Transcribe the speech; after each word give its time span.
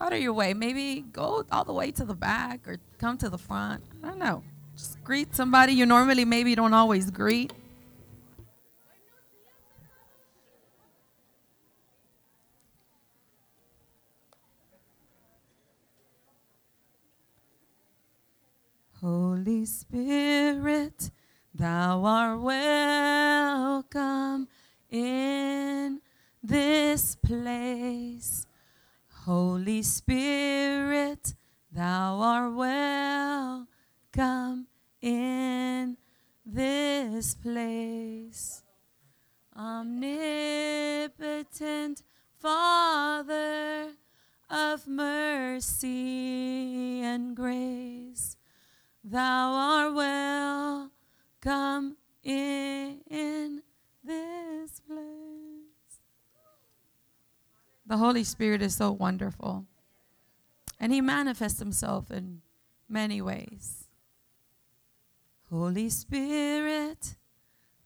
Out 0.00 0.14
of 0.14 0.20
your 0.20 0.32
way. 0.32 0.54
Maybe 0.54 1.04
go 1.12 1.44
all 1.52 1.64
the 1.64 1.74
way 1.74 1.90
to 1.92 2.04
the 2.04 2.14
back 2.14 2.66
or 2.66 2.78
come 2.98 3.18
to 3.18 3.28
the 3.28 3.38
front. 3.38 3.84
I 4.02 4.08
don't 4.08 4.18
know. 4.18 4.42
Just 4.76 5.02
greet 5.04 5.34
somebody 5.34 5.74
you 5.74 5.84
normally 5.84 6.24
maybe 6.24 6.54
don't 6.54 6.72
always 6.72 7.10
greet. 7.10 7.52
Holy 19.02 19.64
Spirit, 19.64 21.10
thou 21.54 22.04
art 22.04 22.40
welcome 22.40 24.46
in 24.90 26.00
this 26.42 27.16
place. 27.16 28.46
Holy 29.30 29.82
Spirit, 29.82 31.34
thou 31.70 32.18
art 32.18 32.52
welcome 32.52 34.66
in 35.00 35.96
this 36.44 37.36
place. 37.36 38.64
Omnipotent 39.56 40.12
Father 42.40 43.92
of 44.50 44.88
mercy 44.88 47.02
and 47.02 47.36
grace, 47.36 48.36
thou 49.04 49.52
art 49.52 49.94
welcome 49.94 50.90
in 52.24 53.62
this 54.02 54.80
place. 54.80 55.59
The 57.90 57.96
Holy 57.96 58.22
Spirit 58.22 58.62
is 58.62 58.76
so 58.76 58.92
wonderful. 58.92 59.66
And 60.78 60.92
He 60.92 61.00
manifests 61.00 61.58
Himself 61.58 62.08
in 62.12 62.40
many 62.88 63.20
ways. 63.20 63.88
Holy 65.50 65.88
Spirit, 65.88 67.16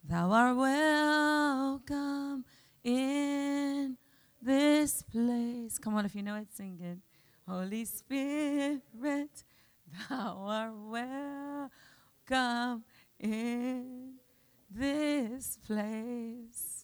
Thou 0.07 0.31
art 0.31 0.57
welcome 0.59 2.45
in 2.85 3.97
this 4.43 5.01
place. 5.05 5.79
Come 5.79 5.95
on, 5.95 6.05
if 6.05 6.15
you 6.15 6.23
know 6.23 6.37
it, 6.37 6.49
sing 6.53 6.79
it. 6.83 6.99
Holy 7.51 7.87
Spirit, 7.87 8.83
Thou 10.11 10.37
art 10.47 11.71
welcome 12.29 12.85
in 13.19 14.17
this 14.71 15.57
place. 15.67 16.84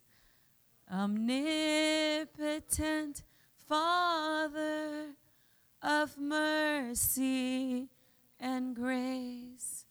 Omnipotent 0.93 2.27
Father 3.69 5.15
of 5.81 6.19
mercy 6.19 7.89
and 8.41 8.75
grace, 8.75 9.87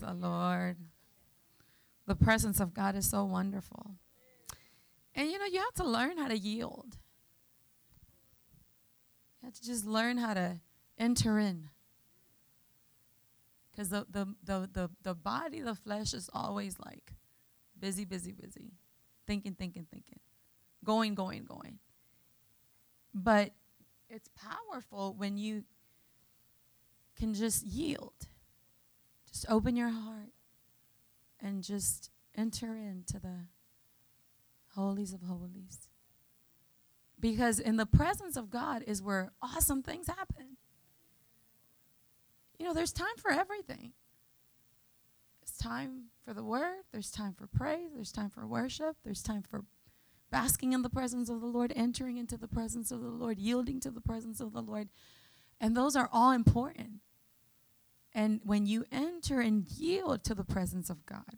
the 0.06 0.14
Lord. 0.14 0.78
The 2.06 2.16
presence 2.16 2.60
of 2.60 2.74
God 2.74 2.96
is 2.96 3.10
so 3.10 3.24
wonderful. 3.24 3.92
And 5.16 5.30
you 5.30 5.40
know, 5.40 5.46
you 5.46 5.60
have 5.60 5.74
to 5.76 5.86
learn 5.86 6.18
how 6.18 6.28
to 6.28 6.38
yield. 6.38 6.98
You 9.42 9.48
have 9.48 9.54
to 9.54 9.64
just 9.64 9.86
learn 9.86 10.18
how 10.18 10.34
to 10.34 10.60
enter 10.98 11.40
in. 11.40 11.70
Because 13.72 13.90
the, 13.90 14.06
the, 14.10 14.36
the, 14.44 14.70
the, 14.72 14.90
the 15.02 15.16
body, 15.16 15.62
the 15.62 15.76
flesh 15.76 16.14
is 16.14 16.30
always 16.34 16.78
like 16.80 17.14
busy, 17.80 18.06
busy, 18.06 18.32
busy. 18.32 18.74
Thinking, 19.26 19.54
thinking, 19.54 19.88
thinking. 19.90 20.20
Going, 20.84 21.16
going, 21.16 21.46
going. 21.46 21.80
But 23.14 23.52
it's 24.10 24.30
powerful 24.36 25.16
when 25.18 25.38
you 25.38 25.64
can 27.18 27.34
just 27.34 27.66
yield. 27.66 28.28
Just 29.44 29.52
open 29.52 29.76
your 29.76 29.90
heart 29.90 30.32
and 31.42 31.64
just 31.64 32.12
enter 32.34 32.78
into 32.78 33.20
the 33.20 33.48
holies 34.74 35.12
of 35.12 35.24
holies. 35.24 35.90
Because 37.20 37.60
in 37.60 37.76
the 37.76 37.86
presence 37.86 38.38
of 38.38 38.50
God 38.50 38.86
is 38.88 39.02
where 39.02 39.34
awesome 39.42 39.84
things 39.84 40.08
happen. 40.08 40.56
You 42.58 42.66
know, 42.66 42.74
there's 42.74 42.94
time 42.94 43.18
for 43.18 43.32
everything. 43.32 43.92
It's 45.42 45.58
time 45.58 46.06
for 46.24 46.34
the 46.34 46.44
word, 46.44 46.84
there's 46.94 47.12
time 47.12 47.34
for 47.34 47.46
praise, 47.46 47.90
there's 47.94 48.14
time 48.14 48.30
for 48.30 48.48
worship, 48.48 48.96
there's 49.04 49.22
time 49.22 49.44
for 49.44 49.66
basking 50.32 50.72
in 50.72 50.84
the 50.84 50.90
presence 50.90 51.28
of 51.28 51.42
the 51.42 51.48
Lord, 51.48 51.74
entering 51.76 52.16
into 52.16 52.38
the 52.38 52.48
presence 52.48 52.92
of 52.92 53.02
the 53.02 53.10
Lord, 53.10 53.40
yielding 53.40 53.82
to 53.82 53.92
the 53.92 54.00
presence 54.00 54.40
of 54.40 54.54
the 54.54 54.62
Lord. 54.62 54.88
And 55.60 55.76
those 55.76 55.98
are 55.98 56.08
all 56.14 56.32
important. 56.32 57.02
And 58.16 58.42
when 58.44 58.66
you 58.66 58.86
enter 58.92 59.13
and 59.32 59.68
yield 59.68 60.24
to 60.26 60.36
the 60.36 60.44
presence 60.44 60.90
of 60.90 61.06
God, 61.06 61.38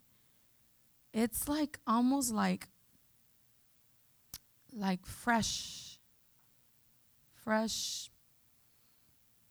it's 1.12 1.48
like 1.48 1.78
almost 1.86 2.32
like 2.32 2.68
like 4.72 5.06
fresh 5.06 5.98
fresh 7.32 8.10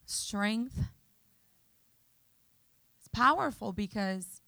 strength 0.06 0.78
It's 3.00 3.08
powerful 3.12 3.74
because 3.74 4.42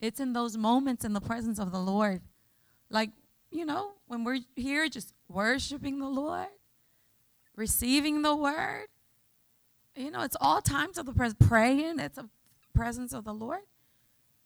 it's 0.00 0.20
in 0.20 0.32
those 0.32 0.56
moments 0.56 1.04
in 1.04 1.12
the 1.12 1.20
presence 1.20 1.58
of 1.58 1.72
the 1.72 1.78
Lord. 1.78 2.22
Like, 2.90 3.10
you 3.50 3.64
know, 3.64 3.92
when 4.06 4.24
we're 4.24 4.40
here 4.56 4.88
just 4.88 5.12
worshiping 5.28 5.98
the 5.98 6.08
Lord, 6.08 6.48
receiving 7.56 8.22
the 8.22 8.34
word, 8.34 8.86
you 9.96 10.10
know, 10.10 10.22
it's 10.22 10.36
all 10.40 10.62
times 10.62 10.98
of 10.98 11.06
the 11.06 11.12
presence, 11.12 11.46
praying, 11.46 11.98
it's 11.98 12.18
a 12.18 12.28
presence 12.74 13.12
of 13.12 13.24
the 13.24 13.34
Lord. 13.34 13.60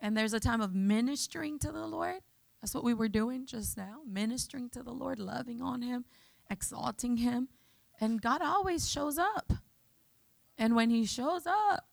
And 0.00 0.16
there's 0.16 0.32
a 0.32 0.40
time 0.40 0.60
of 0.60 0.74
ministering 0.74 1.58
to 1.60 1.72
the 1.72 1.86
Lord. 1.86 2.20
That's 2.60 2.74
what 2.74 2.84
we 2.84 2.94
were 2.94 3.08
doing 3.08 3.46
just 3.46 3.76
now, 3.76 4.00
ministering 4.06 4.70
to 4.70 4.82
the 4.82 4.92
Lord, 4.92 5.18
loving 5.18 5.60
on 5.60 5.82
Him, 5.82 6.04
exalting 6.50 7.18
Him. 7.18 7.48
And 8.00 8.20
God 8.20 8.42
always 8.42 8.90
shows 8.90 9.18
up. 9.18 9.52
And 10.58 10.74
when 10.74 10.90
He 10.90 11.04
shows 11.04 11.46
up, 11.46 11.86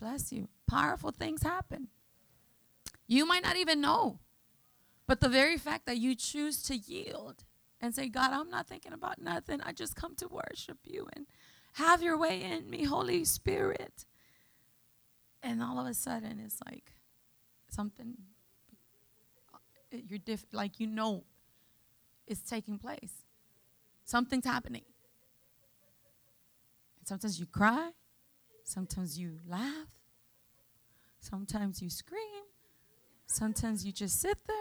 bless 0.00 0.32
you, 0.32 0.48
powerful 0.68 1.10
things 1.10 1.42
happen. 1.42 1.88
You 3.06 3.26
might 3.26 3.42
not 3.42 3.56
even 3.56 3.80
know. 3.80 4.18
But 5.06 5.20
the 5.20 5.28
very 5.28 5.58
fact 5.58 5.86
that 5.86 5.98
you 5.98 6.14
choose 6.14 6.62
to 6.64 6.76
yield 6.76 7.44
and 7.80 7.94
say, 7.94 8.08
God, 8.08 8.32
I'm 8.32 8.48
not 8.48 8.66
thinking 8.66 8.92
about 8.92 9.20
nothing. 9.20 9.60
I 9.62 9.72
just 9.72 9.94
come 9.94 10.14
to 10.16 10.28
worship 10.28 10.78
you 10.84 11.06
and 11.14 11.26
have 11.74 12.02
your 12.02 12.16
way 12.16 12.42
in 12.42 12.70
me, 12.70 12.84
Holy 12.84 13.24
Spirit. 13.24 14.06
And 15.44 15.62
all 15.62 15.78
of 15.78 15.86
a 15.86 15.92
sudden, 15.92 16.40
it's 16.42 16.58
like 16.64 16.94
something, 17.68 18.14
uh, 19.52 19.98
you're 20.08 20.18
diff- 20.18 20.46
like 20.52 20.80
you 20.80 20.86
know 20.86 21.24
it's 22.26 22.40
taking 22.40 22.78
place. 22.78 23.12
Something's 24.06 24.46
happening. 24.46 24.84
And 26.98 27.06
sometimes 27.06 27.38
you 27.38 27.44
cry, 27.44 27.90
sometimes 28.64 29.18
you 29.18 29.38
laugh, 29.46 29.88
sometimes 31.20 31.82
you 31.82 31.90
scream, 31.90 32.44
sometimes 33.26 33.84
you 33.84 33.92
just 33.92 34.18
sit 34.18 34.38
there. 34.46 34.56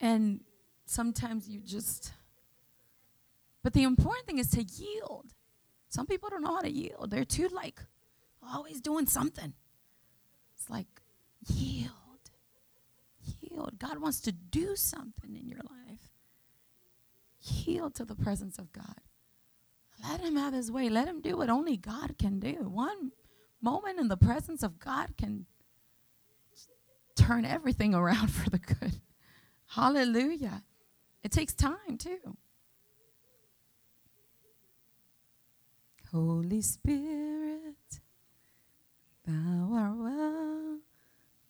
And 0.00 0.40
sometimes 0.84 1.48
you 1.48 1.60
just, 1.60 2.12
but 3.62 3.72
the 3.72 3.84
important 3.84 4.26
thing 4.26 4.38
is 4.38 4.50
to 4.50 4.64
yield. 4.64 5.26
Some 5.88 6.06
people 6.06 6.28
don't 6.28 6.42
know 6.42 6.56
how 6.56 6.62
to 6.62 6.70
yield. 6.70 7.10
They're 7.10 7.24
too 7.24 7.48
like 7.48 7.80
always 8.42 8.80
doing 8.80 9.06
something. 9.06 9.54
It's 10.56 10.70
like 10.70 10.86
yield. 11.46 11.90
Yield. 13.40 13.78
God 13.78 13.98
wants 13.98 14.20
to 14.22 14.32
do 14.32 14.76
something 14.76 15.36
in 15.36 15.48
your 15.48 15.60
life. 15.60 16.10
Yield 17.42 17.94
to 17.96 18.04
the 18.04 18.14
presence 18.14 18.58
of 18.58 18.72
God. 18.72 19.00
Let 20.08 20.20
him 20.20 20.36
have 20.36 20.54
his 20.54 20.70
way. 20.70 20.88
Let 20.88 21.08
him 21.08 21.20
do 21.20 21.36
what 21.36 21.50
only 21.50 21.76
God 21.76 22.16
can 22.18 22.38
do. 22.40 22.68
One 22.68 23.12
moment 23.60 23.98
in 23.98 24.08
the 24.08 24.16
presence 24.16 24.62
of 24.62 24.78
God 24.78 25.16
can 25.18 25.46
turn 27.16 27.44
everything 27.44 27.94
around 27.94 28.28
for 28.32 28.50
the 28.50 28.58
good. 28.58 29.00
Hallelujah. 29.68 30.64
It 31.22 31.32
takes 31.32 31.52
time 31.52 31.98
too. 31.98 32.36
Holy 36.10 36.60
Spirit, 36.60 38.00
thou 39.26 39.72
art 39.74 39.96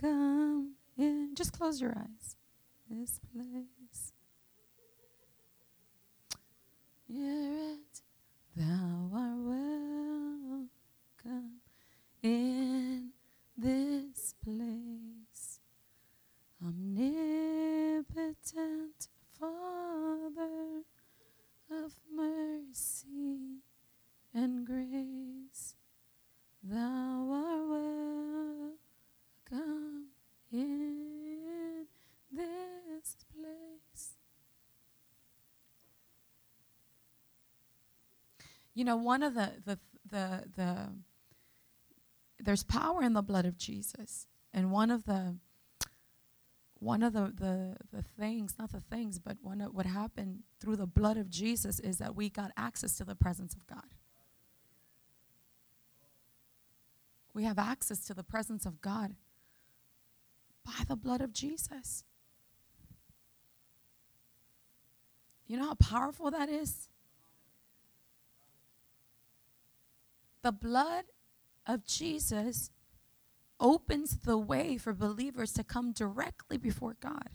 welcome 0.03 0.75
in. 0.97 1.35
Just 1.35 1.53
close 1.53 1.81
your 1.81 1.97
eyes. 1.97 2.37
This 2.89 3.21
place. 3.33 4.13
Spirit, 7.05 8.03
thou 8.57 9.11
art 9.15 9.39
welcome 9.39 10.71
in 12.23 13.11
this 13.57 14.35
place. 14.45 15.61
Omnipotent 16.65 18.05
Father 19.39 20.85
of 21.71 21.95
mercy 22.15 23.63
and 24.35 24.67
grace, 24.67 25.75
thou 26.63 27.29
art 27.33 27.69
welcome 29.51 30.07
in 30.53 31.87
this 32.33 33.17
place. 33.35 34.15
You 38.75 38.85
know, 38.85 38.97
one 38.97 39.23
of 39.23 39.35
the 39.35 39.53
the 39.65 39.79
the 40.11 40.45
the 40.57 40.89
there's 42.39 42.63
power 42.63 43.03
in 43.03 43.13
the 43.13 43.23
blood 43.23 43.47
of 43.47 43.59
Jesus, 43.59 44.27
and 44.53 44.71
one 44.71 44.91
of 44.91 45.05
the 45.05 45.37
one 46.81 47.03
of 47.03 47.13
the, 47.13 47.33
the, 47.37 47.77
the 47.93 48.03
things, 48.19 48.55
not 48.59 48.73
the 48.73 48.81
things, 48.81 49.19
but 49.19 49.37
one 49.43 49.61
of 49.61 49.75
what 49.75 49.85
happened 49.85 50.41
through 50.61 50.77
the 50.77 50.87
blood 50.87 51.19
of 51.19 51.29
Jesus 51.29 51.79
is 51.79 51.99
that 51.99 52.17
we 52.17 52.31
got 52.31 52.53
access 52.57 52.97
to 52.97 53.05
the 53.05 53.15
presence 53.15 53.55
of 53.55 53.67
God. 53.67 53.85
We 57.33 57.45
have 57.45 57.59
access 57.59 58.01
to 58.07 58.15
the 58.15 58.25
presence 58.25 58.67
of 58.67 58.81
God 58.81 59.15
by 60.65 60.85
the 60.89 60.97
blood 60.97 61.21
of 61.21 61.33
Jesus. 61.33 62.05
You 65.47 65.57
know 65.57 65.67
how 65.67 65.75
powerful 65.75 66.31
that 66.31 66.49
is? 66.49 66.89
The 70.43 70.53
blood 70.53 71.05
of 71.67 71.85
Jesus 71.85 72.71
opens 73.59 74.19
the 74.19 74.39
way 74.39 74.77
for 74.77 74.93
believers 74.93 75.53
to 75.53 75.65
come 75.65 75.93
directly 75.93 76.57
before 76.57 76.97
God. 77.01 77.31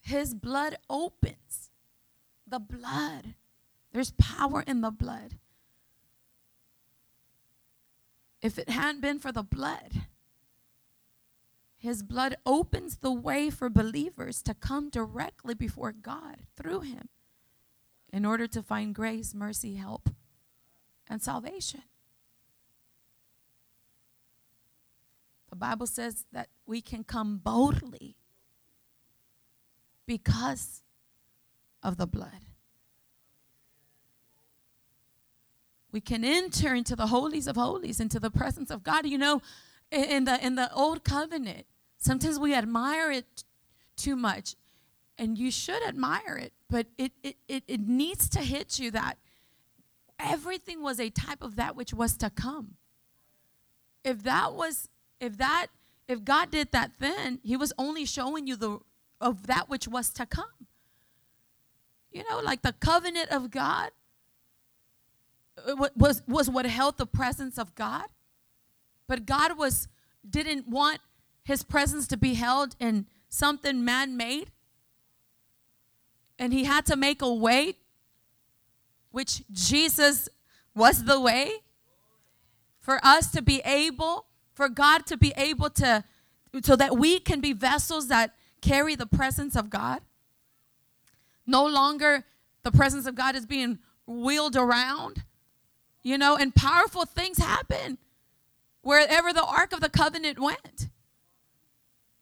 His 0.00 0.34
blood 0.34 0.76
opens. 0.88 1.70
The 2.46 2.58
blood. 2.58 3.34
There's 3.92 4.12
power 4.12 4.62
in 4.66 4.80
the 4.80 4.90
blood. 4.90 5.38
If 8.40 8.58
it 8.58 8.70
hadn't 8.70 9.00
been 9.00 9.18
for 9.18 9.32
the 9.32 9.42
blood, 9.42 10.02
his 11.76 12.02
blood 12.02 12.36
opens 12.46 12.98
the 12.98 13.12
way 13.12 13.50
for 13.50 13.68
believers 13.68 14.42
to 14.42 14.54
come 14.54 14.90
directly 14.90 15.54
before 15.54 15.92
God 15.92 16.42
through 16.56 16.80
him 16.80 17.08
in 18.12 18.24
order 18.24 18.46
to 18.46 18.62
find 18.62 18.94
grace, 18.94 19.34
mercy, 19.34 19.76
help, 19.76 20.10
and 21.08 21.22
salvation. 21.22 21.82
The 25.48 25.56
Bible 25.56 25.86
says 25.86 26.26
that 26.32 26.48
we 26.66 26.80
can 26.80 27.02
come 27.02 27.38
boldly 27.38 28.16
because 30.06 30.82
of 31.82 31.96
the 31.96 32.06
blood. 32.06 32.49
We 35.92 36.00
can 36.00 36.24
enter 36.24 36.74
into 36.74 36.94
the 36.96 37.08
holies 37.08 37.46
of 37.46 37.56
holies, 37.56 38.00
into 38.00 38.20
the 38.20 38.30
presence 38.30 38.70
of 38.70 38.82
God. 38.82 39.06
You 39.06 39.18
know, 39.18 39.42
in 39.90 40.24
the 40.24 40.44
in 40.44 40.54
the 40.54 40.72
old 40.72 41.04
covenant, 41.04 41.66
sometimes 41.98 42.38
we 42.38 42.54
admire 42.54 43.10
it 43.10 43.44
too 43.96 44.16
much. 44.16 44.56
And 45.18 45.36
you 45.36 45.50
should 45.50 45.82
admire 45.86 46.38
it, 46.38 46.54
but 46.70 46.86
it, 46.96 47.12
it, 47.22 47.36
it, 47.46 47.64
it 47.68 47.80
needs 47.80 48.26
to 48.30 48.38
hit 48.38 48.78
you 48.78 48.90
that 48.92 49.18
everything 50.18 50.82
was 50.82 50.98
a 50.98 51.10
type 51.10 51.42
of 51.42 51.56
that 51.56 51.76
which 51.76 51.92
was 51.92 52.16
to 52.18 52.30
come. 52.30 52.76
If 54.02 54.22
that 54.22 54.54
was, 54.54 54.88
if 55.20 55.36
that, 55.36 55.66
if 56.08 56.24
God 56.24 56.50
did 56.50 56.72
that 56.72 56.92
then, 57.00 57.38
he 57.42 57.54
was 57.54 57.70
only 57.76 58.06
showing 58.06 58.46
you 58.46 58.56
the 58.56 58.78
of 59.20 59.46
that 59.46 59.68
which 59.68 59.86
was 59.86 60.10
to 60.14 60.24
come. 60.24 60.46
You 62.10 62.24
know, 62.28 62.40
like 62.40 62.62
the 62.62 62.72
covenant 62.72 63.30
of 63.30 63.50
God 63.50 63.90
Uh, 65.66 65.88
was 65.96 66.22
was 66.26 66.48
what 66.48 66.66
held 66.66 66.98
the 66.98 67.06
presence 67.06 67.58
of 67.58 67.74
God. 67.74 68.06
But 69.06 69.26
God 69.26 69.58
was 69.58 69.88
didn't 70.28 70.68
want 70.68 71.00
his 71.44 71.62
presence 71.62 72.06
to 72.08 72.16
be 72.16 72.34
held 72.34 72.76
in 72.78 73.06
something 73.28 73.84
man-made. 73.84 74.50
And 76.38 76.52
he 76.52 76.64
had 76.64 76.86
to 76.86 76.96
make 76.96 77.22
a 77.22 77.32
way 77.32 77.74
which 79.10 79.42
Jesus 79.50 80.28
was 80.74 81.04
the 81.04 81.20
way 81.20 81.62
for 82.80 83.00
us 83.02 83.30
to 83.32 83.42
be 83.42 83.60
able 83.64 84.26
for 84.54 84.68
God 84.68 85.06
to 85.06 85.16
be 85.16 85.32
able 85.36 85.70
to 85.70 86.04
so 86.62 86.76
that 86.76 86.96
we 86.96 87.18
can 87.18 87.40
be 87.40 87.52
vessels 87.52 88.08
that 88.08 88.34
carry 88.60 88.94
the 88.94 89.06
presence 89.06 89.56
of 89.56 89.70
God. 89.70 90.02
No 91.46 91.64
longer 91.66 92.24
the 92.62 92.70
presence 92.70 93.06
of 93.06 93.14
God 93.14 93.34
is 93.34 93.46
being 93.46 93.78
wheeled 94.06 94.56
around, 94.56 95.24
you 96.02 96.18
know, 96.18 96.36
and 96.36 96.54
powerful 96.54 97.04
things 97.04 97.38
happen 97.38 97.98
wherever 98.82 99.32
the 99.32 99.44
Ark 99.44 99.72
of 99.72 99.80
the 99.80 99.90
Covenant 99.90 100.38
went. 100.38 100.88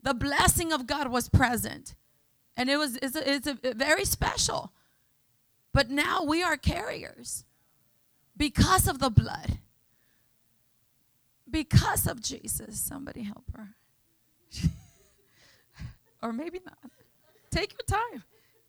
The 0.02 0.14
blessing 0.14 0.73
of 0.73 0.87
God 0.87 1.08
was 1.08 1.28
present, 1.28 1.94
and 2.56 2.70
it 2.70 2.76
was 2.76 2.97
it's, 2.97 3.16
a, 3.16 3.30
it's 3.30 3.47
a 3.47 3.75
very 3.75 4.04
special. 4.04 4.73
But 5.73 5.90
now 5.90 6.25
we 6.25 6.42
are 6.42 6.56
carriers 6.56 7.44
because 8.37 8.88
of 8.88 9.00
the 9.00 9.11
blood. 9.11 9.58
Because 11.50 12.06
of 12.06 12.20
Jesus. 12.20 12.80
Somebody 12.80 13.23
help 13.23 13.44
her. 13.54 13.68
or 16.23 16.32
maybe 16.32 16.61
not. 16.64 16.78
Take 17.50 17.75
your 17.75 17.99
time. 17.99 18.25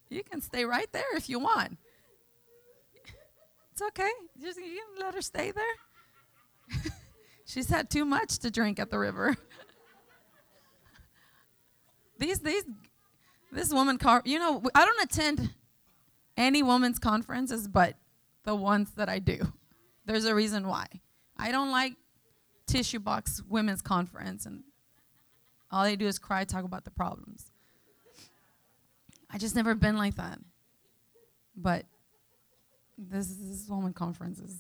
You 0.10 0.24
can 0.24 0.42
stay 0.42 0.66
right 0.66 0.92
there 0.92 1.16
if 1.16 1.30
you 1.30 1.40
want. 1.40 1.78
It's 3.80 3.88
okay. 3.88 4.12
Just 4.42 4.60
you 4.60 4.82
can 4.98 5.06
let 5.06 5.14
her 5.14 5.22
stay 5.22 5.52
there. 5.52 6.82
She's 7.46 7.70
had 7.70 7.90
too 7.90 8.04
much 8.04 8.40
to 8.40 8.52
drink 8.52 8.78
at 8.78 8.90
the 8.90 9.00
river. 9.00 9.38
these 12.20 12.40
these 12.40 12.66
this 13.54 13.72
woman 13.72 13.98
car 13.98 14.22
you 14.26 14.38
know 14.38 14.62
I 14.76 14.84
don't 14.84 15.02
attend 15.02 15.54
any 16.36 16.62
women's 16.62 17.00
conferences 17.00 17.70
but 17.70 17.96
the 18.44 18.54
ones 18.54 18.92
that 18.96 19.08
I 19.08 19.20
do. 19.20 19.54
There's 20.06 20.26
a 20.26 20.36
reason 20.36 20.68
why. 20.68 20.88
I 21.38 21.54
don't 21.54 21.72
like 21.72 21.94
tissue 22.68 23.00
box 23.00 23.42
women's 23.48 23.82
conference 23.82 24.46
and 24.46 24.64
all 25.72 25.86
they 25.86 25.96
do 25.96 26.06
is 26.06 26.20
cry 26.20 26.44
talk 26.44 26.66
about 26.66 26.84
the 26.84 26.92
problems. 26.92 27.50
I 29.32 29.38
just 29.38 29.56
never 29.56 29.74
been 29.74 29.96
like 29.96 30.16
that. 30.16 30.40
But 31.56 31.86
this 33.08 33.30
is 33.30 33.62
this 33.62 33.70
woman 33.70 33.94
conference 33.94 34.40
is 34.40 34.60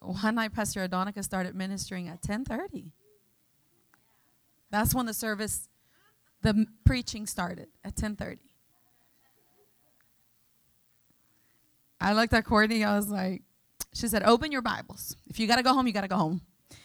one 0.00 0.36
night 0.36 0.54
Pastor 0.54 0.86
Adonica 0.86 1.24
started 1.24 1.56
ministering 1.56 2.08
at 2.08 2.22
10:30. 2.22 2.92
That's 4.70 4.94
when 4.94 5.06
the 5.06 5.14
service, 5.14 5.68
the 6.42 6.66
preaching 6.84 7.26
started 7.26 7.68
at 7.84 7.96
10:30. 7.96 8.38
I 12.00 12.12
looked 12.12 12.32
at 12.34 12.44
Courtney. 12.44 12.84
I 12.84 12.94
was 12.94 13.08
like, 13.08 13.42
she 13.94 14.06
said, 14.06 14.22
"Open 14.22 14.52
your 14.52 14.62
Bibles. 14.62 15.16
If 15.26 15.40
you 15.40 15.48
gotta 15.48 15.62
go 15.64 15.72
home, 15.74 15.88
you 15.88 15.92
gotta 15.92 16.08
go 16.08 16.18
home." 16.18 16.42
I 16.70 16.76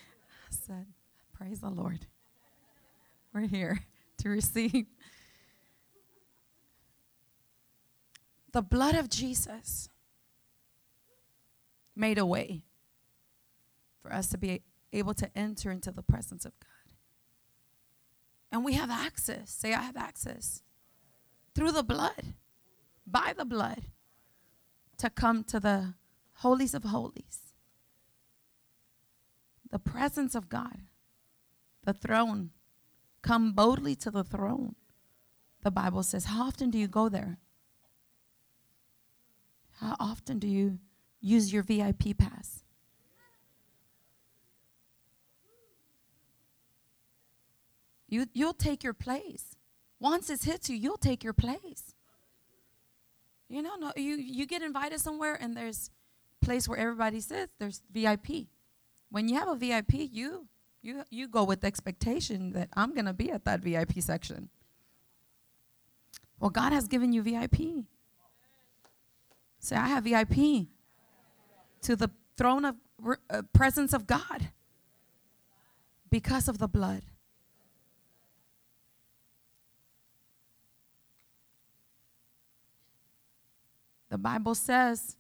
said, 0.49 0.87
"Praise 1.33 1.59
the 1.59 1.69
Lord. 1.69 2.07
We're 3.33 3.41
here 3.41 3.85
to 4.17 4.29
receive 4.29 4.87
the 8.51 8.61
blood 8.61 8.95
of 8.95 9.09
Jesus." 9.09 9.89
Made 11.95 12.17
a 12.17 12.25
way 12.25 12.63
for 14.01 14.13
us 14.13 14.29
to 14.29 14.37
be 14.37 14.63
able 14.93 15.13
to 15.13 15.37
enter 15.37 15.71
into 15.71 15.91
the 15.91 16.03
presence 16.03 16.45
of 16.45 16.53
God. 16.59 16.93
And 18.51 18.65
we 18.65 18.73
have 18.73 18.89
access. 18.89 19.49
Say, 19.51 19.73
I 19.73 19.81
have 19.81 19.95
access 19.97 20.61
through 21.55 21.71
the 21.71 21.83
blood, 21.83 22.33
by 23.05 23.33
the 23.37 23.45
blood, 23.45 23.83
to 24.97 25.09
come 25.09 25.43
to 25.45 25.59
the 25.59 25.93
holies 26.35 26.73
of 26.73 26.83
holies, 26.83 27.53
the 29.69 29.79
presence 29.79 30.35
of 30.35 30.49
God, 30.49 30.81
the 31.83 31.93
throne. 31.93 32.51
Come 33.21 33.53
boldly 33.53 33.95
to 33.95 34.11
the 34.11 34.23
throne. 34.23 34.75
The 35.63 35.71
Bible 35.71 36.03
says, 36.03 36.25
How 36.25 36.47
often 36.47 36.71
do 36.71 36.77
you 36.77 36.87
go 36.87 37.07
there? 37.07 37.37
How 39.81 39.95
often 39.99 40.37
do 40.37 40.47
you 40.47 40.77
use 41.19 41.51
your 41.51 41.63
VIP 41.63 42.17
pass? 42.17 42.63
You, 48.07 48.27
you'll 48.33 48.53
take 48.53 48.83
your 48.83 48.93
place. 48.93 49.55
Once 49.99 50.29
it 50.29 50.43
hits 50.43 50.69
you, 50.69 50.75
you'll 50.75 50.97
take 50.97 51.23
your 51.23 51.33
place. 51.33 51.93
You 53.47 53.61
know, 53.61 53.75
no, 53.75 53.91
you, 53.95 54.15
you 54.15 54.45
get 54.45 54.61
invited 54.61 54.99
somewhere 54.99 55.37
and 55.41 55.57
there's 55.57 55.89
place 56.41 56.67
where 56.67 56.77
everybody 56.77 57.19
sits, 57.19 57.51
there's 57.59 57.81
VIP. 57.91 58.47
When 59.09 59.27
you 59.27 59.35
have 59.35 59.47
a 59.47 59.55
VIP, 59.55 59.93
you 60.11 60.47
you 60.81 61.03
you 61.11 61.27
go 61.27 61.43
with 61.43 61.61
the 61.61 61.67
expectation 61.67 62.53
that 62.53 62.69
I'm 62.75 62.95
gonna 62.95 63.13
be 63.13 63.29
at 63.29 63.45
that 63.45 63.59
VIP 63.59 63.99
section. 63.99 64.49
Well, 66.39 66.49
God 66.49 66.73
has 66.73 66.87
given 66.87 67.13
you 67.13 67.21
VIP. 67.21 67.85
Say, 69.61 69.75
I 69.75 69.89
have 69.89 70.05
VIP 70.05 70.65
to 71.83 71.95
the 71.95 72.09
throne 72.35 72.65
of 72.65 72.75
uh, 73.29 73.43
presence 73.53 73.93
of 73.93 74.07
God 74.07 74.49
because 76.09 76.47
of 76.47 76.57
the 76.57 76.67
blood. 76.67 77.03
The 84.09 84.17
Bible 84.17 84.55
says 84.55 85.15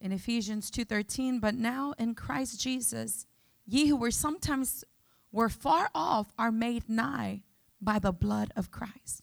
in 0.00 0.10
Ephesians 0.10 0.68
2:13, 0.68 1.38
"But 1.40 1.54
now 1.54 1.92
in 1.92 2.16
Christ 2.16 2.60
Jesus, 2.60 3.24
ye 3.66 3.86
who 3.86 3.96
were 3.96 4.10
sometimes 4.10 4.84
were 5.30 5.48
far 5.48 5.90
off 5.94 6.32
are 6.36 6.52
made 6.52 6.88
nigh 6.88 7.44
by 7.80 8.00
the 8.00 8.12
blood 8.12 8.52
of 8.56 8.72
Christ." 8.72 9.22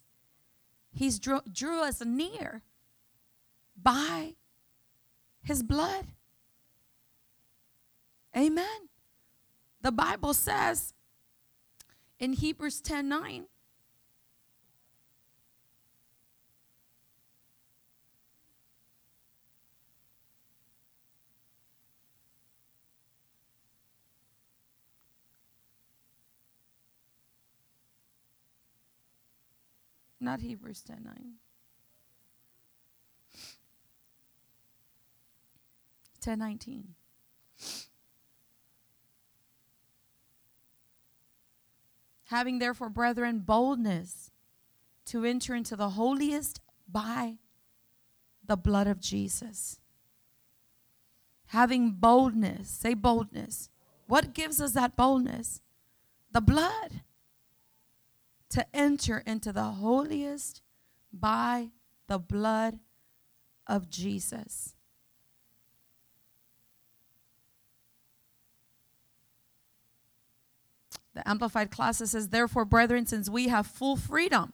He's 0.94 1.20
drew, 1.20 1.42
drew 1.52 1.82
us 1.82 2.00
near 2.00 2.64
by 3.82 4.36
his 5.42 5.64
blood. 5.64 6.08
Amen. 8.36 8.90
The 9.82 9.92
Bible 9.92 10.34
says 10.34 10.94
in 12.20 12.34
Hebrews 12.34 12.82
10:9, 12.82 13.46
not 30.26 30.42
Hebrews 30.42 30.82
10 30.82 31.04
9. 31.04 31.45
10 36.26 36.40
19. 36.40 36.96
Having 42.26 42.58
therefore, 42.58 42.90
brethren, 42.90 43.40
boldness 43.42 44.32
to 45.06 45.24
enter 45.24 45.54
into 45.54 45.76
the 45.76 45.90
holiest 45.90 46.62
by 46.92 47.38
the 48.44 48.58
blood 48.58 48.88
of 48.88 49.00
Jesus. 49.00 49.80
Having 51.48 51.92
boldness, 51.92 52.70
say 52.70 52.96
boldness. 52.96 53.70
What 54.08 54.34
gives 54.34 54.60
us 54.60 54.72
that 54.72 54.96
boldness? 54.96 55.62
The 56.32 56.42
blood 56.42 57.02
to 58.50 58.66
enter 58.76 59.22
into 59.28 59.54
the 59.54 59.64
holiest 59.64 60.64
by 61.14 61.70
the 62.08 62.18
blood 62.18 62.80
of 63.68 63.92
Jesus. 63.92 64.75
The 71.16 71.28
Amplified 71.28 71.72
Classic 71.72 72.08
says, 72.08 72.30
Therefore, 72.30 72.66
brethren, 72.66 73.06
since 73.06 73.30
we 73.30 73.48
have 73.48 73.66
full 73.66 73.96
freedom, 73.96 74.54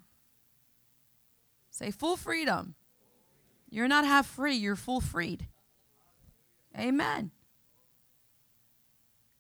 say 1.72 1.92
full 1.92 2.16
freedom. 2.16 2.76
You're 3.70 3.88
not 3.88 4.06
half 4.06 4.28
free, 4.28 4.56
you're 4.56 4.76
full 4.76 5.02
freed. 5.02 5.48
Amen. 6.78 7.32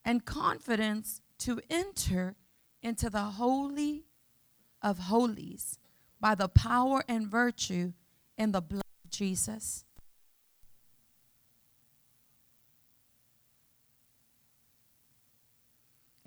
And 0.03 0.25
confidence 0.25 1.21
to 1.39 1.61
enter 1.69 2.35
into 2.81 3.09
the 3.09 3.21
holy 3.21 4.05
of 4.81 4.97
holies 4.97 5.77
by 6.19 6.33
the 6.33 6.47
power 6.47 7.03
and 7.07 7.27
virtue 7.27 7.93
in 8.37 8.51
the 8.51 8.61
blood 8.61 8.83
of 9.05 9.11
Jesus. 9.11 9.85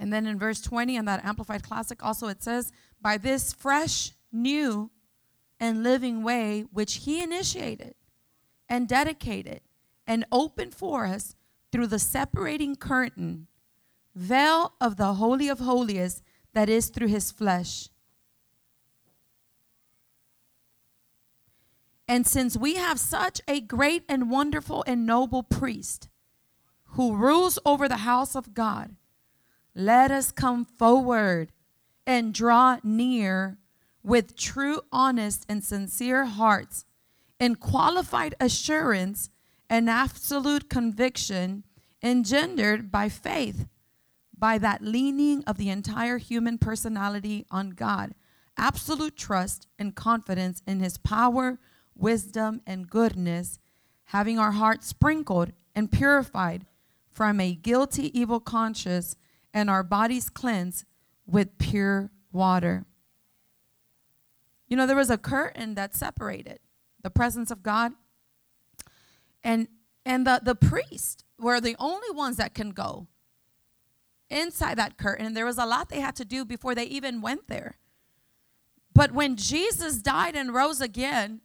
And 0.04 0.12
then 0.12 0.26
in 0.26 0.38
verse 0.38 0.60
20 0.60 0.96
in 0.96 1.06
that 1.06 1.24
Amplified 1.24 1.62
Classic, 1.62 2.04
also 2.04 2.28
it 2.28 2.42
says, 2.42 2.70
By 3.00 3.16
this 3.16 3.54
fresh, 3.54 4.12
new, 4.30 4.90
and 5.58 5.82
living 5.82 6.22
way 6.22 6.66
which 6.70 6.96
he 6.96 7.22
initiated 7.22 7.94
and 8.68 8.86
dedicated 8.86 9.62
and 10.06 10.26
opened 10.30 10.74
for 10.74 11.06
us 11.06 11.36
through 11.72 11.86
the 11.86 11.98
separating 11.98 12.76
curtain, 12.76 13.46
veil 14.14 14.74
of 14.78 14.98
the 14.98 15.14
Holy 15.14 15.48
of 15.48 15.60
Holies 15.60 16.20
that 16.52 16.68
is 16.68 16.90
through 16.90 17.08
his 17.08 17.30
flesh. 17.30 17.88
And 22.06 22.26
since 22.26 22.58
we 22.58 22.74
have 22.74 23.00
such 23.00 23.40
a 23.48 23.62
great 23.62 24.04
and 24.06 24.30
wonderful 24.30 24.84
and 24.86 25.06
noble 25.06 25.42
priest 25.42 26.10
who 26.88 27.16
rules 27.16 27.58
over 27.64 27.88
the 27.88 28.04
house 28.04 28.36
of 28.36 28.52
God, 28.52 28.96
let 29.74 30.10
us 30.10 30.30
come 30.30 30.64
forward 30.64 31.52
and 32.06 32.32
draw 32.32 32.78
near 32.82 33.58
with 34.02 34.36
true, 34.36 34.82
honest, 34.92 35.46
and 35.48 35.64
sincere 35.64 36.26
hearts, 36.26 36.84
in 37.40 37.56
qualified 37.56 38.34
assurance 38.38 39.30
and 39.68 39.88
absolute 39.88 40.68
conviction 40.68 41.64
engendered 42.02 42.92
by 42.92 43.08
faith, 43.08 43.66
by 44.36 44.58
that 44.58 44.82
leaning 44.82 45.42
of 45.44 45.56
the 45.56 45.70
entire 45.70 46.18
human 46.18 46.58
personality 46.58 47.46
on 47.50 47.70
God, 47.70 48.14
absolute 48.58 49.16
trust 49.16 49.66
and 49.78 49.94
confidence 49.94 50.62
in 50.66 50.80
His 50.80 50.98
power, 50.98 51.58
wisdom, 51.96 52.60
and 52.66 52.90
goodness, 52.90 53.58
having 54.08 54.38
our 54.38 54.52
hearts 54.52 54.86
sprinkled 54.86 55.52
and 55.74 55.90
purified 55.90 56.66
from 57.10 57.40
a 57.40 57.54
guilty, 57.54 58.16
evil 58.18 58.40
conscience 58.40 59.16
and 59.54 59.70
our 59.70 59.82
bodies 59.82 60.28
cleansed 60.28 60.84
with 61.26 61.56
pure 61.56 62.10
water. 62.32 62.84
You 64.68 64.76
know, 64.76 64.86
there 64.86 64.96
was 64.96 65.10
a 65.10 65.16
curtain 65.16 65.76
that 65.76 65.94
separated 65.94 66.58
the 67.02 67.10
presence 67.10 67.50
of 67.50 67.62
God 67.62 67.92
and 69.44 69.68
and 70.06 70.26
the, 70.26 70.40
the 70.42 70.54
priest 70.54 71.24
were 71.38 71.60
the 71.60 71.76
only 71.78 72.10
ones 72.10 72.36
that 72.36 72.54
can 72.54 72.70
go 72.70 73.06
inside 74.28 74.76
that 74.76 74.98
curtain. 74.98 75.26
And 75.26 75.36
there 75.36 75.46
was 75.46 75.58
a 75.58 75.64
lot 75.64 75.88
they 75.88 76.00
had 76.00 76.16
to 76.16 76.24
do 76.24 76.44
before 76.44 76.74
they 76.74 76.84
even 76.84 77.22
went 77.22 77.48
there. 77.48 77.78
But 78.94 79.12
when 79.12 79.36
Jesus 79.36 79.96
died 79.96 80.36
and 80.36 80.52
rose 80.52 80.80
again, 80.80 81.40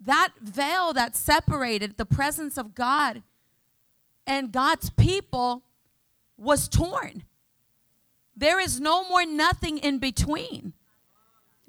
that 0.00 0.30
veil 0.40 0.92
that 0.94 1.14
separated 1.14 1.98
the 1.98 2.06
presence 2.06 2.56
of 2.56 2.74
God 2.74 3.22
and 4.26 4.52
God's 4.52 4.90
people 4.90 5.64
was 6.38 6.68
torn. 6.68 7.24
There 8.36 8.60
is 8.60 8.80
no 8.80 9.08
more 9.08 9.26
nothing 9.26 9.78
in 9.78 9.98
between. 9.98 10.72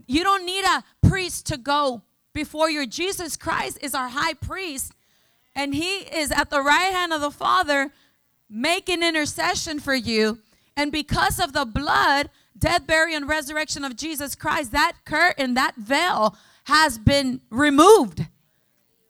You 0.05 0.23
don't 0.23 0.45
need 0.45 0.63
a 0.63 0.83
priest 1.07 1.47
to 1.47 1.57
go 1.57 2.03
before 2.33 2.69
your 2.69 2.85
Jesus 2.85 3.35
Christ 3.35 3.79
is 3.81 3.95
our 3.95 4.09
high 4.09 4.33
priest 4.35 4.93
and 5.55 5.73
he 5.73 5.97
is 5.97 6.31
at 6.31 6.49
the 6.49 6.61
right 6.61 6.91
hand 6.91 7.11
of 7.11 7.21
the 7.21 7.31
Father 7.31 7.91
making 8.49 9.03
intercession 9.03 9.79
for 9.79 9.93
you. 9.93 10.39
And 10.77 10.91
because 10.91 11.39
of 11.39 11.53
the 11.53 11.65
blood, 11.65 12.29
death, 12.57 12.87
burial, 12.87 13.17
and 13.17 13.27
resurrection 13.27 13.83
of 13.83 13.95
Jesus 13.95 14.35
Christ, 14.35 14.71
that 14.71 14.93
curtain, 15.05 15.55
that 15.55 15.75
veil 15.75 16.37
has 16.65 16.97
been 16.97 17.41
removed. 17.49 18.25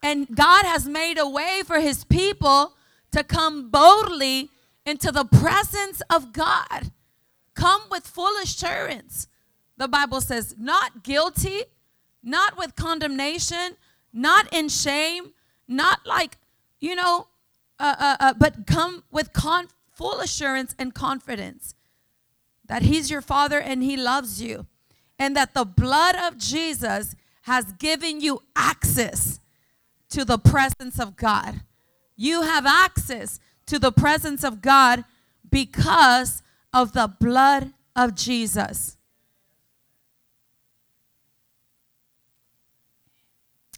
And 0.01 0.33
God 0.33 0.65
has 0.65 0.87
made 0.87 1.17
a 1.17 1.29
way 1.29 1.61
for 1.65 1.79
his 1.79 2.03
people 2.05 2.73
to 3.11 3.23
come 3.23 3.69
boldly 3.69 4.49
into 4.89 5.11
the 5.11 5.25
presence 5.25 6.01
of 6.09 6.33
God. 6.33 6.91
Come 7.53 7.81
with 7.89 8.05
full 8.05 8.35
assurance. 8.41 9.27
The 9.77 9.87
Bible 9.87 10.19
says, 10.19 10.55
not 10.57 11.03
guilty, 11.03 11.63
not 12.21 12.57
with 12.57 12.75
condemnation, 12.75 13.77
not 14.11 14.51
in 14.53 14.67
shame, 14.67 15.33
not 15.67 15.99
like, 16.05 16.37
you 16.81 16.95
know, 16.95 17.27
uh, 17.79 17.95
uh, 17.97 18.17
uh, 18.19 18.33
but 18.37 18.67
come 18.67 19.03
with 19.11 19.31
con- 19.31 19.69
full 19.93 20.19
assurance 20.19 20.75
and 20.77 20.93
confidence 20.93 21.75
that 22.65 22.81
He's 22.83 23.09
your 23.09 23.21
Father 23.21 23.59
and 23.59 23.81
He 23.81 23.95
loves 23.95 24.41
you, 24.41 24.67
and 25.17 25.35
that 25.35 25.53
the 25.53 25.65
blood 25.65 26.15
of 26.15 26.37
Jesus 26.37 27.15
has 27.43 27.71
given 27.73 28.21
you 28.21 28.41
access 28.55 29.39
to 30.09 30.25
the 30.25 30.37
presence 30.37 30.99
of 30.99 31.15
God. 31.15 31.61
You 32.15 32.41
have 32.41 32.65
access 32.65 33.39
to 33.69 33.77
the 33.77 33.91
presence 33.91 34.43
of 34.43 34.61
God 34.63 35.05
because 35.49 36.41
of 36.73 36.93
the 36.93 37.07
blood 37.19 37.71
of 37.95 38.15
Jesus. 38.15 38.97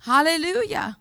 Hallelujah. 0.01 0.97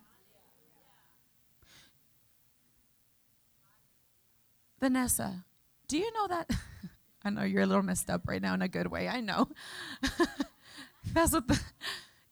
Vanessa, 4.81 5.45
do 5.87 5.97
you 5.97 6.11
know 6.13 6.27
that? 6.27 6.49
I 7.23 7.29
know 7.29 7.43
you're 7.43 7.61
a 7.61 7.65
little 7.65 7.83
messed 7.83 8.09
up 8.09 8.27
right 8.27 8.41
now 8.41 8.53
in 8.55 8.61
a 8.61 8.67
good 8.67 8.87
way. 8.87 9.07
I 9.07 9.21
know. 9.21 9.47
That's 11.13 11.31
what 11.31 11.47
the. 11.47 11.59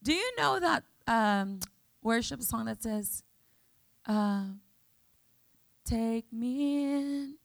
Do 0.03 0.13
you 0.13 0.35
know 0.37 0.59
that 0.59 0.83
um, 1.07 1.59
worship 2.01 2.41
song 2.41 2.65
that 2.65 2.81
says, 2.81 3.23
uh, 4.05 4.43
"Take 5.89 6.31
me 6.31 6.83
in 6.93 7.35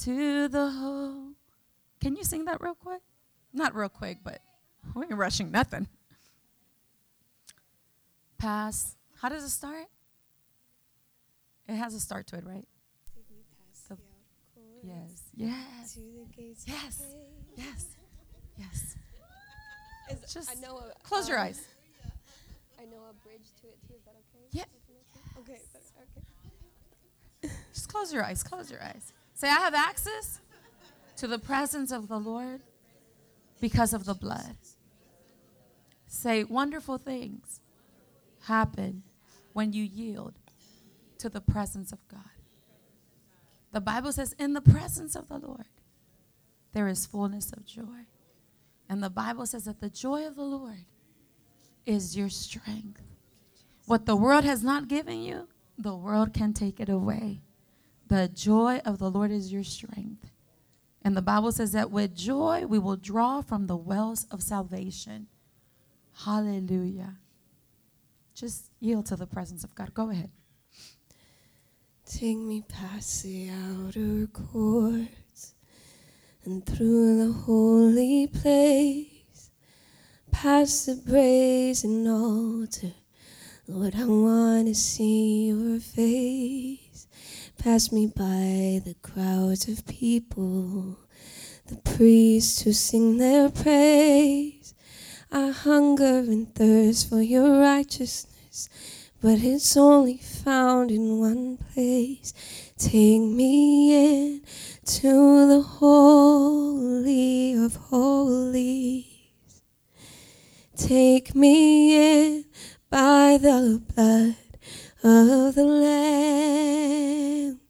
to 0.00 0.48
the 0.48 0.70
hole"? 0.70 1.32
Can 2.00 2.14
you 2.14 2.24
sing 2.24 2.44
that 2.44 2.60
real 2.60 2.74
quick? 2.74 3.00
Not 3.54 3.74
real 3.74 3.88
quick, 3.88 4.18
but 4.22 4.42
we 4.94 5.04
ain't 5.06 5.14
rushing 5.16 5.50
nothing. 5.50 5.88
Pass. 8.38 8.96
How 9.20 9.30
does 9.30 9.44
it 9.44 9.48
start? 9.48 9.86
It 11.68 11.76
has 11.76 11.94
a 11.94 12.00
start 12.00 12.26
to 12.28 12.36
it, 12.36 12.44
right? 12.44 12.68
Take 13.14 13.30
me 13.30 13.42
past 13.72 13.88
The- 13.88 13.96
the 13.96 14.02
outer 14.02 14.44
courts, 14.54 14.84
Yes. 14.84 15.22
Yes. 15.34 15.94
To 15.94 16.00
the 16.00 16.24
gates 16.36 16.62
of 16.64 16.68
Yes. 16.68 17.02
Yes. 17.56 17.86
Yes. 18.58 18.96
Is- 20.10 20.32
Just 20.34 20.50
I 20.50 20.54
know 20.60 20.78
a, 20.78 20.92
Close 21.02 21.28
your 21.28 21.38
um, 21.38 21.46
eyes. 21.46 21.66
I 22.78 22.84
know 22.84 23.02
a 23.10 23.14
bridge 23.26 23.48
to 23.62 23.68
it 23.68 23.78
too. 23.88 23.94
Is 23.94 24.04
that 24.04 24.14
okay? 24.14 24.46
Yeah. 24.52 24.64
Okay. 25.40 25.60
better, 25.72 25.84
Okay. 25.98 26.26
Close 27.96 28.12
your 28.12 28.24
eyes. 28.24 28.42
Close 28.42 28.70
your 28.70 28.82
eyes. 28.82 29.14
Say, 29.32 29.48
I 29.48 29.54
have 29.54 29.74
access 29.74 30.40
to 31.16 31.26
the 31.26 31.38
presence 31.38 31.90
of 31.90 32.08
the 32.08 32.18
Lord 32.18 32.60
because 33.58 33.94
of 33.94 34.04
the 34.04 34.12
blood. 34.12 34.56
Say, 36.06 36.44
wonderful 36.44 36.98
things 36.98 37.62
happen 38.42 39.02
when 39.54 39.72
you 39.72 39.82
yield 39.82 40.34
to 41.16 41.30
the 41.30 41.40
presence 41.40 41.90
of 41.90 42.06
God. 42.06 42.20
The 43.72 43.80
Bible 43.80 44.12
says, 44.12 44.34
in 44.38 44.52
the 44.52 44.60
presence 44.60 45.16
of 45.16 45.28
the 45.28 45.38
Lord, 45.38 45.64
there 46.72 46.88
is 46.88 47.06
fullness 47.06 47.50
of 47.50 47.64
joy. 47.64 48.04
And 48.90 49.02
the 49.02 49.08
Bible 49.08 49.46
says 49.46 49.64
that 49.64 49.80
the 49.80 49.88
joy 49.88 50.26
of 50.26 50.36
the 50.36 50.44
Lord 50.44 50.84
is 51.86 52.14
your 52.14 52.28
strength. 52.28 53.00
What 53.86 54.04
the 54.04 54.16
world 54.16 54.44
has 54.44 54.62
not 54.62 54.86
given 54.86 55.22
you, 55.22 55.48
the 55.78 55.96
world 55.96 56.34
can 56.34 56.52
take 56.52 56.78
it 56.78 56.90
away. 56.90 57.40
The 58.08 58.28
joy 58.28 58.80
of 58.84 58.98
the 58.98 59.10
Lord 59.10 59.30
is 59.30 59.52
your 59.52 59.64
strength. 59.64 60.30
And 61.02 61.16
the 61.16 61.22
Bible 61.22 61.52
says 61.52 61.72
that 61.72 61.90
with 61.90 62.14
joy 62.14 62.66
we 62.66 62.78
will 62.78 62.96
draw 62.96 63.40
from 63.40 63.66
the 63.66 63.76
wells 63.76 64.26
of 64.30 64.42
salvation. 64.42 65.28
Hallelujah. 66.24 67.16
Just 68.34 68.70
yield 68.80 69.06
to 69.06 69.16
the 69.16 69.26
presence 69.26 69.64
of 69.64 69.74
God. 69.74 69.94
Go 69.94 70.10
ahead. 70.10 70.30
Take 72.04 72.38
me 72.38 72.62
past 72.68 73.24
the 73.24 73.50
outer 73.50 74.28
courts 74.28 75.54
and 76.44 76.64
through 76.64 77.26
the 77.26 77.32
holy 77.32 78.28
place, 78.28 79.50
past 80.30 80.86
the 80.86 80.94
brazen 80.94 82.06
altar. 82.06 82.94
Lord, 83.66 83.96
I 83.96 84.04
want 84.04 84.68
to 84.68 84.74
see 84.74 85.48
your 85.48 85.80
face. 85.80 86.85
Pass 87.58 87.90
me 87.92 88.06
by 88.06 88.80
the 88.84 88.94
crowds 89.02 89.68
of 89.68 89.86
people, 89.86 90.98
the 91.66 91.76
priests 91.76 92.62
who 92.62 92.72
sing 92.72 93.18
their 93.18 93.48
praise. 93.48 94.74
I 95.32 95.50
hunger 95.50 96.18
and 96.18 96.54
thirst 96.54 97.08
for 97.08 97.20
your 97.20 97.60
righteousness 97.60 98.68
but 99.26 99.38
it's 99.40 99.76
only 99.76 100.18
found 100.18 100.90
in 100.90 101.18
one 101.18 101.56
place. 101.56 102.32
Take 102.78 103.22
me 103.22 103.92
in 103.92 104.42
to 104.84 105.48
the 105.48 105.62
holy 105.62 107.54
of 107.54 107.74
holies. 107.76 109.06
Take 110.76 111.34
me 111.34 112.34
in 112.34 112.44
by 112.90 113.38
the 113.40 113.82
blood 113.94 114.36
of 115.06 115.54
the 115.54 115.64
Lamb. 115.64 117.60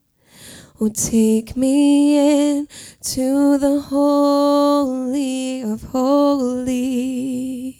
Oh, 0.81 0.89
take 0.89 1.55
me 1.55 2.17
in 2.17 2.67
to 3.03 3.59
the 3.59 3.81
holy 3.81 5.61
of 5.61 5.83
holies. 5.83 7.75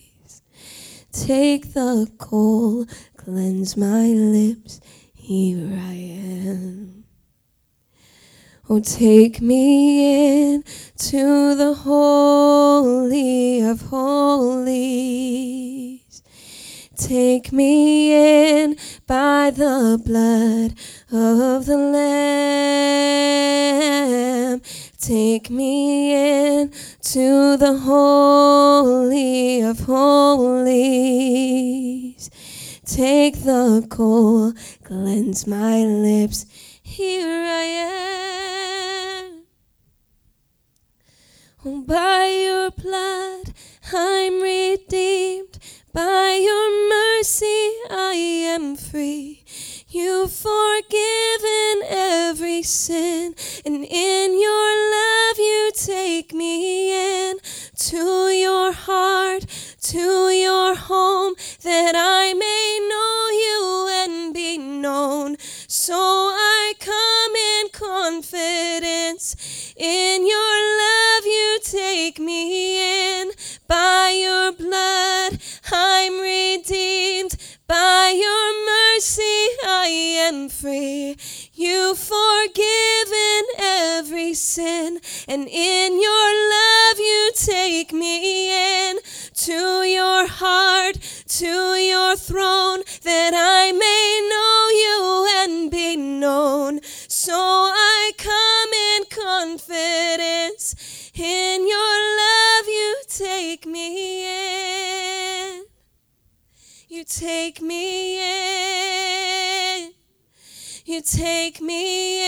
Take 1.11 1.73
the 1.73 2.11
coal, 2.19 2.85
cleanse 3.17 3.79
my 3.79 4.09
lips, 4.09 4.81
here 5.15 5.71
I 5.73 5.95
am. 5.95 7.05
Oh, 8.69 8.81
take 8.81 9.41
me 9.41 10.53
in 10.53 10.65
to 10.99 11.55
the 11.55 11.73
holy 11.73 13.63
of 13.63 13.81
holies. 13.83 15.17
Take 16.97 17.53
me 17.53 18.15
in 18.63 18.77
by 19.07 19.51
the 19.51 20.01
blood 20.03 20.73
of 21.13 21.67
the 21.67 21.77
Lamb. 21.77 22.63
Take 24.99 25.51
me 25.51 26.15
in 26.15 26.73
to 27.03 27.59
the 27.59 27.77
holy 27.77 29.61
of 29.61 29.81
holies. 29.81 30.71
Take 32.87 33.45
the 33.45 33.87
coal, 33.91 34.55
cleanse 34.83 35.47
my 35.47 35.85
lips. 35.85 36.47
Here 36.83 37.29
I 37.29 37.65
am. 39.23 39.43
Oh, 41.63 41.83
by 41.83 42.29
your 42.29 42.71
blood 42.71 43.53
I'm 43.93 44.41
redeemed. 44.41 45.59
By 45.97 46.39
your 46.43 46.91
mercy 46.91 47.73
I 47.89 48.13
am 48.53 48.77
free. 48.77 49.45
You've 49.89 50.31
forgiven 50.31 51.75
every 51.89 52.63
sin, 52.65 53.35
and 53.65 53.83
in 53.83 54.39
your 54.39 54.91
love 54.93 55.39
you 55.39 55.71
take 55.75 56.35
me 56.35 56.93
in 56.93 57.39
to 57.89 58.29
your 58.29 58.73
heart, 58.73 59.47
to 59.85 60.29
your 60.29 60.75
home, 60.75 61.35
that 61.63 61.95
I 61.97 62.35
may 62.35 62.79
know 62.91 63.31
you 63.45 63.89
and 64.05 64.35
be 64.35 64.59
known. 64.59 65.39
So 65.67 65.95
I 65.95 66.75
come 66.79 67.35
in 67.55 67.71
confidence. 67.73 69.35
In 69.79 70.27
your 70.27 70.46
sin, 84.35 85.01
and 85.29 85.49
in 85.49 86.01
your 86.01 86.51
love 86.51 86.99
you 86.99 87.33
take 87.35 87.93
me 87.93 88.89
in 88.89 88.99
to 89.35 89.83
your 89.83 90.27
heart, 90.27 90.99
to 91.29 91.75
your 91.75 92.17
throne, 92.17 92.83
that 93.03 93.35
I 93.35 93.73
may 93.73 94.21
know 94.31 94.69
you 94.85 95.27
and 95.43 95.71
be 95.71 95.97
known. 95.97 96.81
So 96.83 97.35
I 97.35 98.13
come 98.19 98.73
in 98.73 99.05
confidence. 99.11 100.75
In 101.15 101.67
your 101.67 102.17
love 102.23 102.67
you 102.67 103.03
take 103.09 103.67
me 103.67 104.25
in. 104.27 105.65
You 106.89 107.05
take 107.05 107.61
me 107.63 108.19
in. 108.19 109.93
You 110.85 111.03
take 111.03 111.61
me 111.61 112.21
in. 112.21 112.27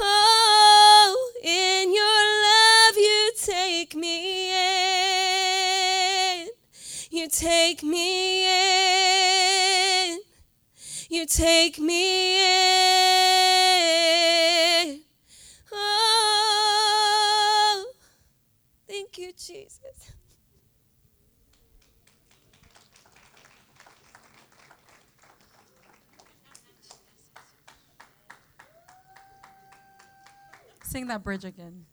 Oh, 0.00 1.32
in 1.42 1.92
your 1.94 2.22
love 2.46 2.96
you 2.96 3.32
take 3.36 3.94
me 3.94 4.50
in. 6.42 6.48
You 7.10 7.28
take 7.28 7.82
me 7.82 8.44
in. 8.44 10.20
You 11.10 11.26
take 11.26 11.78
me 11.78 12.38
in. 14.82 15.00
Oh, 15.72 16.24
thank 18.86 19.18
you, 19.18 19.32
Jesus. 19.32 20.12
Sing 30.88 31.08
that 31.08 31.22
bridge 31.22 31.44
again. 31.44 31.84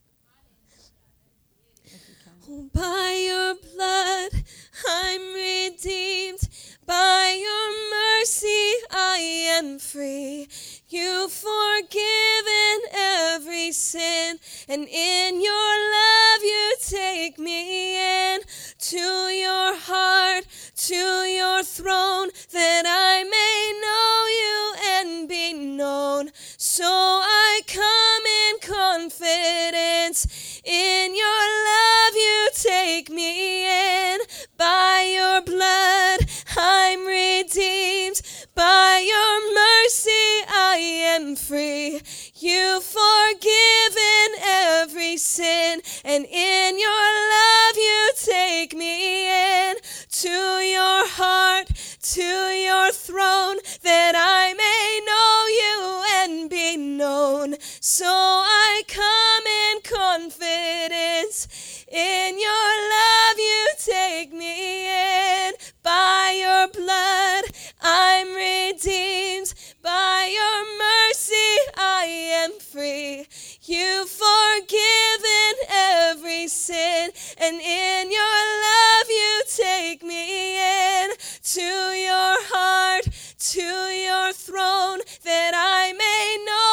By 2.47 3.25
your 3.25 3.55
blood 3.55 4.43
I'm 4.88 5.34
redeemed. 5.34 6.47
By 6.86 7.36
your 7.41 7.71
mercy 7.89 8.73
I 8.91 9.17
am 9.58 9.79
free. 9.79 10.47
You've 10.88 11.31
forgiven 11.31 12.77
every 12.93 13.71
sin, 13.71 14.38
and 14.69 14.88
in 14.88 15.41
your 15.41 15.91
love 15.91 16.43
you 16.43 16.75
take 16.81 17.39
me 17.39 17.97
in 17.97 18.41
to 18.77 18.97
your 18.97 19.75
heart, 19.75 20.45
to 20.75 20.93
your 20.93 21.63
throne, 21.63 22.29
that 22.53 22.84
I 22.86 23.23
may 23.23 23.73
know 23.81 24.25
you 24.41 24.75
and 24.99 25.27
be 25.27 25.53
known. 25.53 26.29
So 26.58 26.86
I 26.86 27.62
come 27.65 28.25
in 28.43 29.10
confidence. 29.10 30.54
In 30.65 31.15
your 31.15 31.45
love 31.65 32.15
you 32.15 32.49
take 32.56 33.12
me 33.12 33.67
in. 33.67 34.19
By 34.58 35.13
your 35.13 35.41
blood 35.41 36.28
I'm 36.58 37.06
redeemed. 37.06 38.21
By 38.56 39.04
your 39.06 39.54
mercy 39.54 40.45
I 40.49 40.78
am 41.17 41.36
free. 41.36 42.01
You've 42.38 42.84
forgiven 42.84 44.28
every 44.43 45.17
sin, 45.17 45.82
and 46.04 46.25
in 46.25 46.80
your 46.80 47.08
love 47.36 47.75
you 47.75 48.12
take 48.15 48.75
me 48.75 49.28
in 49.28 49.75
to 50.10 50.30
your 50.30 51.08
heart, 51.08 51.67
to 52.01 52.21
your 52.21 52.91
throne, 52.91 53.58
that 53.84 54.13
I 54.15 54.54
may 54.54 55.01
know 55.06 55.45
you 55.62 56.04
and 56.21 56.49
be 56.49 56.78
known. 56.78 57.56
So 57.88 58.08
I 58.08 58.82
come 58.88 59.45
in 59.45 59.80
confidence. 59.84 61.86
In 61.88 62.39
your 62.39 62.69
love 62.98 63.38
you 63.38 63.67
take 63.78 64.34
me 64.34 64.88
in. 64.88 65.54
By 65.84 66.34
your 66.36 66.67
blood 66.69 67.43
I'm 67.80 68.34
redeemed. 68.34 69.54
By 69.84 70.32
your 70.34 70.65
mercy 70.80 71.58
I 71.78 72.06
am 72.43 72.60
free. 72.60 73.28
You've 73.62 74.10
forgiven 74.10 75.54
every 75.69 76.48
sin, 76.48 77.12
and 77.38 77.62
in 77.62 78.12
your 78.12 78.39
love 78.67 79.10
you 79.10 79.43
take 79.56 80.02
me 80.02 80.58
in 80.58 81.12
to 81.54 81.62
your 81.62 82.36
heart, 82.50 83.08
to 83.54 83.62
your 83.62 84.34
throne, 84.34 85.02
that 85.24 85.54
I 85.56 85.93
may 85.93 86.38
know 86.45 86.64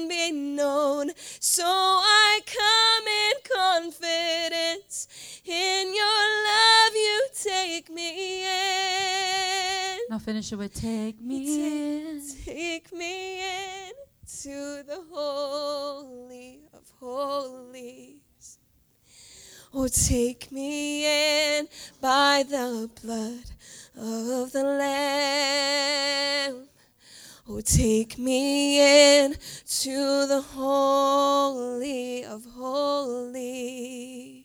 and 0.00 0.08
be 0.08 0.32
known. 0.32 1.10
So 1.40 1.64
I 1.66 2.40
come 2.46 3.06
in 3.06 3.32
confidence. 3.56 5.08
In 5.44 5.94
your 5.94 6.22
love 6.50 6.94
you 6.94 7.26
take 7.34 7.90
me 7.90 8.44
in. 8.44 9.98
Now 10.08 10.18
finish 10.18 10.52
it 10.52 10.56
with 10.56 10.74
take 10.74 11.20
me 11.20 12.06
in. 12.06 12.22
Take 12.44 12.92
me 12.92 13.40
in 13.40 13.92
to 14.42 14.82
the 14.82 15.04
holy 15.10 16.60
of 16.72 16.90
holies. 16.98 18.58
Oh, 19.72 19.86
take 19.86 20.50
me 20.50 21.06
in 21.58 21.68
by 22.00 22.44
the 22.48 22.90
blood 23.02 23.44
of 23.96 24.50
the 24.52 24.64
Lamb. 24.64 26.69
Oh, 27.48 27.60
take 27.60 28.18
me 28.18 29.24
in 29.24 29.32
to 29.32 30.26
the 30.26 30.40
holy 30.40 32.24
of 32.24 32.44
holies. 32.44 34.40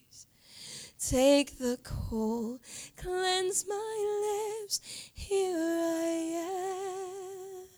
Take 0.98 1.58
the 1.58 1.78
coal, 1.84 2.58
cleanse 2.96 3.66
my 3.68 4.58
lips. 4.62 4.80
Here 5.14 5.56
I 5.56 6.08
am. 6.34 7.68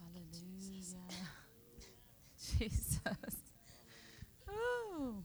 Hallelujah. 0.00 1.06
Jesus. 2.58 3.36
Oh, 4.48 5.22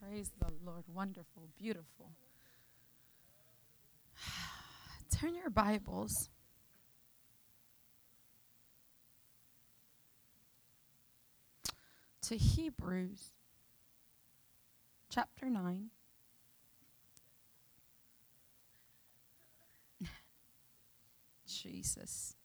praise 0.00 0.30
the 0.38 0.52
Lord. 0.64 0.84
Wonderful, 0.94 1.48
beautiful. 1.58 2.12
Turn 5.10 5.34
your 5.34 5.50
Bibles. 5.50 6.28
To 12.28 12.36
Hebrews 12.36 13.32
chapter 15.08 15.48
9. 15.48 15.88
Jesus. 21.46 22.36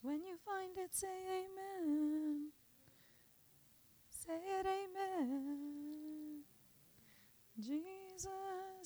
When 0.00 0.22
you 0.22 0.36
find 0.46 0.78
it, 0.78 0.94
say 0.94 1.08
amen. 1.08 2.52
Say 4.10 4.38
it, 4.60 4.64
amen. 4.64 6.27
Jesus. 7.58 8.28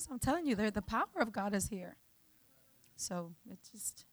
I'm 0.09 0.19
telling 0.19 0.45
you, 0.45 0.55
the 0.55 0.81
power 0.81 1.19
of 1.19 1.31
God 1.31 1.53
is 1.53 1.69
here. 1.69 1.95
So 2.95 3.33
it 3.49 3.59
just 3.71 4.05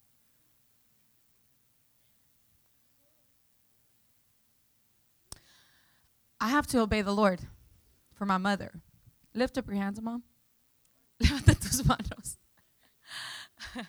I 6.41 6.49
have 6.49 6.67
to 6.69 6.81
obey 6.81 7.03
the 7.03 7.13
Lord 7.13 7.41
for 8.15 8.25
my 8.25 8.39
mother. 8.39 8.73
Lift 9.35 9.59
up 9.59 9.67
your 9.67 9.77
hands, 9.77 10.01
mom. 10.01 10.23
Levanta 11.23 11.55
tus 11.55 11.85
manos. 11.85 12.39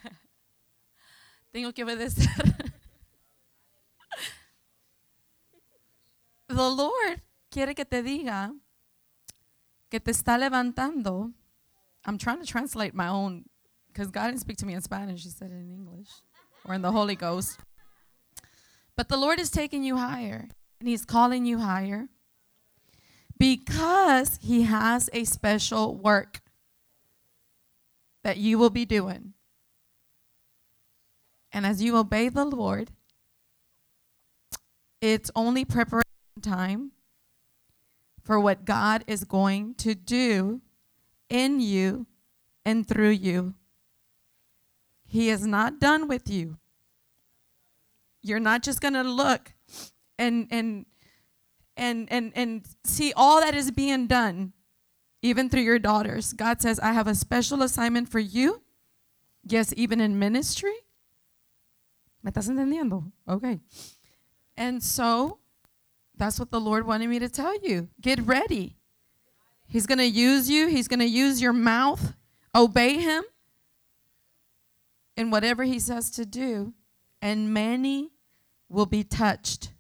Tengo 1.53 1.71
que 1.71 1.86
obedecer. 1.86 2.27
the 6.49 6.69
Lord 6.69 7.21
quiere 7.49 7.73
que 7.73 7.86
te 7.86 8.03
diga 8.03 8.53
que 9.91 9.99
te 9.99 10.12
está 10.12 10.39
levantando. 10.39 11.34
I'm 12.06 12.17
trying 12.17 12.39
to 12.39 12.45
translate 12.45 12.95
my 12.95 13.08
own 13.08 13.45
because 13.88 14.10
God 14.10 14.27
didn't 14.27 14.39
speak 14.39 14.58
to 14.58 14.65
me 14.65 14.73
in 14.73 14.82
Spanish. 14.82 15.23
He 15.23 15.30
said 15.30 15.51
it 15.51 15.56
in 15.56 15.69
English 15.69 16.08
or 16.65 16.73
in 16.73 16.82
the 16.82 16.91
Holy 16.91 17.15
Ghost. 17.15 17.60
But 18.95 19.10
the 19.10 19.17
Lord 19.17 19.39
is 19.39 19.51
taking 19.51 19.84
you 19.84 19.97
higher 19.97 20.47
and 20.80 20.89
He's 20.89 21.06
calling 21.06 21.45
you 21.45 21.60
higher 21.60 22.08
because 23.38 24.39
He 24.41 24.63
has 24.63 25.10
a 25.13 25.25
special 25.25 25.95
work 25.95 26.41
that 28.23 28.38
you 28.38 28.58
will 28.58 28.69
be 28.69 28.86
doing. 28.86 29.34
And 31.51 31.65
as 31.65 31.82
you 31.82 31.97
obey 31.97 32.30
the 32.30 32.45
Lord, 32.45 32.91
it's 35.01 35.30
only 35.36 35.65
preparation 35.65 36.06
time 36.41 36.91
for 38.23 38.39
what 38.39 38.65
God 38.65 39.03
is 39.07 39.23
going 39.23 39.75
to 39.75 39.95
do 39.95 40.62
in 41.29 41.60
you 41.60 42.05
and 42.65 42.88
through 42.88 43.10
you. 43.10 43.55
He 45.07 45.29
is 45.29 45.45
not 45.45 45.79
done 45.79 46.07
with 46.07 46.29
you. 46.29 46.57
You're 48.21 48.39
not 48.39 48.63
just 48.63 48.81
going 48.81 48.93
to 48.93 49.03
look 49.03 49.53
and 50.17 50.47
and 50.51 50.86
and 51.75 52.07
and 52.12 52.31
and 52.36 52.65
see 52.84 53.12
all 53.15 53.41
that 53.41 53.55
is 53.55 53.71
being 53.71 54.07
done 54.07 54.53
even 55.21 55.49
through 55.49 55.62
your 55.62 55.79
daughters. 55.79 56.34
God 56.34 56.62
says, 56.62 56.79
"I 56.79 56.93
have 56.93 57.07
a 57.07 57.15
special 57.15 57.62
assignment 57.63 58.10
for 58.10 58.19
you." 58.19 58.62
Yes, 59.43 59.73
even 59.75 59.99
in 59.99 60.19
ministry. 60.19 60.73
¿Me 62.23 62.31
estás 62.31 62.47
entendiendo? 62.47 63.12
Okay. 63.27 63.60
And 64.55 64.84
so 64.84 65.40
that's 66.21 66.38
what 66.38 66.51
the 66.51 66.62
Lord 66.62 66.86
wanted 66.86 67.10
me 67.10 67.17
to 67.17 67.27
tell 67.27 67.60
you. 67.63 67.89
Get 67.99 68.21
ready. 68.21 68.75
He's 69.67 69.88
going 69.88 69.97
to 69.97 70.05
use 70.05 70.51
you, 70.51 70.67
He's 70.67 70.88
going 70.88 70.99
to 70.99 71.07
use 71.07 71.41
your 71.41 71.51
mouth. 71.51 72.13
Obey 72.53 72.99
Him 72.99 73.23
in 75.17 75.31
whatever 75.31 75.63
He 75.63 75.79
says 75.79 76.12
to 76.12 76.23
do, 76.23 76.75
and 77.23 77.51
many 77.51 78.12
will 78.69 78.86
be 78.86 79.03
touched. 79.03 79.71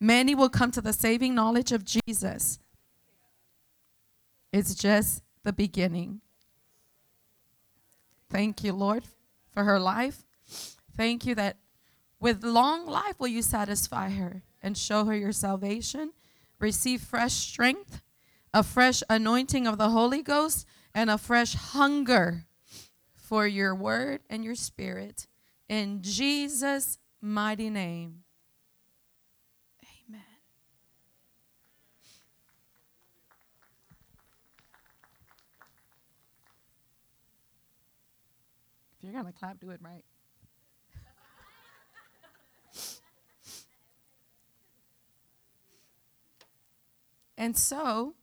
Many 0.00 0.34
will 0.34 0.48
come 0.48 0.72
to 0.72 0.80
the 0.80 0.92
saving 0.92 1.32
knowledge 1.32 1.70
of 1.70 1.84
Jesus. 1.84 2.58
It's 4.52 4.74
just 4.74 5.22
the 5.44 5.52
beginning. 5.52 6.22
Thank 8.30 8.64
you, 8.64 8.72
Lord, 8.72 9.04
for 9.52 9.62
her 9.62 9.78
life. 9.78 10.24
Thank 10.96 11.24
you 11.24 11.36
that 11.36 11.56
with 12.18 12.42
long 12.42 12.84
life 12.84 13.20
will 13.20 13.28
you 13.28 13.42
satisfy 13.42 14.10
her 14.10 14.42
and 14.64 14.78
show 14.78 15.04
her 15.04 15.14
your 15.14 15.30
salvation. 15.30 16.12
Receive 16.58 17.02
fresh 17.02 17.34
strength, 17.34 18.00
a 18.54 18.62
fresh 18.62 19.02
anointing 19.10 19.66
of 19.66 19.76
the 19.76 19.90
Holy 19.90 20.22
Ghost, 20.22 20.66
and 20.94 21.10
a 21.10 21.18
fresh 21.18 21.54
hunger 21.54 22.46
for 23.14 23.46
your 23.46 23.74
word 23.74 24.22
and 24.30 24.42
your 24.42 24.54
spirit. 24.54 25.26
In 25.68 26.00
Jesus' 26.00 26.98
mighty 27.20 27.68
name. 27.68 28.22
Amen. 30.08 30.22
If 38.96 39.04
you're 39.04 39.12
going 39.12 39.26
to 39.26 39.32
clap, 39.38 39.60
do 39.60 39.70
it 39.70 39.80
right. 39.82 40.04
And 47.36 47.56
so, 47.56 48.14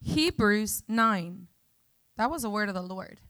Hebrews 0.00 0.82
9, 0.88 1.46
that 2.16 2.30
was 2.30 2.44
a 2.44 2.50
word 2.50 2.68
of 2.68 2.74
the 2.74 2.82
Lord. 2.82 3.20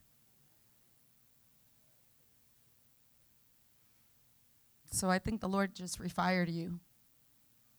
So 4.91 5.09
I 5.09 5.19
think 5.19 5.41
the 5.41 5.47
Lord 5.47 5.75
just 5.75 5.99
refired 5.99 6.51
you. 6.51 6.79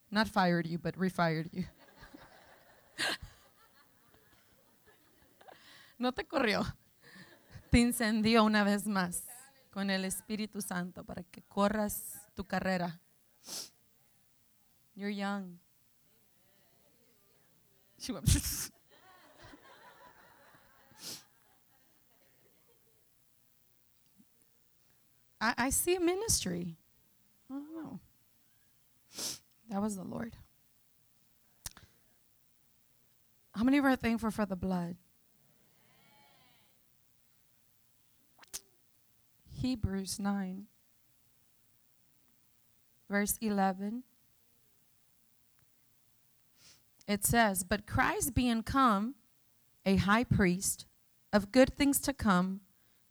Not 0.09 0.27
fired 0.27 0.65
you, 0.67 0.77
but 0.77 0.97
refired 0.97 1.49
you. 1.51 1.65
no 5.99 6.11
te 6.11 6.23
corrió. 6.23 6.65
Te 7.69 7.79
incendió 7.79 8.43
una 8.45 8.63
vez 8.63 8.87
más 8.87 9.23
con 9.71 9.89
el 9.89 10.03
Espíritu 10.03 10.61
Santo 10.61 11.03
para 11.03 11.23
que 11.23 11.41
corras 11.47 12.27
tu 12.35 12.43
carrera. 12.43 12.99
You're 14.95 15.09
young. 15.09 15.59
She 18.01 18.11
went. 18.11 18.69
I, 25.39 25.53
I 25.57 25.69
see 25.69 25.95
a 25.95 25.99
ministry. 25.99 26.77
I 27.49 27.53
don't 27.53 27.75
know. 27.75 27.99
That 29.69 29.81
was 29.81 29.95
the 29.95 30.03
Lord. 30.03 30.35
How 33.53 33.63
many 33.63 33.77
of 33.77 33.85
are 33.85 33.95
thankful 33.95 34.31
for 34.31 34.47
the 34.47 34.55
blood? 34.55 34.95
Hebrews 39.59 40.19
9, 40.19 40.65
verse 43.07 43.37
11. 43.41 44.03
It 47.07 47.25
says, 47.25 47.63
But 47.63 47.87
Christ 47.87 48.33
being 48.33 48.63
come 48.63 49.15
a 49.85 49.97
high 49.97 50.23
priest 50.23 50.85
of 51.33 51.51
good 51.51 51.75
things 51.75 51.99
to 52.01 52.13
come 52.13 52.61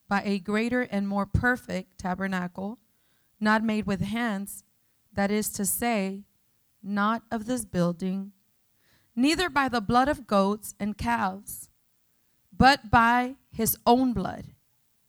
by 0.09 0.23
a 0.25 0.39
greater 0.39 0.83
and 0.83 1.07
more 1.07 1.27
perfect 1.27 1.99
tabernacle, 1.99 2.79
not 3.39 3.63
made 3.63 3.87
with 3.87 4.01
hands, 4.01 4.65
that 5.13 5.31
is 5.31 5.49
to 5.51 5.65
say, 5.65 6.25
not 6.83 7.23
of 7.31 7.47
this 7.47 7.65
building, 7.65 8.33
neither 9.15 9.49
by 9.49 9.69
the 9.69 9.81
blood 9.81 10.09
of 10.09 10.27
goats 10.27 10.75
and 10.81 10.97
calves, 10.97 11.69
but 12.57 12.91
by 12.91 13.37
his 13.51 13.77
own 13.87 14.13
blood. 14.13 14.47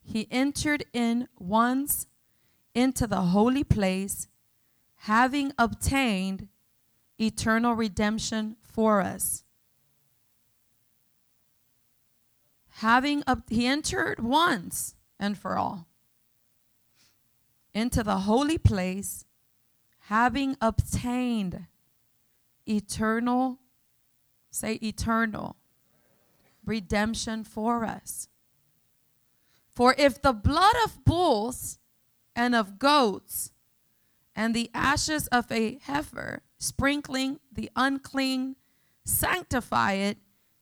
He 0.04 0.28
entered 0.32 0.86
in 0.94 1.28
once 1.40 2.08
into 2.74 3.08
the 3.08 3.22
holy 3.22 3.64
place, 3.64 4.28
having 4.98 5.52
obtained 5.58 6.48
eternal 7.20 7.74
redemption 7.74 8.56
for 8.72 9.02
us. 9.02 9.44
Having 12.76 13.24
up, 13.28 13.50
he 13.50 13.68
entered 13.68 14.20
once 14.20 14.96
and 15.20 15.38
for 15.38 15.58
all 15.58 15.88
into 17.74 18.04
the 18.04 18.20
holy 18.20 18.58
place, 18.58 19.26
having 20.08 20.58
obtained 20.62 21.68
eternal, 22.68 23.60
say 24.50 24.74
eternal, 24.82 25.56
redemption 26.66 27.44
for 27.44 27.86
us. 27.86 28.28
For 29.70 29.96
if 29.98 30.22
the 30.22 30.34
blood 30.34 30.76
of 30.84 31.04
bulls 31.06 31.80
and 32.36 32.54
of 32.54 32.78
goats 32.78 33.52
and 34.36 34.54
the 34.54 34.70
ashes 34.74 35.28
of 35.28 35.52
a 35.52 35.80
heifer, 35.84 36.42
sprinkling 36.58 37.40
the 37.52 37.70
unclean, 37.76 38.56
sanctify 39.06 39.94
it 39.94 40.18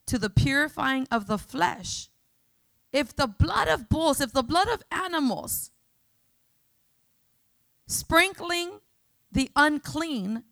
to 0.05 0.17
the 0.17 0.29
purifying 0.29 1.07
of 1.11 1.27
the 1.27 1.37
flesh. 1.37 2.09
If 2.91 3.15
the 3.15 3.27
blood 3.27 3.67
of 3.67 3.89
bulls, 3.89 4.19
if 4.19 4.31
the 4.31 4.43
blood 4.43 4.67
of 4.67 4.81
animals, 4.91 5.71
sprinkling 7.87 8.79
the 9.31 9.51
unclean, 9.55 10.43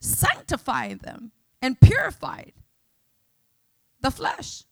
sanctify 0.00 0.94
them 0.94 1.32
and 1.62 1.80
purified 1.80 2.52
the 4.00 4.10
flesh, 4.10 4.64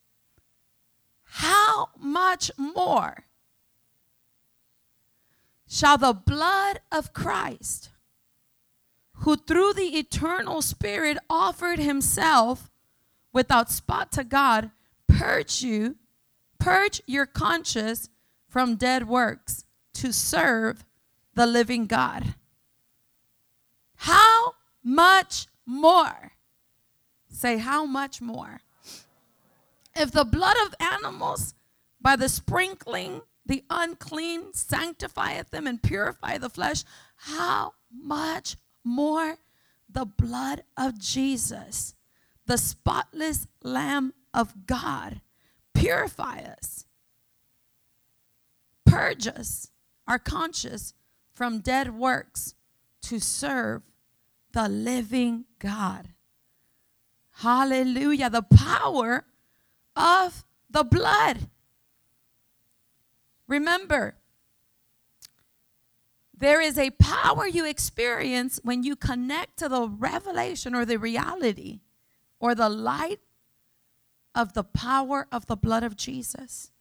how 1.24 1.90
much 1.98 2.50
more 2.56 3.26
shall 5.68 5.98
the 5.98 6.12
blood 6.12 6.80
of 6.90 7.12
Christ, 7.12 7.90
who 9.20 9.36
through 9.36 9.74
the 9.74 9.98
eternal 9.98 10.62
Spirit 10.62 11.18
offered 11.28 11.78
himself 11.78 12.70
without 13.32 13.70
spot 13.70 14.12
to 14.12 14.24
God, 14.24 14.70
purge 15.08 15.62
you, 15.62 15.96
purge 16.58 17.02
your 17.06 17.26
conscience 17.26 18.08
from 18.48 18.76
dead 18.76 19.08
works 19.08 19.64
to 19.94 20.12
serve 20.12 20.84
the 21.34 21.46
living 21.46 21.86
God. 21.86 22.34
How 23.96 24.54
much 24.82 25.46
more? 25.64 26.32
Say, 27.28 27.58
how 27.58 27.84
much 27.84 28.20
more? 28.20 28.60
If 29.94 30.12
the 30.12 30.24
blood 30.24 30.56
of 30.66 30.74
animals 30.80 31.54
by 32.00 32.16
the 32.16 32.28
sprinkling 32.28 33.22
the 33.46 33.64
unclean 33.70 34.52
sanctifieth 34.52 35.50
them 35.50 35.66
and 35.66 35.82
purify 35.82 36.38
the 36.38 36.50
flesh, 36.50 36.84
how 37.16 37.74
much 37.92 38.56
more 38.86 39.36
the 39.88 40.06
blood 40.06 40.62
of 40.76 40.98
Jesus, 40.98 41.94
the 42.46 42.56
spotless 42.56 43.46
Lamb 43.62 44.14
of 44.32 44.66
God, 44.66 45.20
purify 45.74 46.40
us, 46.40 46.86
purge 48.84 49.26
us, 49.26 49.70
our 50.06 50.18
conscience 50.18 50.94
from 51.34 51.58
dead 51.58 51.94
works 51.94 52.54
to 53.02 53.18
serve 53.18 53.82
the 54.52 54.68
living 54.68 55.44
God. 55.58 56.08
Hallelujah. 57.38 58.30
The 58.30 58.42
power 58.42 59.26
of 59.94 60.44
the 60.70 60.84
blood. 60.84 61.50
Remember, 63.46 64.16
there 66.36 66.60
is 66.60 66.76
a 66.78 66.90
power 66.90 67.46
you 67.46 67.64
experience 67.64 68.60
when 68.62 68.82
you 68.82 68.94
connect 68.94 69.56
to 69.58 69.68
the 69.68 69.88
revelation 69.88 70.74
or 70.74 70.84
the 70.84 70.98
reality 70.98 71.80
or 72.38 72.54
the 72.54 72.68
light 72.68 73.20
of 74.34 74.52
the 74.52 74.64
power 74.64 75.26
of 75.32 75.46
the 75.46 75.56
blood 75.56 75.82
of 75.82 75.96
Jesus. 75.96 76.72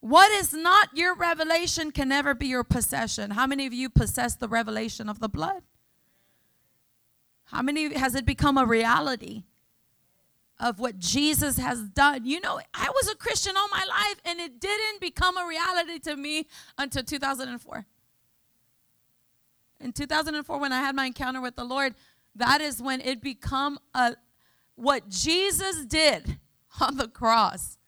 What 0.00 0.30
is 0.32 0.52
not 0.52 0.96
your 0.96 1.14
revelation 1.14 1.90
can 1.90 2.08
never 2.08 2.34
be 2.34 2.46
your 2.46 2.64
possession. 2.64 3.32
How 3.32 3.46
many 3.46 3.66
of 3.66 3.72
you 3.72 3.88
possess 3.88 4.36
the 4.36 4.48
revelation 4.48 5.08
of 5.08 5.20
the 5.20 5.28
blood? 5.28 5.62
How 7.46 7.62
many 7.62 7.94
has 7.94 8.14
it 8.14 8.24
become 8.24 8.56
a 8.56 8.66
reality? 8.66 9.44
of 10.62 10.78
what 10.78 10.96
Jesus 10.96 11.56
has 11.58 11.82
done. 11.88 12.24
You 12.24 12.40
know, 12.40 12.60
I 12.72 12.88
was 12.90 13.08
a 13.08 13.16
Christian 13.16 13.56
all 13.56 13.68
my 13.68 13.84
life 13.84 14.20
and 14.24 14.38
it 14.38 14.60
didn't 14.60 15.00
become 15.00 15.36
a 15.36 15.44
reality 15.44 15.98
to 16.00 16.16
me 16.16 16.46
until 16.78 17.02
2004. 17.02 17.84
In 19.82 19.92
2004 19.92 20.58
when 20.58 20.72
I 20.72 20.80
had 20.80 20.94
my 20.94 21.06
encounter 21.06 21.40
with 21.40 21.56
the 21.56 21.64
Lord, 21.64 21.94
that 22.34 22.60
is 22.60 22.80
when 22.80 23.00
it 23.00 23.20
become 23.20 23.78
a 23.94 24.16
what 24.74 25.08
Jesus 25.08 25.84
did 25.84 26.38
on 26.80 26.96
the 26.96 27.08
cross. 27.08 27.78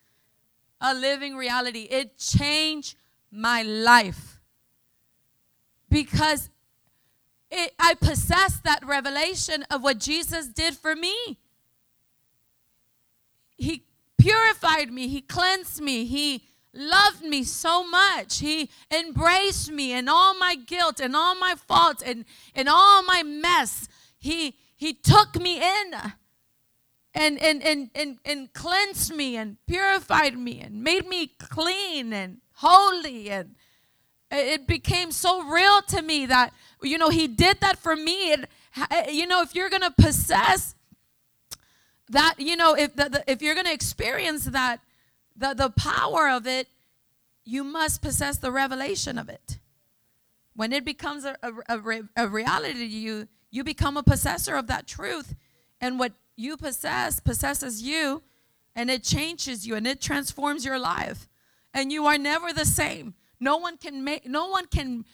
A 0.81 0.93
living 0.93 1.37
reality. 1.37 1.89
It 1.91 2.19
changed 2.19 2.97
my 3.31 3.63
life. 3.63 4.41
Because 5.89 6.51
it, 7.51 7.73
I 7.79 7.95
possess 7.95 8.61
that 8.65 8.85
revelation 8.85 9.65
of 9.71 9.83
what 9.83 9.99
Jesus 9.99 10.49
did 10.49 10.75
for 10.75 10.95
me 10.95 11.39
he 13.57 13.85
purified 14.19 14.93
me, 14.93 15.09
he 15.09 15.21
cleansed 15.21 15.81
me, 15.81 16.05
he 16.05 16.45
loved 16.75 17.23
me 17.23 17.45
so 17.45 17.87
much. 17.87 18.39
He 18.39 18.71
embraced 18.91 19.71
me 19.71 19.93
and 19.93 20.09
all 20.09 20.35
my 20.35 20.55
guilt 20.55 21.01
and 21.01 21.15
all 21.15 21.35
my 21.35 21.55
faults 21.55 22.03
and, 22.03 22.25
and 22.55 22.69
all 22.69 23.03
my 23.03 23.23
mess. 23.23 23.89
He 24.19 24.57
he 24.77 24.93
took 24.93 25.41
me 25.41 25.63
in 25.63 25.95
and, 27.15 27.41
and, 27.41 27.63
and, 27.63 27.91
and, 27.95 28.19
and 28.25 28.53
cleansed 28.53 29.15
me 29.15 29.37
and 29.37 29.57
purified 29.67 30.37
me 30.37 30.61
and 30.61 30.83
made 30.83 31.07
me 31.07 31.29
clean 31.39 32.13
and 32.13 32.39
holy 32.55 33.31
and 33.31 33.55
it 34.31 34.67
became 34.67 35.13
so 35.13 35.45
real 35.49 35.81
to 35.83 36.03
me 36.03 36.27
that 36.27 36.53
you 36.83 36.99
know 36.99 37.09
he 37.09 37.29
did 37.29 37.61
that 37.61 37.79
for 37.79 37.95
me 37.95 38.33
and 38.33 38.47
eh, 38.91 39.11
you 39.11 39.27
know 39.27 39.43
if 39.43 39.55
you're 39.55 39.71
gonna 39.71 39.93
possess 39.93 40.75
that 42.09 42.35
you 42.39 42.57
know 42.57 42.75
if 42.75 42.95
the, 42.97 43.09
the 43.09 43.31
if 43.31 43.43
you're 43.43 43.55
going 43.55 43.67
to 43.67 43.73
experience 43.73 44.45
that 44.47 44.81
the 45.37 45.55
the 45.55 45.71
power 45.71 46.29
of 46.29 46.47
it 46.47 46.69
you 47.45 47.63
must 47.63 48.01
possess 48.01 48.39
the 48.39 48.51
revelation 48.51 49.19
of 49.19 49.29
it. 49.29 49.59
When 50.57 50.73
it 50.73 50.85
becomes 50.85 51.25
a, 51.25 51.37
a, 51.43 51.79
a, 51.79 52.01
a 52.17 52.29
reality 52.29 52.75
to 52.75 52.87
you 52.87 53.29
you 53.51 53.63
become 53.63 53.97
a 53.97 54.03
possessor 54.03 54.57
of 54.57 54.67
that 54.67 54.87
truth. 54.87 55.35
And 55.81 55.99
what 55.99 56.13
you 56.37 56.57
possess 56.57 57.21
possesses 57.21 57.83
you 57.83 58.23
and 58.75 58.91
it 58.91 59.05
changes 59.05 59.67
you 59.67 59.77
and 59.77 59.87
it 59.87 60.01
transforms 60.01 60.65
your 60.65 60.79
life. 60.79 61.29
And 61.73 61.93
you 61.93 62.07
are 62.07 62.19
never 62.19 62.53
the 62.53 62.65
same. 62.65 63.15
No 63.39 63.57
one 63.57 63.77
can 63.77 64.03
make 64.03 64.27
no 64.27 64.49
one 64.49 64.67
can 64.67 65.05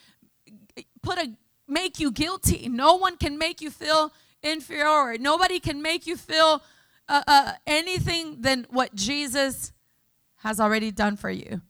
put 1.02 1.18
a 1.18 1.33
make 1.68 2.00
you 2.00 2.11
guilty. 2.11 2.68
No 2.68 2.96
one 2.96 3.16
can 3.16 3.38
make 3.38 3.61
you 3.61 3.70
feel 3.70 4.12
inferior. 4.42 5.18
Nobody 5.18 5.61
can 5.61 5.83
make 5.83 6.06
you 6.06 6.16
feel 6.16 6.62
uh, 7.09 7.22
uh, 7.26 7.52
anything 7.66 8.40
than 8.40 8.66
what 8.70 8.94
Jesus 8.94 9.72
has 10.42 10.61
already 10.61 10.90
done 10.90 11.16
for 11.16 11.31
you. 11.31 11.61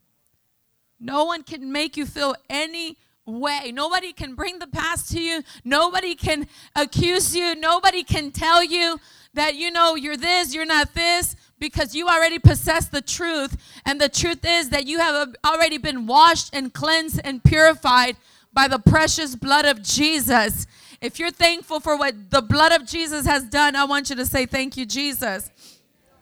No 0.99 1.25
one 1.25 1.43
can 1.43 1.71
make 1.71 1.97
you 1.97 2.05
feel 2.05 2.35
any 2.49 2.97
way. 3.25 3.71
Nobody 3.73 4.13
can 4.13 4.35
bring 4.35 4.59
the 4.59 4.67
past 4.67 5.11
to 5.11 5.21
you. 5.21 5.43
Nobody 5.63 6.15
can 6.15 6.47
accuse 6.75 7.35
you. 7.35 7.55
Nobody 7.55 8.03
can 8.03 8.31
tell 8.31 8.63
you 8.63 8.99
that, 9.33 9.55
you 9.55 9.71
know, 9.71 9.95
you're 9.95 10.17
this, 10.17 10.53
you're 10.53 10.65
not 10.65 10.93
this, 10.93 11.35
because 11.59 11.95
you 11.95 12.07
already 12.07 12.39
possess 12.39 12.87
the 12.87 13.01
truth. 13.01 13.55
And 13.85 13.99
the 13.99 14.09
truth 14.09 14.45
is 14.45 14.69
that 14.69 14.87
you 14.87 14.99
have 14.99 15.35
already 15.45 15.77
been 15.77 16.07
washed 16.07 16.53
and 16.53 16.73
cleansed 16.73 17.21
and 17.23 17.43
purified 17.43 18.17
by 18.53 18.67
the 18.67 18.79
precious 18.79 19.35
blood 19.35 19.65
of 19.65 19.81
Jesus. 19.81 20.67
If 20.99 21.17
you're 21.17 21.31
thankful 21.31 21.79
for 21.79 21.97
what 21.97 22.29
the 22.29 22.41
blood 22.41 22.73
of 22.73 22.85
Jesus 22.85 23.25
has 23.25 23.43
done, 23.43 23.75
I 23.75 23.85
want 23.85 24.09
you 24.09 24.15
to 24.17 24.25
say 24.25 24.45
thank 24.45 24.77
you, 24.77 24.85
Jesus. 24.85 25.49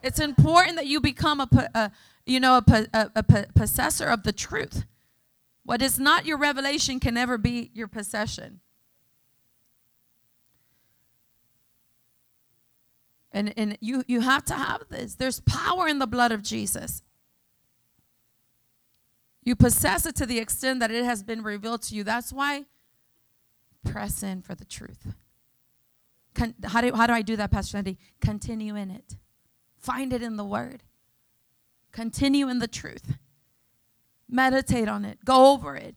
It's 0.01 0.19
important 0.19 0.77
that 0.77 0.85
you 0.85 1.01
become 1.01 1.41
a, 1.41 1.69
a 1.73 1.91
you 2.29 2.39
know 2.39 2.61
a, 2.67 2.87
a, 2.93 3.11
a 3.15 3.23
possessor 3.55 4.05
of 4.05 4.23
the 4.23 4.31
truth. 4.31 4.85
What 5.63 5.81
is 5.81 5.99
not 5.99 6.25
your 6.25 6.37
revelation 6.37 6.99
can 6.99 7.13
never 7.13 7.37
be 7.37 7.71
your 7.73 7.87
possession. 7.87 8.59
And, 13.31 13.53
and 13.55 13.77
you, 13.79 14.03
you 14.07 14.21
have 14.21 14.43
to 14.45 14.55
have 14.55 14.85
this. 14.89 15.15
There's 15.15 15.39
power 15.41 15.87
in 15.87 15.99
the 15.99 16.07
blood 16.07 16.31
of 16.31 16.41
Jesus. 16.41 17.03
You 19.43 19.55
possess 19.55 20.05
it 20.05 20.15
to 20.15 20.25
the 20.25 20.39
extent 20.39 20.79
that 20.79 20.91
it 20.91 21.05
has 21.05 21.23
been 21.23 21.43
revealed 21.43 21.83
to 21.83 21.95
you. 21.95 22.03
That's 22.03 22.33
why 22.33 22.65
press 23.85 24.23
in 24.23 24.41
for 24.41 24.55
the 24.55 24.65
truth. 24.65 25.13
Con- 26.33 26.55
how, 26.63 26.81
do, 26.81 26.93
how 26.93 27.07
do 27.07 27.13
I 27.13 27.21
do 27.21 27.35
that, 27.35 27.51
Pastor 27.51 27.71
Sandy? 27.71 27.97
Continue 28.19 28.75
in 28.75 28.91
it. 28.91 29.15
Find 29.77 30.11
it 30.11 30.21
in 30.21 30.35
the 30.35 30.43
Word. 30.43 30.83
Continue 31.91 32.49
in 32.49 32.60
the 32.60 32.67
truth. 32.67 33.17
Meditate 34.30 34.88
on 34.88 35.06
it. 35.06 35.23
Go 35.25 35.54
over 35.54 35.75
it. 35.75 35.95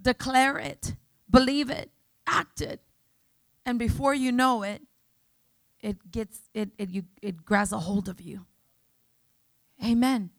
Declare 0.00 0.58
it. 0.58 0.94
Believe 1.30 1.70
it. 1.70 1.90
Act 2.26 2.60
it. 2.60 2.80
And 3.64 3.78
before 3.78 4.14
you 4.14 4.32
know 4.32 4.62
it, 4.62 4.82
it 5.80 6.10
gets 6.10 6.40
it 6.54 6.70
it 6.78 6.90
you 6.90 7.04
it 7.20 7.44
grabs 7.44 7.72
a 7.72 7.78
hold 7.78 8.08
of 8.08 8.20
you. 8.20 8.46
Amen. 9.84 10.30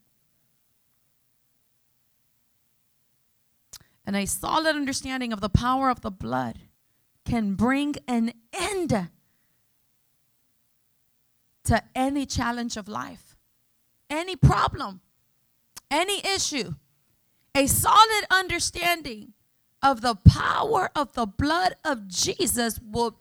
and 4.06 4.16
a 4.16 4.26
solid 4.26 4.76
understanding 4.76 5.32
of 5.32 5.42
the 5.42 5.50
power 5.50 5.90
of 5.90 6.02
the 6.02 6.12
blood 6.12 6.60
can 7.26 7.56
bring 7.56 7.96
an 8.08 8.34
end 8.52 9.10
to 11.64 11.84
any 11.96 12.26
challenge 12.26 12.76
of 12.76 12.88
life, 12.90 13.33
any 14.14 14.36
problem, 14.36 15.02
any 15.90 16.20
issue. 16.26 16.76
A 17.56 17.68
solid 17.68 18.26
understanding 18.32 19.34
of 19.82 20.02
the 20.02 20.16
power 20.16 20.90
of 20.96 21.14
the 21.14 21.26
blood 21.26 21.76
of 21.84 22.08
Jesus 22.08 22.80
will 22.80 23.20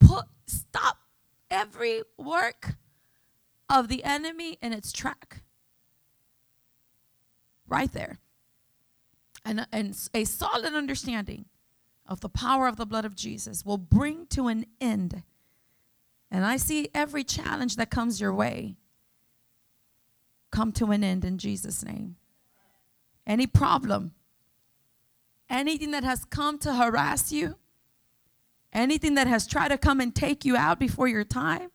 put 0.00 0.26
stop 0.46 0.98
every 1.50 2.02
work 2.16 2.76
of 3.68 3.88
the 3.88 4.02
enemy 4.04 4.58
in 4.62 4.72
its 4.72 4.92
track. 4.92 5.42
Right 7.68 7.92
there 7.92 8.18
and, 9.44 9.66
and 9.72 9.96
a 10.14 10.24
solid 10.24 10.74
understanding 10.74 11.46
of 12.06 12.20
the 12.20 12.28
power 12.28 12.66
of 12.68 12.76
the 12.76 12.86
blood 12.86 13.04
of 13.04 13.14
Jesus 13.14 13.64
will 13.64 13.78
bring 13.78 14.26
to 14.28 14.48
an 14.48 14.66
end. 14.80 15.22
And 16.30 16.44
I 16.44 16.56
see 16.56 16.88
every 16.94 17.24
challenge 17.24 17.76
that 17.76 17.90
comes 17.90 18.20
your 18.20 18.34
way 18.34 18.76
come 20.52 20.70
to 20.72 20.92
an 20.92 21.02
end 21.02 21.24
in 21.24 21.38
Jesus' 21.38 21.84
name. 21.84 22.16
Any 23.26 23.46
problem, 23.46 24.12
anything 25.50 25.90
that 25.90 26.04
has 26.04 26.24
come 26.24 26.58
to 26.58 26.74
harass 26.74 27.32
you, 27.32 27.56
anything 28.72 29.14
that 29.14 29.26
has 29.26 29.46
tried 29.46 29.68
to 29.68 29.78
come 29.78 30.00
and 30.00 30.14
take 30.14 30.44
you 30.44 30.56
out 30.56 30.78
before 30.78 31.08
your 31.08 31.24
time, 31.24 31.70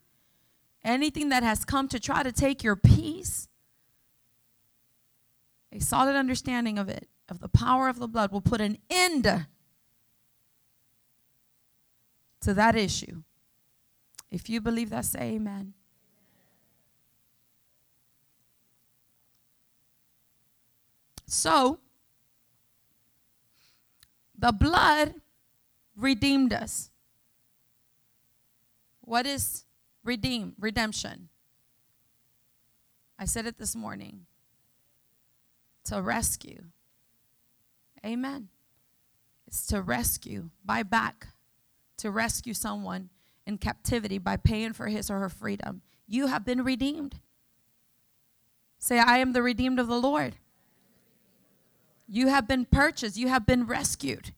anything 0.84 1.30
that 1.30 1.44
has 1.44 1.66
come 1.66 1.88
to 1.90 2.00
try 2.00 2.24
to 2.24 2.32
take 2.32 2.64
your 2.64 2.76
peace, 2.76 3.48
a 5.72 5.80
solid 5.80 6.16
understanding 6.16 6.80
of 6.80 6.88
it, 6.88 7.08
of 7.30 7.40
the 7.40 7.50
power 7.50 7.90
of 7.90 8.00
the 8.00 8.08
blood, 8.08 8.32
will 8.32 8.42
put 8.42 8.62
an 8.62 8.78
end 8.90 9.48
to 12.42 12.54
that 12.54 12.76
issue. 12.76 13.24
If 14.32 14.50
you 14.50 14.62
believe 14.62 14.90
that, 14.90 15.06
say 15.06 15.34
amen. 15.36 15.74
So, 21.28 21.80
the 24.38 24.52
blood 24.52 25.16
redeemed 25.96 26.54
us. 26.54 26.90
What 29.02 29.26
is 29.26 29.66
redeem? 30.04 30.54
Redemption. 30.60 31.30
I 33.20 33.26
said 33.26 33.46
it 33.46 33.58
this 33.58 33.76
morning. 33.76 34.26
To 35.86 36.02
rescue. 36.02 36.64
Amen. 38.06 38.50
It's 39.48 39.66
to 39.68 39.82
rescue, 39.82 40.50
buy 40.64 40.84
back, 40.84 41.28
to 41.98 42.12
rescue 42.12 42.54
someone 42.54 43.10
in 43.46 43.58
captivity 43.58 44.18
by 44.18 44.36
paying 44.36 44.74
for 44.74 44.88
his 44.88 45.10
or 45.10 45.20
her 45.20 45.30
freedom. 45.30 45.82
You 46.06 46.28
have 46.28 46.46
been 46.46 46.64
redeemed. 46.64 47.20
Say, 48.78 49.00
I 49.00 49.18
am 49.18 49.34
the 49.34 49.42
redeemed 49.42 49.80
of 49.80 49.88
the 49.88 50.00
Lord. 50.00 50.36
You 52.08 52.28
have 52.28 52.48
been 52.48 52.66
purchased, 52.66 53.18
you 53.18 53.28
have 53.28 53.46
been 53.46 53.68
rescued. 53.68 54.34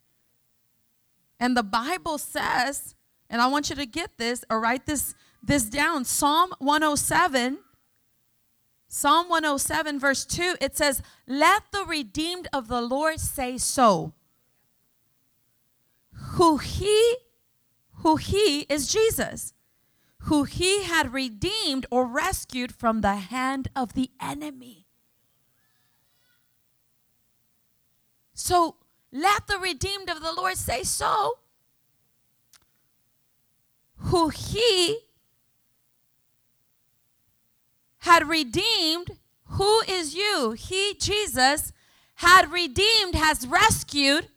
And 1.40 1.56
the 1.56 1.64
Bible 1.64 2.18
says, 2.18 2.96
and 3.30 3.42
I 3.42 3.48
want 3.48 3.70
you 3.70 3.76
to 3.76 3.86
get 3.86 4.18
this 4.18 4.44
or 4.50 4.60
write 4.60 4.86
this, 4.86 5.14
this 5.42 5.64
down 5.64 6.04
Psalm 6.06 6.54
107. 6.60 7.60
Psalm 8.92 9.30
107, 9.30 10.00
verse 10.00 10.26
2, 10.26 10.56
it 10.60 10.76
says, 10.76 11.04
Let 11.28 11.64
the 11.72 11.86
redeemed 11.86 12.48
of 12.52 12.68
the 12.68 12.82
Lord 12.82 13.20
say 13.20 13.60
so. 13.60 14.14
Who 16.12 16.58
he, 16.58 17.16
who 17.98 18.16
he 18.16 18.62
is 18.62 18.92
Jesus, 18.92 19.54
who 20.24 20.44
he 20.44 20.84
had 20.84 21.14
redeemed 21.14 21.86
or 21.92 22.06
rescued 22.06 22.74
from 22.74 23.02
the 23.02 23.16
hand 23.16 23.70
of 23.76 23.94
the 23.94 24.10
enemy. 24.20 24.79
So 28.40 28.76
let 29.12 29.48
the 29.48 29.60
redeemed 29.60 30.10
of 30.10 30.22
the 30.22 30.32
Lord 30.32 30.56
say 30.56 30.84
so. 30.84 31.40
Who 33.98 34.30
he 34.30 35.00
had 38.00 38.30
redeemed, 38.30 39.18
who 39.44 39.82
is 39.82 40.16
you? 40.16 40.54
He, 40.58 40.96
Jesus, 40.98 41.74
had 42.16 42.50
redeemed, 42.50 43.14
has 43.14 43.46
rescued 43.46 44.30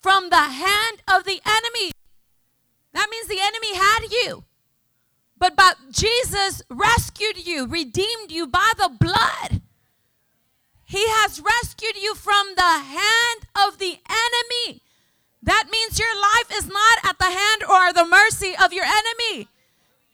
from 0.00 0.30
the 0.30 0.36
hand 0.36 1.02
of 1.12 1.24
the 1.24 1.40
enemy. 1.44 1.90
That 2.92 3.08
means 3.10 3.26
the 3.26 3.40
enemy 3.42 3.74
had 3.74 4.02
you. 4.08 4.44
But, 5.36 5.56
but 5.56 5.78
Jesus 5.90 6.62
rescued 6.70 7.44
you, 7.44 7.66
redeemed 7.66 8.30
you 8.30 8.46
by 8.46 8.72
the 8.78 8.88
blood. 8.88 9.62
He 10.88 11.04
has 11.20 11.38
rescued 11.38 12.02
you 12.02 12.14
from 12.14 12.54
the 12.56 12.62
hand 12.62 13.44
of 13.54 13.78
the 13.78 14.00
enemy. 14.08 14.80
That 15.42 15.68
means 15.70 15.98
your 15.98 16.16
life 16.18 16.50
is 16.56 16.66
not 16.66 16.98
at 17.04 17.18
the 17.18 17.26
hand 17.26 17.62
or 17.68 17.92
the 17.92 18.08
mercy 18.08 18.54
of 18.64 18.72
your 18.72 18.86
enemy. 18.86 19.48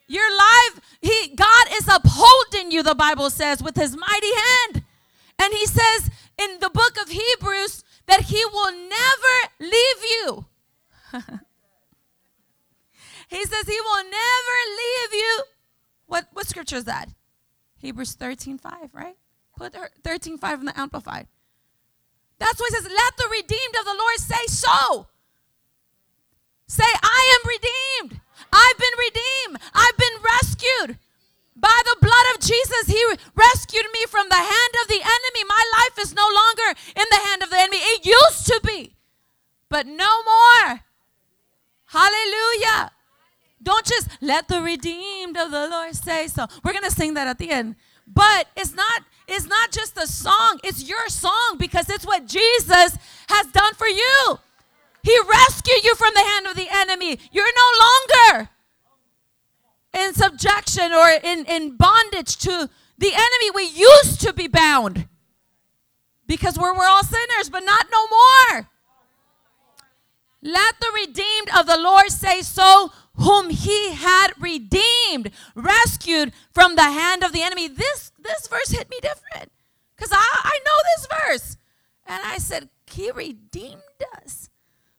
Your 0.09 0.29
life, 0.37 0.81
he 1.01 1.33
God 1.37 1.69
is 1.75 1.87
upholding 1.87 2.73
you, 2.73 2.83
the 2.83 2.97
Bible 2.97 3.31
says, 3.31 3.63
with 3.63 3.77
his 3.77 3.97
mighty 3.97 4.35
hand. 4.35 4.83
And 5.39 5.55
he 5.55 5.65
says 5.65 6.11
in 6.37 6.59
the 6.59 6.71
book 6.71 7.01
of 7.01 7.09
Hebrews 7.09 7.85
that 8.07 8.23
he 8.23 8.45
will 8.45 8.73
never 8.73 9.53
leave 9.61 10.03
you. 10.03 10.47
he 13.29 13.45
says 13.45 13.69
he 13.69 13.81
will 13.81 14.03
never 14.03 14.59
leave 14.83 15.13
you. 15.13 15.45
What 16.07 16.27
what 16.33 16.49
scripture 16.49 16.77
is 16.77 16.85
that? 16.87 17.11
Hebrews 17.77 18.15
13, 18.15 18.59
5, 18.59 18.91
right? 18.93 19.17
Put 19.57 19.75
13, 20.03 20.39
5 20.39 20.61
in 20.61 20.67
the 20.67 20.79
amplified. 20.79 21.27
That's 22.39 22.61
why 22.61 22.69
he 22.71 22.77
says, 22.77 22.85
let 22.85 23.17
the 23.17 23.29
redeemed 23.31 23.77
of 23.79 23.85
the 23.85 23.97
Lord 23.99 24.19
say 24.19 24.47
so. 24.47 25.07
Say, 26.67 26.85
I 26.85 27.39
am 27.39 27.49
redeemed. 27.49 28.21
I've 28.53 28.79
been 28.79 28.99
redeemed. 28.99 29.63
I've 29.75 29.97
been 29.97 30.23
rescued. 30.23 30.99
By 31.57 31.81
the 31.85 31.97
blood 32.01 32.27
of 32.35 32.41
Jesus, 32.41 32.87
He 32.89 33.03
rescued 33.35 33.87
me 33.93 34.07
from 34.09 34.29
the 34.29 34.35
hand 34.35 34.75
of 34.83 34.89
the 34.89 35.01
enemy. 35.01 35.45
My 35.49 35.65
life 35.79 35.99
is 36.01 36.15
no 36.15 36.27
longer 36.27 36.79
in 36.97 37.05
the 37.11 37.27
hand 37.29 37.43
of 37.43 37.51
the 37.51 37.61
enemy. 37.61 37.79
It 37.79 38.05
used 38.05 38.47
to 38.47 38.61
be, 38.65 38.97
but 39.69 39.87
no 39.87 40.23
more. 40.25 40.81
Hallelujah. 41.87 42.91
Don't 43.63 43.87
just 43.87 44.09
let 44.21 44.49
the 44.49 44.61
redeemed 44.61 45.37
of 45.37 45.53
the 45.53 45.69
Lord 45.69 45.95
say 45.95 46.27
so. 46.27 46.47
We're 46.65 46.73
going 46.73 46.85
to 46.85 46.91
sing 46.91 47.15
that 47.15 47.29
at 47.29 47.39
the 47.39 47.51
end. 47.51 47.77
But 48.07 48.49
it's 48.57 48.75
not 48.75 49.03
it's 49.27 49.47
not 49.47 49.71
just 49.71 49.97
a 49.97 50.07
song, 50.07 50.61
it's 50.63 50.89
your 50.89 51.09
song 51.09 51.57
because 51.59 51.89
it's 51.89 52.07
what 52.07 52.27
Jesus 52.27 52.99
has 53.29 53.47
done 53.53 53.75
for 53.75 53.87
you. 53.87 54.39
He 55.03 55.19
rescued 55.29 55.85
you 55.85 55.95
from 55.95 56.13
the 56.15 56.23
hand 56.23 56.47
of 56.47 56.57
the 56.57 56.69
enemy. 56.71 57.19
You're 57.31 57.45
no 57.45 58.33
longer 58.33 58.51
in 59.93 60.15
subjection 60.15 60.93
or 60.93 61.09
in, 61.23 61.45
in 61.47 61.77
bondage 61.77 62.37
to 62.39 62.69
the 62.99 63.13
enemy. 63.13 63.51
We 63.55 63.65
used 63.65 64.21
to 64.23 64.33
be 64.33 64.49
bound 64.49 65.07
because 66.27 66.59
we're, 66.59 66.75
we're 66.75 66.87
all 66.87 67.05
sinners, 67.05 67.51
but 67.51 67.65
not 67.65 67.87
no 67.93 68.07
more. 68.07 68.69
Let 70.43 70.75
the 70.81 70.91
redeemed 70.95 71.49
of 71.57 71.67
the 71.67 71.79
Lord 71.79 72.11
say 72.11 72.43
so, 72.43 72.91
whom 73.17 73.51
he 73.51 73.93
had 73.93 74.29
redeemed, 74.39 75.31
rescued 75.55 76.33
from 76.53 76.77
the 76.77 76.83
hand 76.83 77.23
of 77.23 77.33
the 77.33 77.43
enemy. 77.43 77.69
This, 77.69 78.13
this 78.19 78.47
verse 78.49 78.71
hit 78.71 78.91
me 78.91 78.99
different 79.01 79.53
because 79.97 80.11
I, 80.13 80.41
I 80.45 80.59
know 80.65 80.81
this 80.97 81.09
verse. 81.25 81.57
And 82.07 82.23
I 82.25 82.39
said, 82.39 82.69
He 82.87 83.11
redeemed 83.11 83.81
us 84.17 84.51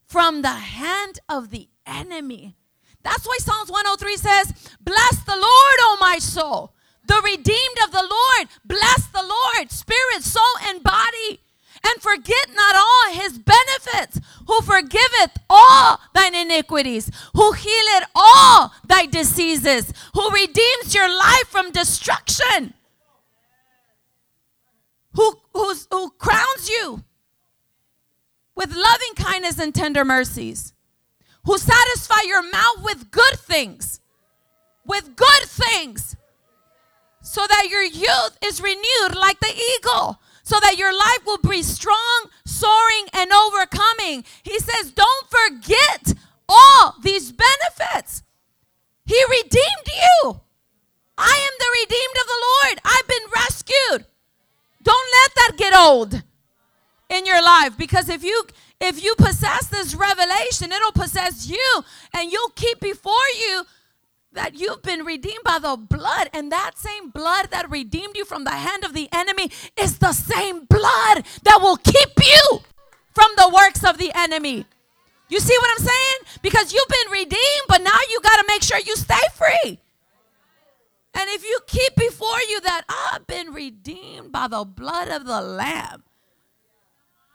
from 0.06 0.42
the 0.42 0.50
hand 0.50 1.20
of 1.30 1.50
the 1.50 1.70
enemy. 1.86 2.56
That's 3.04 3.28
why 3.28 3.38
Psalms 3.40 3.70
103 3.70 4.18
says, 4.18 4.76
Bless 4.82 5.24
the 5.24 5.36
Lord, 5.36 5.78
O 5.82 5.98
my 6.00 6.18
soul. 6.18 6.74
The 7.08 7.22
redeemed 7.24 7.78
of 7.84 7.92
the 7.92 8.08
Lord, 8.10 8.48
bless 8.66 9.06
the 9.08 9.22
Lord, 9.22 9.72
spirit, 9.72 10.24
soul, 10.24 10.42
and 10.64 10.82
body. 10.82 11.40
And 11.88 12.02
forget 12.02 12.48
not 12.56 12.76
all 12.76 13.14
his 13.14 13.38
benefits, 13.38 14.20
who 14.48 14.60
forgiveth 14.62 15.38
all 15.50 16.00
thine 16.16 16.34
iniquities, 16.34 17.12
who 17.34 17.52
healeth 17.52 18.10
all 18.16 18.74
thy 18.88 19.06
diseases, 19.06 19.94
who 20.16 20.30
redeems 20.32 20.96
your 20.96 21.08
life 21.08 21.48
from 21.48 21.72
destruction, 21.72 22.74
who, 25.14 25.38
who 25.54 26.10
crowns 26.18 26.70
you 26.70 27.04
with 28.56 28.76
loving 28.76 29.14
kindness 29.16 29.60
and 29.60 29.76
tender 29.76 30.04
mercies, 30.04 30.74
who 31.44 31.58
satisfy 31.58 32.22
your 32.26 32.42
mouth 32.42 32.84
with 32.84 33.12
good 33.12 33.38
things, 33.40 34.00
with 34.86 35.16
good 35.16 35.44
things, 35.44 36.16
so 37.22 37.46
that 37.48 37.68
your 37.70 37.84
youth 37.84 38.38
is 38.44 38.62
renewed 38.62 39.16
like 39.16 39.40
the 39.40 39.54
eagle, 39.76 40.20
so 40.46 40.60
that 40.62 40.78
your 40.78 40.94
life 40.94 41.26
will 41.26 41.40
be 41.40 41.64
strong, 41.64 42.30
soaring, 42.46 43.08
and 43.14 43.34
overcoming. 43.34 44.24
He 44.44 44.60
says, 44.60 44.92
Don't 44.92 45.28
forget 45.30 46.14
all 46.48 46.96
these 47.02 47.34
benefits. 47.34 48.24
He 49.06 49.22
redeemed 49.30 49.88
you. 49.88 50.42
I 51.18 51.50
am 51.50 51.54
the 51.60 51.78
redeemed 51.82 52.18
of 52.22 52.28
the 52.28 52.46
Lord. 52.48 52.80
I've 52.86 53.08
been 53.08 53.32
rescued. 53.34 54.06
Don't 54.84 55.08
let 55.24 55.36
that 55.36 55.58
get 55.58 55.74
old 55.76 56.22
in 57.10 57.26
your 57.26 57.42
life 57.42 57.78
because 57.78 58.10
if 58.10 58.24
you 58.24 58.48
if 58.80 59.04
you 59.04 59.16
possess 59.16 59.68
this 59.68 59.94
revelation 59.94 60.72
it'll 60.72 60.92
possess 60.92 61.48
you 61.48 61.84
and 62.14 62.32
you'll 62.32 62.50
keep 62.50 62.80
before 62.80 63.14
you 63.40 63.64
that 64.36 64.56
you've 64.56 64.82
been 64.82 65.04
redeemed 65.04 65.44
by 65.44 65.60
the 65.60 65.76
blood 65.76 66.30
and 66.34 66.52
that 66.52 66.78
same 66.78 67.10
blood 67.10 67.50
that 67.52 67.70
redeemed 67.70 68.16
you 68.16 68.26
from 68.26 68.44
the 68.44 68.52
hand 68.52 68.84
of 68.84 68.94
the 68.94 69.10
enemy 69.12 69.50
is 69.78 69.98
the 69.98 70.14
same 70.14 70.66
blood 70.66 71.26
that 71.44 71.60
will 71.62 71.78
keep 71.78 72.12
you 72.24 72.62
from 73.14 73.32
the 73.38 73.50
works 73.54 73.84
of 73.84 73.98
the 73.98 74.12
enemy 74.16 74.66
you 75.30 75.40
see 75.40 75.56
what 75.58 75.72
i'm 75.72 75.86
saying 75.86 76.40
because 76.42 76.74
you've 76.74 76.88
been 76.88 77.12
redeemed 77.12 77.66
but 77.68 77.82
now 77.82 77.98
you 78.10 78.20
got 78.22 78.38
to 78.38 78.46
make 78.48 78.62
sure 78.62 78.80
you 78.80 78.96
stay 78.96 79.26
free 79.34 79.80
and 81.18 81.30
if 81.30 81.44
you 81.44 81.60
keep 81.66 81.96
before 81.96 82.40
you 82.50 82.62
that 82.62 82.84
ah, 82.90 83.16
i've 83.16 83.28
been 83.28 83.54
redeemed 83.54 84.32
by 84.32 84.48
the 84.48 84.64
blood 84.64 85.08
of 85.08 85.26
the 85.26 85.42
lamb 85.42 86.04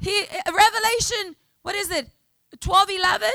he 0.01 0.22
uh, 0.22 0.53
Revelation, 0.53 1.36
what 1.62 1.74
is 1.74 1.90
it? 1.90 2.09
12 2.59 2.90
11? 2.90 3.30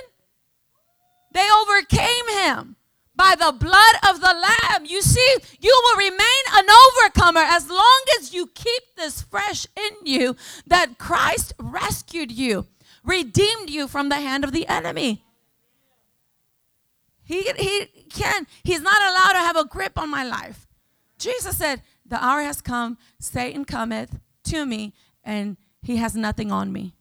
They 1.32 1.48
overcame 1.62 2.28
him 2.30 2.76
by 3.16 3.36
the 3.38 3.52
blood 3.52 3.96
of 4.10 4.20
the 4.20 4.34
Lamb. 4.34 4.86
You 4.86 5.02
see, 5.02 5.36
you 5.60 5.82
will 5.84 5.98
remain 5.98 6.44
an 6.54 6.66
overcomer 6.70 7.42
as 7.42 7.70
long 7.70 8.02
as 8.20 8.34
you 8.34 8.48
keep 8.48 8.84
this 8.96 9.22
fresh 9.22 9.68
in 9.76 10.06
you 10.06 10.36
that 10.68 10.98
Christ 10.98 11.54
rescued 11.60 12.32
you, 12.32 12.68
redeemed 13.04 13.70
you 13.70 13.88
from 13.88 14.10
the 14.10 14.16
hand 14.16 14.44
of 14.44 14.52
the 14.52 14.68
enemy. 14.68 15.24
He, 17.24 17.52
he 17.58 17.88
can, 18.10 18.46
he's 18.64 18.82
not 18.82 19.02
allowed 19.02 19.34
to 19.34 19.40
have 19.40 19.56
a 19.56 19.66
grip 19.66 19.98
on 19.98 20.10
my 20.10 20.24
life. 20.24 20.68
Jesus 21.18 21.58
said, 21.58 21.82
The 22.06 22.24
hour 22.24 22.42
has 22.42 22.62
come, 22.62 22.98
Satan 23.20 23.66
cometh 23.66 24.20
to 24.46 24.66
me, 24.66 24.94
and 25.24 25.58
he 25.82 25.98
has 25.98 26.16
nothing 26.16 26.52
on 26.52 26.72
me. 26.72 26.94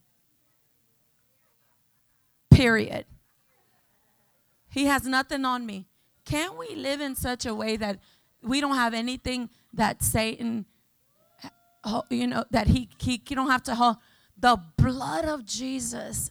Period. 2.51 3.05
He 4.71 4.87
has 4.87 5.07
nothing 5.07 5.45
on 5.45 5.67
me. 5.67 5.87
Can't 6.25 6.57
we 6.57 6.75
live 6.75 7.01
in 7.01 7.15
such 7.15 7.45
a 7.47 7.55
way 7.55 7.77
that 7.77 7.99
we 8.43 8.61
don't 8.61 8.77
have 8.77 8.95
anything 8.95 9.51
that 9.73 10.03
Satan, 10.03 10.67
you 12.11 12.27
know, 12.27 12.45
that 12.51 12.69
he, 12.69 12.89
he, 12.99 13.19
don't 13.19 13.51
have 13.51 13.63
to 13.65 13.75
hold? 13.75 13.97
The 14.39 14.59
blood 14.77 15.25
of 15.27 15.45
Jesus, 15.45 16.31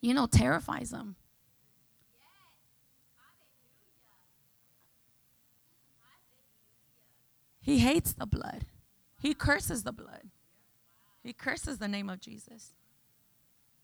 you 0.00 0.14
know, 0.14 0.26
terrifies 0.26 0.92
him. 0.92 1.16
He 7.60 7.78
hates 7.78 8.12
the 8.12 8.26
blood. 8.26 8.66
He 9.20 9.34
curses 9.34 9.82
the 9.82 9.92
blood. 9.92 10.30
He 11.24 11.32
curses 11.32 11.78
the 11.78 11.88
name 11.88 12.08
of 12.08 12.20
Jesus. 12.20 12.74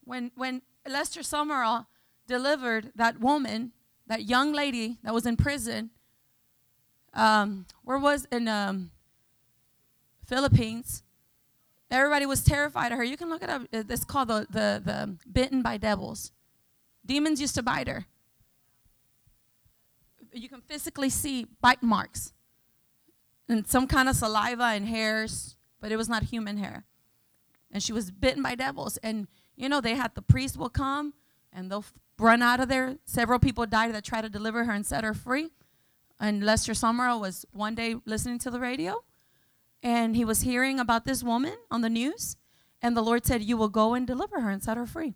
When 0.04 0.30
when 0.36 0.62
Lester 0.88 1.22
Sumrall 1.22 1.86
delivered 2.28 2.92
that 2.94 3.18
woman, 3.18 3.72
that 4.12 4.28
young 4.28 4.52
lady 4.52 4.98
that 5.04 5.14
was 5.14 5.24
in 5.24 5.38
prison, 5.38 5.88
um, 7.14 7.64
where 7.82 7.96
was 7.96 8.26
in 8.30 8.46
um, 8.46 8.90
Philippines, 10.26 11.02
everybody 11.90 12.26
was 12.26 12.44
terrified 12.44 12.92
of 12.92 12.98
her. 12.98 13.04
You 13.04 13.16
can 13.16 13.30
look 13.30 13.42
it 13.42 13.48
up. 13.48 13.62
It's 13.72 14.04
called 14.04 14.28
the, 14.28 14.46
the 14.50 14.82
the 14.84 15.16
bitten 15.32 15.62
by 15.62 15.78
devils. 15.78 16.30
Demons 17.06 17.40
used 17.40 17.54
to 17.54 17.62
bite 17.62 17.88
her. 17.88 18.04
You 20.34 20.50
can 20.50 20.60
physically 20.60 21.08
see 21.08 21.46
bite 21.62 21.82
marks 21.82 22.34
and 23.48 23.66
some 23.66 23.86
kind 23.86 24.10
of 24.10 24.16
saliva 24.16 24.64
and 24.76 24.86
hairs, 24.86 25.56
but 25.80 25.90
it 25.90 25.96
was 25.96 26.08
not 26.08 26.24
human 26.24 26.58
hair. 26.58 26.84
And 27.70 27.82
she 27.82 27.94
was 27.94 28.10
bitten 28.10 28.42
by 28.42 28.56
devils. 28.56 28.98
And, 28.98 29.26
you 29.56 29.70
know, 29.70 29.80
they 29.80 29.94
had 29.94 30.14
the 30.14 30.22
priest 30.22 30.58
will 30.58 30.68
come 30.68 31.14
and 31.50 31.70
they'll 31.70 31.84
run 32.18 32.42
out 32.42 32.60
of 32.60 32.68
there. 32.68 32.96
Several 33.04 33.38
people 33.38 33.66
died 33.66 33.94
that 33.94 34.04
tried 34.04 34.22
to 34.22 34.28
deliver 34.28 34.64
her 34.64 34.72
and 34.72 34.86
set 34.86 35.04
her 35.04 35.14
free. 35.14 35.50
And 36.20 36.42
Lester 36.42 36.72
Sumrall 36.72 37.20
was 37.20 37.44
one 37.52 37.74
day 37.74 37.96
listening 38.04 38.38
to 38.40 38.50
the 38.50 38.60
radio 38.60 39.02
and 39.82 40.14
he 40.14 40.24
was 40.24 40.42
hearing 40.42 40.78
about 40.78 41.04
this 41.04 41.22
woman 41.22 41.54
on 41.70 41.80
the 41.80 41.90
news. 41.90 42.36
And 42.80 42.96
the 42.96 43.02
Lord 43.02 43.26
said, 43.26 43.42
You 43.42 43.56
will 43.56 43.68
go 43.68 43.94
and 43.94 44.06
deliver 44.06 44.40
her 44.40 44.50
and 44.50 44.62
set 44.62 44.76
her 44.76 44.86
free. 44.86 45.14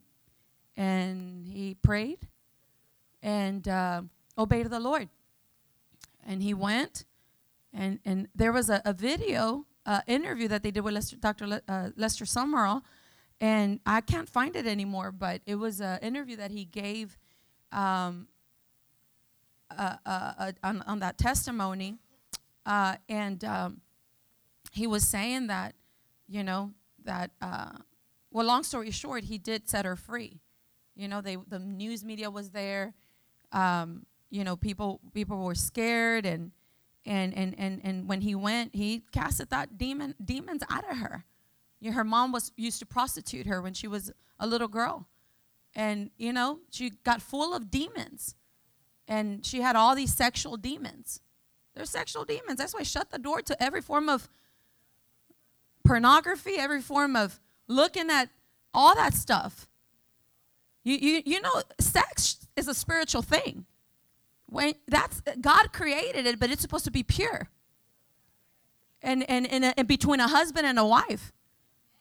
And 0.77 1.47
he 1.47 1.75
prayed 1.75 2.27
and 3.23 3.67
uh, 3.67 4.03
obeyed 4.37 4.71
the 4.71 4.81
Lord. 4.81 5.09
And 6.27 6.43
he 6.43 6.55
went 6.55 7.05
and 7.73 8.01
and 8.05 8.29
there 8.35 8.53
was 8.53 8.71
a, 8.71 8.83
a 8.85 8.93
video 8.93 9.67
uh, 9.85 10.01
interview 10.07 10.49
that 10.49 10.63
they 10.63 10.71
did 10.71 10.83
with 10.83 10.95
Lester, 10.95 11.17
Dr. 11.17 11.47
Le, 11.47 11.61
uh, 11.69 11.91
Lester 11.97 12.25
Sumrall, 12.25 12.83
and 13.41 13.80
I 13.87 14.01
can't 14.01 14.28
find 14.28 14.57
it 14.57 14.66
anymore. 14.66 15.12
But 15.12 15.43
it 15.47 15.57
was 15.57 15.80
an 15.80 15.99
interview 16.01 16.37
that 16.37 16.51
he 16.51 16.64
gave 16.64 17.16
um, 17.72 18.28
uh, 19.76 19.97
uh, 20.05 20.32
uh 20.39 20.53
on, 20.62 20.82
on 20.82 20.99
that 21.01 21.18
testimony, 21.18 21.97
uh, 22.64 22.97
and 23.09 23.45
um, 23.45 23.80
he 24.72 24.87
was 24.87 25.07
saying 25.07 25.49
that, 25.49 25.74
you 26.28 26.43
know, 26.43 26.72
that 27.05 27.30
well, 28.30 28.45
long 28.45 28.64
story 28.64 28.91
short, 28.91 29.24
he 29.24 29.39
did 29.39 29.66
set 29.66 29.87
her 29.87 29.97
free. 29.97 30.41
You 30.95 31.09
know, 31.09 31.20
they 31.20 31.37
the 31.37 31.59
news 31.59 32.05
media 32.05 32.30
was 32.30 32.51
there. 32.51 32.93
Um, 33.53 34.05
you 34.30 34.45
know, 34.45 34.57
people 34.57 35.01
people 35.14 35.39
were 35.39 35.55
scared 35.55 36.26
and 36.26 36.51
and 37.07 37.37
and 37.37 37.55
and 37.59 37.80
and 37.84 38.09
when 38.09 38.20
he 38.20 38.34
went, 38.34 38.74
he 38.74 39.05
casted 39.12 39.51
that 39.51 39.78
demon 39.78 40.14
demons 40.22 40.62
out 40.68 40.91
of 40.91 40.99
her. 40.99 41.24
Her 41.85 42.05
mom 42.05 42.33
was 42.33 42.53
used 42.57 42.79
to 42.81 42.87
prostitute 42.87 43.47
her 43.47 43.61
when 43.61 43.74
she 43.74 43.87
was 43.87 44.12
a 44.39 44.47
little 44.47 44.68
girl, 44.68 45.07
and 45.74 46.11
you 46.16 46.33
know 46.33 46.61
she 46.70 46.91
got 47.05 47.22
full 47.22 47.55
of 47.55 47.70
demons, 47.70 48.35
and 49.07 49.45
she 49.45 49.61
had 49.61 49.77
all 49.77 49.95
these 49.95 50.14
sexual 50.14 50.57
demons. 50.57 51.20
They're 51.74 51.85
sexual 51.85 52.24
demons. 52.24 52.59
That's 52.59 52.72
why 52.72 52.81
I 52.81 52.85
shut 52.85 53.11
the 53.11 53.18
door 53.18 53.43
to 53.43 53.62
every 53.62 53.83
form 53.83 54.09
of 54.09 54.29
pornography, 55.85 56.57
every 56.59 56.81
form 56.81 57.14
of 57.14 57.39
looking 57.68 58.11
at 58.11 58.31
all 58.72 58.95
that 58.95 59.14
stuff. 59.14 59.68
You, 60.85 60.97
you, 60.97 61.22
you 61.27 61.41
know, 61.41 61.62
sex 61.81 62.47
is 62.57 62.68
a 62.68 62.74
spiritual 62.74 63.22
thing. 63.22 63.66
When 64.49 64.74
that's 64.87 65.20
God 65.41 65.72
created 65.72 66.27
it, 66.27 66.39
but 66.39 66.51
it's 66.51 66.62
supposed 66.62 66.85
to 66.85 66.91
be 66.91 67.03
pure. 67.03 67.49
And 69.03 69.29
and, 69.29 69.47
and, 69.47 69.74
and 69.77 69.89
between 69.89 70.20
a 70.20 70.29
husband 70.29 70.66
and 70.66 70.79
a 70.79 70.87
wife. 70.87 71.33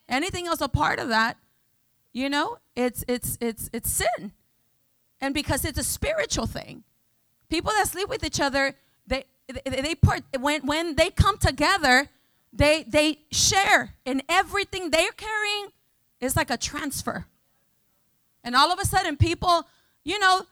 Anything 0.08 0.46
else 0.46 0.60
a 0.60 0.68
part 0.68 0.98
of 0.98 1.08
that, 1.08 1.36
you 2.12 2.28
know, 2.28 2.58
it's 2.74 3.04
it's 3.08 3.36
it's 3.40 3.68
it's 3.72 3.90
sin. 3.90 4.32
And 5.20 5.34
because 5.34 5.64
it's 5.64 5.78
a 5.78 5.84
spiritual 5.84 6.46
thing. 6.46 6.84
People 7.48 7.72
that 7.72 7.88
sleep 7.88 8.08
with 8.08 8.24
each 8.24 8.40
other, 8.40 8.74
they 9.06 9.24
they, 9.48 9.80
they 9.80 9.94
part 9.94 10.22
when 10.38 10.66
when 10.66 10.96
they 10.96 11.10
come 11.10 11.38
together, 11.38 12.08
they 12.52 12.84
they 12.84 13.20
share 13.30 13.94
in 14.04 14.22
everything 14.28 14.90
they're 14.90 15.12
carrying. 15.12 15.68
It's 16.20 16.36
like 16.36 16.50
a 16.50 16.56
transfer. 16.56 17.26
And 18.42 18.54
all 18.54 18.72
of 18.72 18.78
a 18.78 18.86
sudden, 18.86 19.16
people, 19.16 19.66
you 20.04 20.18
know, 20.18 20.46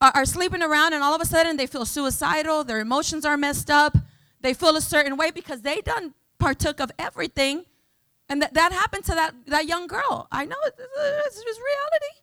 are, 0.00 0.12
are 0.14 0.24
sleeping 0.24 0.62
around 0.62 0.92
and 0.92 1.02
all 1.02 1.14
of 1.14 1.20
a 1.20 1.26
sudden 1.26 1.56
they 1.56 1.66
feel 1.66 1.86
suicidal, 1.86 2.62
their 2.64 2.80
emotions 2.80 3.24
are 3.24 3.36
messed 3.36 3.70
up, 3.70 3.96
they 4.40 4.54
feel 4.54 4.76
a 4.76 4.80
certain 4.80 5.16
way 5.16 5.30
because 5.30 5.62
they 5.62 5.80
done 5.80 6.14
partook 6.38 6.78
of 6.80 6.92
everything. 6.98 7.64
And 8.28 8.42
that, 8.42 8.54
that 8.54 8.72
happened 8.72 9.04
to 9.06 9.12
that, 9.12 9.34
that 9.46 9.66
young 9.66 9.86
girl. 9.86 10.28
I 10.30 10.44
know 10.44 10.56
it's, 10.66 10.78
it's, 10.78 11.58
reality. 11.58 12.14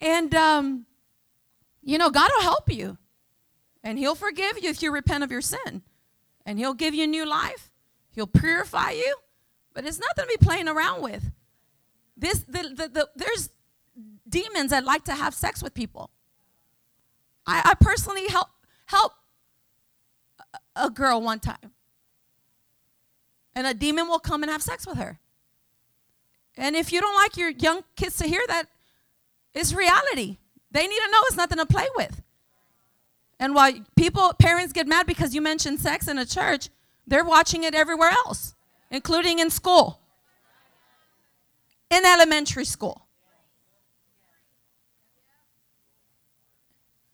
And, 0.00 0.34
um, 0.34 0.86
you 1.82 1.98
know, 1.98 2.10
God 2.10 2.30
will 2.34 2.42
help 2.42 2.72
you. 2.72 2.98
And 3.82 3.98
He'll 3.98 4.14
forgive 4.14 4.62
you 4.62 4.70
if 4.70 4.82
you 4.82 4.92
repent 4.92 5.24
of 5.24 5.32
your 5.32 5.40
sin. 5.40 5.82
And 6.46 6.58
He'll 6.58 6.74
give 6.74 6.94
you 6.94 7.06
new 7.06 7.26
life. 7.26 7.70
He'll 8.12 8.26
purify 8.26 8.92
you. 8.92 9.16
But 9.74 9.84
it's 9.84 9.98
nothing 9.98 10.24
to 10.24 10.38
be 10.38 10.44
playing 10.44 10.68
around 10.68 11.02
with. 11.02 11.30
This, 12.16 12.40
the, 12.40 12.62
the, 12.74 12.88
the, 12.88 13.08
there's 13.16 13.50
demons 14.28 14.70
that 14.70 14.84
like 14.84 15.04
to 15.04 15.14
have 15.14 15.34
sex 15.34 15.62
with 15.62 15.74
people. 15.74 16.10
I, 17.46 17.62
I 17.64 17.74
personally 17.74 18.28
help 18.28 18.48
help 18.86 19.12
a 20.76 20.90
girl 20.90 21.20
one 21.20 21.40
time. 21.40 21.72
And 23.60 23.66
a 23.66 23.74
demon 23.74 24.08
will 24.08 24.18
come 24.18 24.42
and 24.42 24.50
have 24.50 24.62
sex 24.62 24.86
with 24.86 24.96
her. 24.96 25.18
And 26.56 26.74
if 26.74 26.94
you 26.94 26.98
don't 27.02 27.14
like 27.14 27.36
your 27.36 27.50
young 27.50 27.82
kids 27.94 28.16
to 28.16 28.26
hear 28.26 28.40
that, 28.48 28.68
it's 29.52 29.74
reality. 29.74 30.38
They 30.70 30.86
need 30.86 30.98
to 30.98 31.10
know 31.12 31.20
it's 31.24 31.36
nothing 31.36 31.58
to 31.58 31.66
play 31.66 31.86
with. 31.94 32.22
And 33.38 33.54
while 33.54 33.74
people, 33.96 34.32
parents 34.38 34.72
get 34.72 34.86
mad 34.86 35.06
because 35.06 35.34
you 35.34 35.42
mentioned 35.42 35.78
sex 35.78 36.08
in 36.08 36.16
a 36.16 36.24
church, 36.24 36.70
they're 37.06 37.22
watching 37.22 37.62
it 37.64 37.74
everywhere 37.74 38.08
else, 38.08 38.54
including 38.90 39.40
in 39.40 39.50
school, 39.50 40.00
in 41.90 42.06
elementary 42.06 42.64
school. 42.64 43.08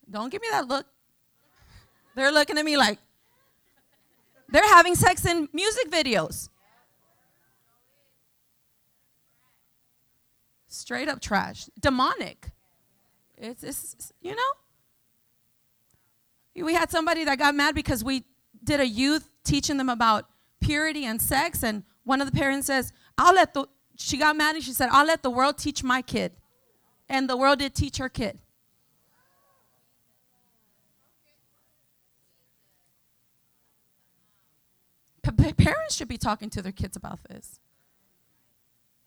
Don't 0.08 0.30
give 0.30 0.42
me 0.42 0.48
that 0.52 0.68
look. 0.68 0.86
They're 2.14 2.30
looking 2.30 2.56
at 2.56 2.64
me 2.64 2.76
like 2.76 3.00
they're 4.48 4.68
having 4.68 4.94
sex 4.94 5.24
in 5.26 5.48
music 5.52 5.90
videos. 5.90 6.48
Straight 10.68 11.08
up 11.08 11.20
trash. 11.20 11.68
Demonic. 11.80 12.50
It's, 13.36 13.62
it's 13.62 14.12
you 14.20 14.34
know? 14.34 14.52
We 16.64 16.74
had 16.74 16.90
somebody 16.90 17.24
that 17.24 17.38
got 17.38 17.54
mad 17.54 17.74
because 17.74 18.02
we 18.02 18.24
did 18.64 18.80
a 18.80 18.86
youth 18.86 19.28
teaching 19.44 19.76
them 19.76 19.88
about 19.88 20.26
purity 20.60 21.04
and 21.04 21.20
sex, 21.20 21.62
and 21.62 21.84
one 22.04 22.20
of 22.20 22.30
the 22.30 22.36
parents 22.36 22.66
says, 22.66 22.92
I'll 23.18 23.34
let 23.34 23.52
the, 23.54 23.66
she 23.96 24.16
got 24.16 24.36
mad 24.36 24.54
and 24.54 24.64
she 24.64 24.72
said, 24.72 24.88
I'll 24.90 25.06
let 25.06 25.22
the 25.22 25.30
world 25.30 25.58
teach 25.58 25.82
my 25.82 26.02
kid. 26.02 26.32
And 27.08 27.28
the 27.28 27.36
world 27.36 27.58
did 27.58 27.74
teach 27.74 27.98
her 27.98 28.08
kid. 28.08 28.38
P- 35.32 35.52
parents 35.52 35.94
should 35.94 36.08
be 36.08 36.18
talking 36.18 36.50
to 36.50 36.62
their 36.62 36.72
kids 36.72 36.96
about 36.96 37.20
this. 37.28 37.60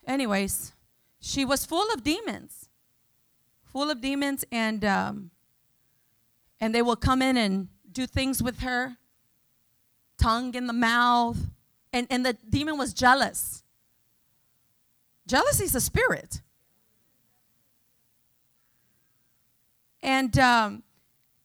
Anyways, 0.08 0.74
she 1.20 1.46
was 1.46 1.66
full 1.66 1.92
of 1.94 2.04
demons. 2.04 2.70
full 3.64 3.90
of 3.90 4.02
demons, 4.02 4.44
and 4.52 4.84
um, 4.84 5.32
and 6.60 6.74
they 6.74 6.82
will 6.82 6.96
come 6.96 7.22
in 7.22 7.38
and 7.38 7.68
do 7.92 8.06
things 8.08 8.42
with 8.42 8.60
her, 8.62 8.98
tongue 10.18 10.56
in 10.56 10.68
the 10.68 10.74
mouth, 10.74 11.38
and 11.94 12.08
and 12.10 12.26
the 12.26 12.34
demon 12.50 12.78
was 12.78 12.94
jealous. 12.94 13.64
Jealousy 15.28 15.66
is 15.66 15.76
a 15.76 15.82
spirit. 15.82 16.42
And 20.02 20.40
um, 20.40 20.84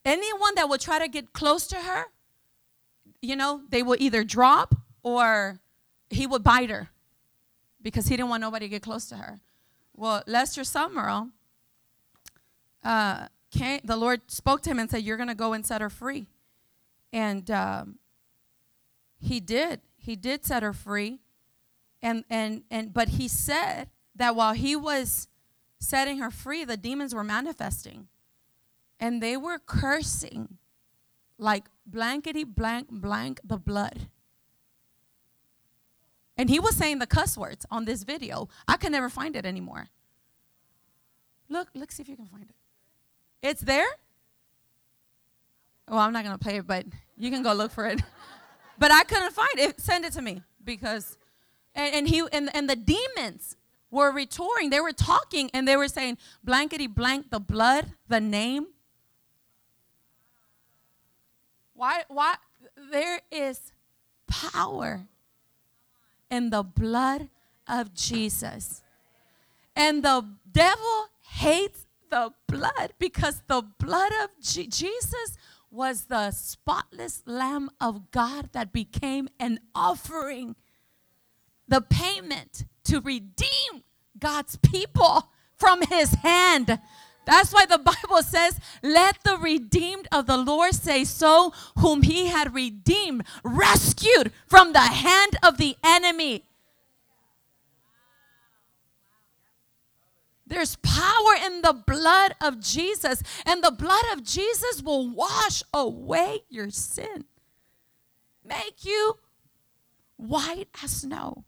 anyone 0.04 0.54
that 0.54 0.68
would 0.68 0.80
try 0.80 0.98
to 0.98 1.08
get 1.08 1.32
close 1.32 1.66
to 1.66 1.76
her, 1.76 2.06
you 3.24 3.36
know, 3.36 3.62
they 3.68 3.82
would 3.82 4.00
either 4.00 4.24
drop 4.24 4.74
or 5.02 5.60
he 6.10 6.26
would 6.26 6.44
bite 6.44 6.70
her 6.70 6.90
because 7.82 8.06
he 8.06 8.16
didn't 8.16 8.30
want 8.30 8.40
nobody 8.40 8.66
to 8.66 8.70
get 8.70 8.82
close 8.82 9.06
to 9.06 9.16
her. 9.16 9.40
Well, 9.96 10.22
Lester 10.26 10.62
Sumrall, 10.62 11.30
uh, 12.82 13.28
came, 13.50 13.80
the 13.84 13.96
Lord 13.96 14.30
spoke 14.30 14.62
to 14.62 14.70
him 14.70 14.78
and 14.78 14.90
said, 14.90 15.02
You're 15.02 15.16
going 15.16 15.28
to 15.28 15.34
go 15.34 15.52
and 15.52 15.64
set 15.64 15.80
her 15.80 15.90
free. 15.90 16.26
And 17.12 17.50
um, 17.50 17.98
he 19.20 19.40
did. 19.40 19.80
He 19.96 20.16
did 20.16 20.44
set 20.44 20.62
her 20.62 20.72
free. 20.72 21.20
And, 22.02 22.24
and, 22.28 22.62
and, 22.70 22.92
but 22.92 23.10
he 23.10 23.28
said 23.28 23.88
that 24.16 24.36
while 24.36 24.52
he 24.52 24.76
was 24.76 25.28
setting 25.78 26.18
her 26.18 26.30
free, 26.30 26.64
the 26.64 26.76
demons 26.76 27.14
were 27.14 27.24
manifesting 27.24 28.08
and 29.00 29.22
they 29.22 29.36
were 29.36 29.58
cursing 29.58 30.58
like 31.38 31.64
blankety 31.86 32.44
blank 32.44 32.88
blank 32.90 33.40
the 33.44 33.58
blood. 33.58 34.08
And 36.36 36.50
he 36.50 36.58
was 36.58 36.76
saying 36.76 36.98
the 36.98 37.06
cuss 37.06 37.36
words 37.36 37.64
on 37.70 37.84
this 37.84 38.02
video. 38.02 38.48
I 38.66 38.76
can 38.76 38.92
never 38.92 39.08
find 39.08 39.36
it 39.36 39.46
anymore. 39.46 39.88
Look, 41.48 41.68
look, 41.74 41.92
see 41.92 42.02
if 42.02 42.08
you 42.08 42.16
can 42.16 42.26
find 42.26 42.44
it. 42.44 42.56
It's 43.46 43.60
there? 43.60 43.86
Well, 45.88 46.00
I'm 46.00 46.12
not 46.12 46.24
gonna 46.24 46.38
play 46.38 46.56
it, 46.56 46.66
but 46.66 46.86
you 47.16 47.30
can 47.30 47.42
go 47.42 47.52
look 47.52 47.70
for 47.70 47.86
it. 47.86 48.00
but 48.78 48.90
I 48.90 49.04
couldn't 49.04 49.32
find 49.32 49.58
it. 49.58 49.80
Send 49.80 50.04
it 50.04 50.12
to 50.14 50.22
me 50.22 50.42
because 50.64 51.18
and, 51.74 51.94
and 51.94 52.08
he 52.08 52.24
and, 52.32 52.54
and 52.54 52.68
the 52.68 52.76
demons 52.76 53.56
were 53.90 54.10
retoring. 54.10 54.70
They 54.70 54.80
were 54.80 54.92
talking 54.92 55.50
and 55.54 55.68
they 55.68 55.76
were 55.76 55.88
saying, 55.88 56.18
blankety 56.42 56.86
blank, 56.86 57.30
the 57.30 57.40
blood, 57.40 57.92
the 58.08 58.20
name, 58.20 58.66
why? 61.74 62.04
Why? 62.08 62.36
There 62.90 63.20
is 63.30 63.72
power 64.26 65.06
in 66.30 66.50
the 66.50 66.62
blood 66.62 67.28
of 67.68 67.94
Jesus. 67.94 68.82
And 69.76 70.02
the 70.02 70.24
devil 70.50 71.08
hates 71.20 71.86
the 72.10 72.32
blood 72.46 72.92
because 72.98 73.42
the 73.48 73.62
blood 73.78 74.12
of 74.22 74.30
G- 74.40 74.68
Jesus 74.68 75.36
was 75.70 76.04
the 76.04 76.30
spotless 76.30 77.22
Lamb 77.26 77.70
of 77.80 78.12
God 78.12 78.50
that 78.52 78.72
became 78.72 79.28
an 79.40 79.58
offering, 79.74 80.54
the 81.66 81.80
payment 81.80 82.64
to 82.84 83.00
redeem 83.00 83.82
God's 84.16 84.56
people 84.56 85.30
from 85.56 85.82
his 85.82 86.14
hand. 86.14 86.78
That's 87.26 87.52
why 87.52 87.66
the 87.66 87.78
Bible 88.08 88.22
says, 88.22 88.58
Let 88.82 89.22
the 89.24 89.38
redeemed 89.38 90.08
of 90.12 90.26
the 90.26 90.36
Lord 90.36 90.74
say 90.74 91.04
so, 91.04 91.52
whom 91.78 92.02
he 92.02 92.26
had 92.26 92.54
redeemed, 92.54 93.24
rescued 93.42 94.32
from 94.46 94.72
the 94.72 94.80
hand 94.80 95.36
of 95.42 95.58
the 95.58 95.76
enemy. 95.84 96.44
There's 100.46 100.76
power 100.76 101.34
in 101.44 101.62
the 101.62 101.72
blood 101.72 102.34
of 102.40 102.60
Jesus, 102.60 103.22
and 103.46 103.64
the 103.64 103.70
blood 103.70 104.04
of 104.12 104.22
Jesus 104.22 104.82
will 104.82 105.08
wash 105.08 105.62
away 105.72 106.40
your 106.50 106.70
sin, 106.70 107.24
make 108.44 108.84
you 108.84 109.18
white 110.16 110.68
as 110.82 110.90
snow, 110.90 111.44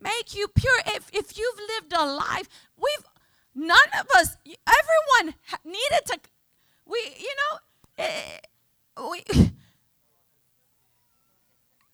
make 0.00 0.34
you 0.34 0.48
pure. 0.48 0.80
If, 0.86 1.08
if 1.14 1.38
you've 1.38 1.58
lived 1.58 1.94
a 1.94 2.04
life, 2.04 2.48
we've 2.76 3.06
None 3.54 3.90
of 4.00 4.06
us, 4.16 4.36
everyone 4.46 5.34
needed 5.64 6.06
to, 6.06 6.20
we, 6.86 6.98
you 7.18 7.34
know, 7.36 8.04
eh, 8.04 8.38
we, 9.10 9.24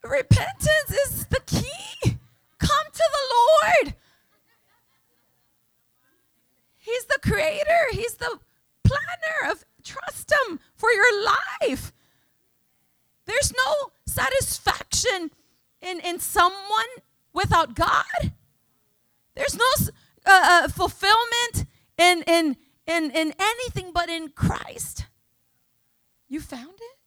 repentance 0.02 0.90
is 1.06 1.26
the 1.26 1.40
key. 1.46 2.18
Come 2.58 2.86
to 2.92 3.10
the 3.12 3.82
Lord. 3.82 3.94
He's 6.78 7.06
the 7.06 7.18
creator, 7.22 7.86
He's 7.92 8.14
the 8.14 8.38
planner 8.82 9.52
of 9.52 9.64
trust 9.82 10.32
Him 10.32 10.60
for 10.74 10.90
your 10.90 11.24
life. 11.24 11.92
There's 13.26 13.52
no 13.56 13.90
satisfaction 14.06 15.30
in, 15.80 16.00
in 16.00 16.18
someone 16.20 16.60
without 17.32 17.74
God. 17.74 18.32
There's 19.34 19.56
no 19.56 19.88
uh, 20.26 20.64
uh, 20.64 20.68
fulfillment 20.68 21.66
in, 21.98 22.22
in, 22.26 22.56
in, 22.86 23.10
in 23.10 23.34
anything 23.38 23.90
but 23.92 24.08
in 24.08 24.28
Christ. 24.28 25.06
You 26.28 26.40
found 26.40 26.74
it? 26.74 26.98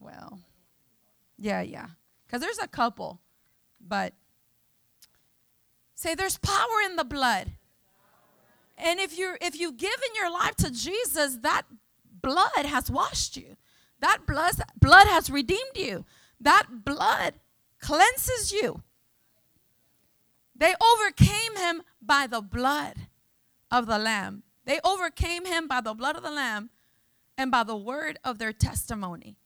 Well, 0.00 0.40
yeah, 1.38 1.62
yeah. 1.62 1.86
Because 2.26 2.40
there's 2.40 2.58
a 2.58 2.68
couple, 2.68 3.20
but 3.80 4.12
say 5.94 6.14
there's 6.14 6.38
power 6.38 6.82
in 6.84 6.96
the 6.96 7.04
blood. 7.04 7.52
And 8.76 9.00
if 9.00 9.18
you're 9.18 9.38
if 9.40 9.58
you've 9.58 9.76
given 9.76 10.08
your 10.14 10.30
life 10.30 10.54
to 10.56 10.70
Jesus, 10.70 11.38
that 11.42 11.62
blood 12.22 12.64
has 12.64 12.90
washed 12.90 13.36
you. 13.36 13.56
That 14.00 14.26
blood, 14.26 14.54
blood 14.80 15.08
has 15.08 15.30
redeemed 15.30 15.76
you. 15.76 16.04
That 16.40 16.84
blood 16.84 17.34
cleanses 17.80 18.52
you. 18.52 18.82
They 20.58 20.74
overcame 20.80 21.56
him 21.56 21.82
by 22.02 22.26
the 22.26 22.40
blood 22.40 22.94
of 23.70 23.86
the 23.86 23.98
Lamb. 23.98 24.42
They 24.64 24.80
overcame 24.84 25.46
him 25.46 25.66
by 25.68 25.80
the 25.80 25.94
blood 25.94 26.16
of 26.16 26.22
the 26.22 26.30
Lamb 26.30 26.70
and 27.36 27.50
by 27.50 27.62
the 27.62 27.76
word 27.76 28.18
of 28.24 28.38
their 28.38 28.52
testimony. 28.52 29.36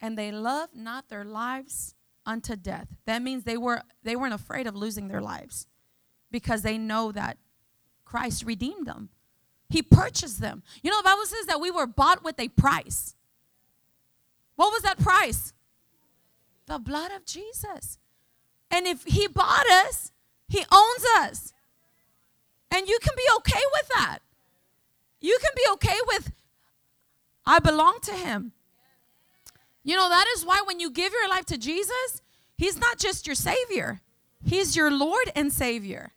And 0.00 0.18
they 0.18 0.30
loved 0.30 0.74
not 0.76 1.08
their 1.08 1.24
lives 1.24 1.94
unto 2.26 2.56
death. 2.56 2.88
That 3.06 3.22
means 3.22 3.44
they 3.44 3.56
were 3.56 3.82
they 4.02 4.16
weren't 4.16 4.34
afraid 4.34 4.66
of 4.66 4.76
losing 4.76 5.08
their 5.08 5.20
lives 5.20 5.66
because 6.30 6.62
they 6.62 6.78
know 6.78 7.12
that 7.12 7.38
Christ 8.04 8.44
redeemed 8.44 8.86
them. 8.86 9.08
He 9.70 9.82
purchased 9.82 10.40
them. 10.40 10.62
You 10.82 10.90
know 10.90 10.98
the 10.98 11.04
Bible 11.04 11.24
says 11.24 11.46
that 11.46 11.60
we 11.60 11.70
were 11.70 11.86
bought 11.86 12.22
with 12.22 12.38
a 12.38 12.48
price. 12.48 13.16
What 14.56 14.70
was 14.72 14.82
that 14.82 14.98
price? 14.98 15.54
The 16.66 16.78
blood 16.78 17.10
of 17.12 17.24
Jesus. 17.24 17.98
And 18.72 18.86
if 18.86 19.04
He 19.04 19.28
bought 19.28 19.70
us, 19.70 20.10
He 20.48 20.64
owns 20.72 21.04
us. 21.18 21.52
And 22.70 22.88
you 22.88 22.98
can 23.02 23.12
be 23.16 23.26
okay 23.36 23.60
with 23.74 23.88
that. 23.94 24.18
You 25.20 25.38
can 25.40 25.52
be 25.54 25.62
okay 25.74 25.98
with, 26.08 26.32
I 27.46 27.58
belong 27.58 27.98
to 28.02 28.12
Him. 28.12 28.52
You 29.84 29.96
know, 29.96 30.08
that 30.08 30.26
is 30.34 30.44
why 30.44 30.62
when 30.64 30.80
you 30.80 30.90
give 30.90 31.12
your 31.12 31.28
life 31.28 31.44
to 31.46 31.58
Jesus, 31.58 32.22
He's 32.56 32.78
not 32.78 32.98
just 32.98 33.26
your 33.26 33.36
Savior, 33.36 34.00
He's 34.42 34.74
your 34.74 34.90
Lord 34.90 35.30
and 35.36 35.52
Savior. 35.52 36.12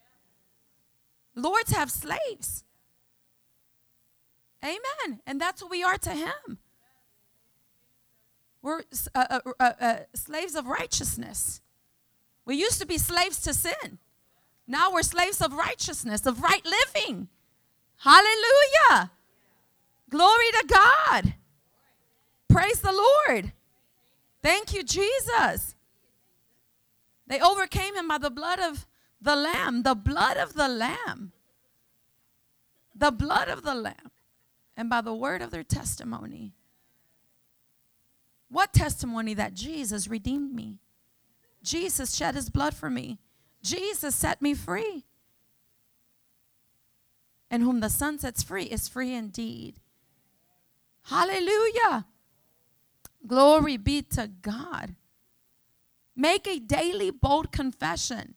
Lords 1.36 1.72
have 1.72 1.92
slaves. 1.92 2.64
Amen. 4.64 5.20
And 5.28 5.40
that's 5.40 5.62
what 5.62 5.70
we 5.70 5.84
are 5.84 5.98
to 5.98 6.12
Him. 6.12 6.58
We're 8.62 8.82
uh, 9.14 9.26
uh, 9.30 9.52
uh, 9.60 9.74
uh 9.80 9.96
slaves 10.16 10.56
of 10.56 10.66
righteousness. 10.66 11.62
We 12.46 12.56
used 12.56 12.80
to 12.80 12.86
be 12.86 12.98
slaves 12.98 13.40
to 13.42 13.54
sin. 13.54 14.00
Now 14.68 14.92
we're 14.92 15.04
slaves 15.04 15.42
of 15.42 15.54
righteousness, 15.54 16.26
of 16.26 16.42
right 16.42 16.66
living. 16.66 17.28
Hallelujah. 17.98 19.12
Glory 20.10 20.52
to 20.52 20.66
God. 20.68 21.34
Praise 22.50 22.80
the 22.80 22.92
Lord. 22.92 23.54
Thank 24.42 24.74
you, 24.74 24.84
Jesus. 24.84 25.76
They 27.28 27.40
overcame 27.40 27.96
him 27.96 28.08
by 28.08 28.20
the 28.20 28.30
blood 28.30 28.60
of 28.60 28.86
the 29.20 29.36
Lamb, 29.36 29.84
the 29.84 29.96
blood 29.96 30.38
of 30.38 30.54
the 30.54 30.68
Lamb, 30.68 31.32
the 32.96 33.12
blood 33.12 33.48
of 33.48 33.64
the 33.64 33.74
Lamb, 33.74 34.12
and 34.78 34.90
by 34.90 35.02
the 35.02 35.16
word 35.16 35.42
of 35.42 35.50
their 35.50 35.64
testimony. 35.64 36.54
What 38.50 38.74
testimony 38.74 39.34
that 39.34 39.56
Jesus 39.56 40.08
redeemed 40.08 40.54
me? 40.54 40.78
Jesus 41.66 42.16
shed 42.16 42.36
his 42.36 42.50
blood 42.50 42.76
for 42.76 42.90
me. 42.90 43.18
Jesus 43.64 44.16
set 44.16 44.42
me 44.42 44.54
free. 44.54 45.06
And 47.50 47.64
whom 47.64 47.80
the 47.80 47.90
Son 47.90 48.20
sets 48.20 48.44
free 48.44 48.66
is 48.66 48.88
free 48.88 49.14
indeed. 49.14 49.80
Hallelujah. 51.04 52.06
Glory 53.26 53.78
be 53.78 54.02
to 54.04 54.28
God. 54.28 54.96
Make 56.16 56.48
a 56.48 56.60
daily 56.60 57.10
bold 57.10 57.52
confession. 57.52 58.36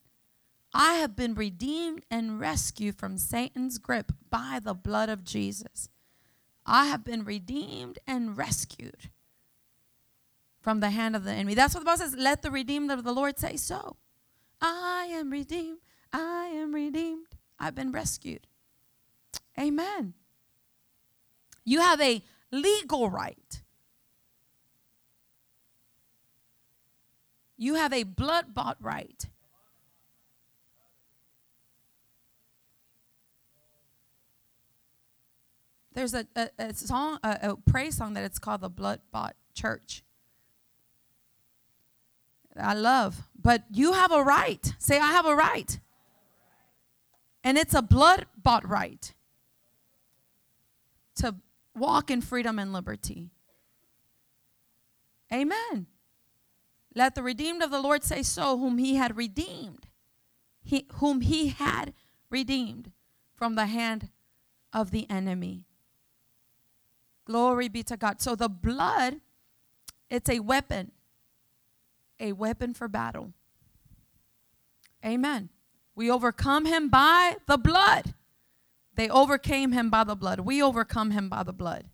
I 0.72 0.94
have 0.94 1.14
been 1.14 1.34
redeemed 1.34 2.04
and 2.10 2.40
rescued 2.40 2.96
from 2.96 3.18
Satan's 3.18 3.78
grip 3.78 4.12
by 4.30 4.60
the 4.62 4.74
blood 4.74 5.08
of 5.08 5.24
Jesus. 5.24 5.88
I 6.66 6.86
have 6.86 7.04
been 7.04 7.24
redeemed 7.24 7.98
and 8.06 8.36
rescued 8.36 9.10
from 10.60 10.80
the 10.80 10.90
hand 10.90 11.16
of 11.16 11.24
the 11.24 11.32
enemy. 11.32 11.54
That's 11.54 11.74
what 11.74 11.80
the 11.80 11.86
Bible 11.86 11.98
says. 11.98 12.16
Let 12.16 12.42
the 12.42 12.50
redeemed 12.50 12.90
of 12.90 13.04
the 13.04 13.12
Lord 13.12 13.38
say 13.38 13.56
so. 13.56 13.96
I 14.60 15.08
am 15.10 15.30
redeemed. 15.30 15.78
I 16.12 16.46
am 16.54 16.74
redeemed. 16.74 17.26
I've 17.58 17.74
been 17.74 17.92
rescued. 17.92 18.46
Amen. 19.58 20.14
You 21.64 21.80
have 21.80 22.00
a 22.00 22.22
legal 22.50 23.10
right. 23.10 23.62
You 27.56 27.74
have 27.74 27.92
a 27.92 28.04
blood 28.04 28.54
bought 28.54 28.76
right. 28.80 29.26
There's 35.92 36.14
a, 36.14 36.26
a, 36.36 36.48
a 36.60 36.74
song, 36.74 37.18
a, 37.24 37.38
a 37.42 37.56
praise 37.56 37.96
song 37.96 38.14
that 38.14 38.22
it's 38.22 38.38
called 38.38 38.60
the 38.60 38.70
Blood 38.70 39.00
Bought 39.10 39.34
Church. 39.52 40.04
I 42.60 42.74
love, 42.74 43.28
but 43.40 43.64
you 43.70 43.92
have 43.92 44.12
a 44.12 44.22
right. 44.22 44.74
Say, 44.78 44.98
I 44.98 45.12
have 45.12 45.26
a 45.26 45.34
right. 45.34 45.78
And 47.44 47.56
it's 47.56 47.74
a 47.74 47.82
blood 47.82 48.26
bought 48.36 48.68
right 48.68 49.14
to 51.16 51.36
walk 51.74 52.10
in 52.10 52.20
freedom 52.20 52.58
and 52.58 52.72
liberty. 52.72 53.30
Amen. 55.32 55.86
Let 56.94 57.14
the 57.14 57.22
redeemed 57.22 57.62
of 57.62 57.70
the 57.70 57.80
Lord 57.80 58.02
say 58.02 58.22
so, 58.22 58.58
whom 58.58 58.78
he 58.78 58.96
had 58.96 59.16
redeemed, 59.16 59.86
he, 60.62 60.86
whom 60.94 61.20
he 61.20 61.48
had 61.48 61.92
redeemed 62.30 62.92
from 63.34 63.54
the 63.54 63.66
hand 63.66 64.08
of 64.72 64.90
the 64.90 65.08
enemy. 65.08 65.64
Glory 67.24 67.68
be 67.68 67.82
to 67.84 67.96
God. 67.96 68.20
So 68.20 68.34
the 68.34 68.48
blood, 68.48 69.20
it's 70.10 70.30
a 70.30 70.40
weapon, 70.40 70.92
a 72.20 72.32
weapon 72.32 72.74
for 72.74 72.88
battle. 72.88 73.32
Amen. 75.04 75.50
We 75.94 76.10
overcome 76.10 76.64
him 76.64 76.88
by 76.88 77.36
the 77.46 77.58
blood. 77.58 78.14
They 78.94 79.08
overcame 79.08 79.72
him 79.72 79.90
by 79.90 80.04
the 80.04 80.16
blood. 80.16 80.40
We 80.40 80.62
overcome 80.62 81.12
him 81.12 81.28
by 81.28 81.44
the 81.44 81.52
blood. 81.52 81.84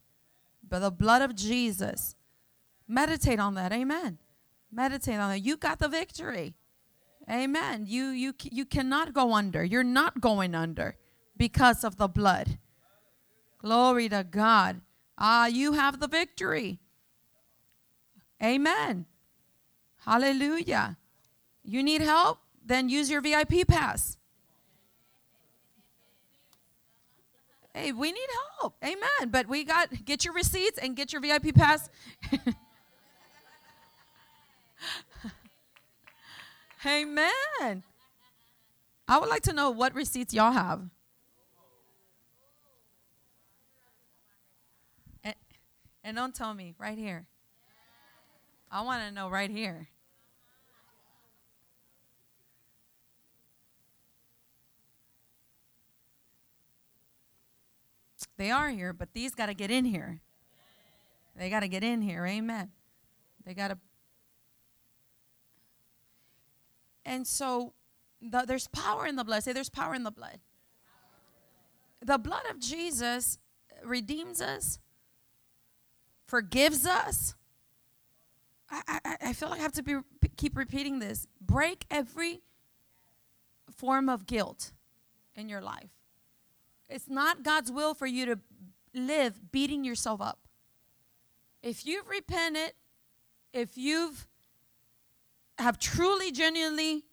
By 0.66 0.78
the 0.78 0.90
blood 0.90 1.22
of 1.22 1.34
Jesus. 1.34 2.14
Meditate 2.88 3.38
on 3.38 3.54
that. 3.54 3.72
Amen. 3.72 4.18
Meditate 4.72 5.16
on 5.16 5.30
that. 5.30 5.40
You 5.40 5.56
got 5.56 5.78
the 5.78 5.88
victory. 5.88 6.54
Amen. 7.30 7.84
You 7.86 8.08
you 8.08 8.34
you 8.42 8.64
cannot 8.64 9.14
go 9.14 9.32
under. 9.32 9.64
You're 9.64 9.84
not 9.84 10.20
going 10.20 10.54
under 10.54 10.96
because 11.36 11.84
of 11.84 11.96
the 11.96 12.08
blood. 12.08 12.58
Glory 13.58 14.08
to 14.10 14.24
God. 14.24 14.82
Ah, 15.16 15.46
you 15.46 15.72
have 15.72 16.00
the 16.00 16.08
victory. 16.08 16.80
Amen. 18.42 19.06
Hallelujah. 20.04 20.96
You 21.64 21.82
need 21.82 22.02
help? 22.02 22.38
Then 22.64 22.88
use 22.88 23.10
your 23.10 23.20
VIP 23.20 23.66
pass. 23.66 24.16
Hey, 27.72 27.92
we 27.92 28.12
need 28.12 28.28
help. 28.60 28.76
Amen. 28.84 29.30
But 29.30 29.48
we 29.48 29.64
got 29.64 30.04
get 30.04 30.24
your 30.24 30.34
receipts 30.34 30.78
and 30.78 30.94
get 30.94 31.12
your 31.12 31.20
VIP 31.20 31.54
pass. 31.54 31.90
Amen. 36.86 37.82
I 39.08 39.18
would 39.18 39.28
like 39.28 39.42
to 39.42 39.52
know 39.52 39.70
what 39.70 39.94
receipts 39.94 40.32
y'all 40.34 40.52
have. 40.52 40.82
And, 45.22 45.34
and 46.04 46.16
don't 46.16 46.34
tell 46.34 46.54
me 46.54 46.74
right 46.78 46.96
here. 46.98 47.26
I 48.70 48.82
want 48.82 49.02
to 49.02 49.10
know 49.10 49.28
right 49.28 49.50
here. 49.50 49.88
They 58.36 58.50
are 58.50 58.70
here, 58.70 58.92
but 58.92 59.12
these 59.12 59.34
got 59.34 59.46
to 59.46 59.54
get 59.54 59.70
in 59.70 59.84
here. 59.84 60.20
They 61.36 61.50
got 61.50 61.60
to 61.60 61.68
get 61.68 61.84
in 61.84 62.02
here. 62.02 62.26
Amen. 62.26 62.70
They 63.44 63.54
got 63.54 63.68
to. 63.68 63.78
And 67.04 67.26
so 67.26 67.74
the, 68.20 68.44
there's 68.46 68.68
power 68.68 69.06
in 69.06 69.16
the 69.16 69.24
blood. 69.24 69.42
Say, 69.42 69.52
there's 69.52 69.68
power 69.70 69.94
in 69.94 70.02
the 70.02 70.10
blood. 70.10 70.38
The 72.02 72.18
blood 72.18 72.44
of 72.50 72.58
Jesus 72.58 73.38
redeems 73.84 74.40
us, 74.40 74.78
forgives 76.26 76.86
us. 76.86 77.34
I, 78.70 79.00
I, 79.04 79.16
I 79.28 79.32
feel 79.32 79.48
like 79.48 79.60
I 79.60 79.62
have 79.62 79.72
to 79.72 79.82
be, 79.82 79.96
keep 80.36 80.56
repeating 80.56 80.98
this. 80.98 81.26
Break 81.40 81.86
every 81.90 82.42
form 83.74 84.08
of 84.08 84.26
guilt 84.26 84.72
in 85.34 85.48
your 85.48 85.60
life. 85.60 85.90
It's 86.88 87.08
not 87.08 87.42
God's 87.42 87.72
will 87.72 87.94
for 87.94 88.06
you 88.06 88.26
to 88.26 88.38
live 88.94 89.52
beating 89.52 89.84
yourself 89.84 90.20
up. 90.20 90.40
If 91.62 91.86
you've 91.86 92.08
repented, 92.08 92.72
if 93.52 93.76
you've 93.76 94.26
have 95.58 95.78
truly 95.78 96.32
genuinely 96.32 97.04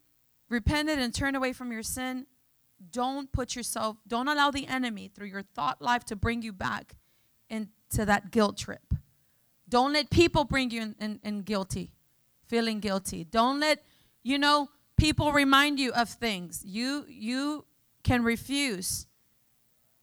repented 0.48 0.98
and 0.98 1.14
turned 1.14 1.36
away 1.36 1.52
from 1.52 1.72
your 1.72 1.82
sin, 1.82 2.26
don't 2.90 3.30
put 3.32 3.54
yourself, 3.54 3.96
don't 4.06 4.28
allow 4.28 4.50
the 4.50 4.66
enemy 4.66 5.08
through 5.08 5.28
your 5.28 5.42
thought 5.42 5.80
life 5.80 6.04
to 6.06 6.16
bring 6.16 6.42
you 6.42 6.52
back 6.52 6.96
into 7.48 8.04
that 8.04 8.30
guilt 8.30 8.56
trip. 8.58 8.94
Don't 9.68 9.92
let 9.92 10.10
people 10.10 10.44
bring 10.44 10.70
you 10.70 10.82
in, 10.82 10.94
in, 11.00 11.20
in 11.22 11.42
guilty, 11.42 11.92
feeling 12.46 12.80
guilty. 12.80 13.24
Don't 13.24 13.60
let, 13.60 13.82
you 14.22 14.36
know, 14.36 14.68
people 14.96 15.32
remind 15.32 15.78
you 15.78 15.92
of 15.92 16.08
things. 16.08 16.62
You 16.64 17.06
you 17.08 17.64
can 18.02 18.22
refuse 18.22 19.06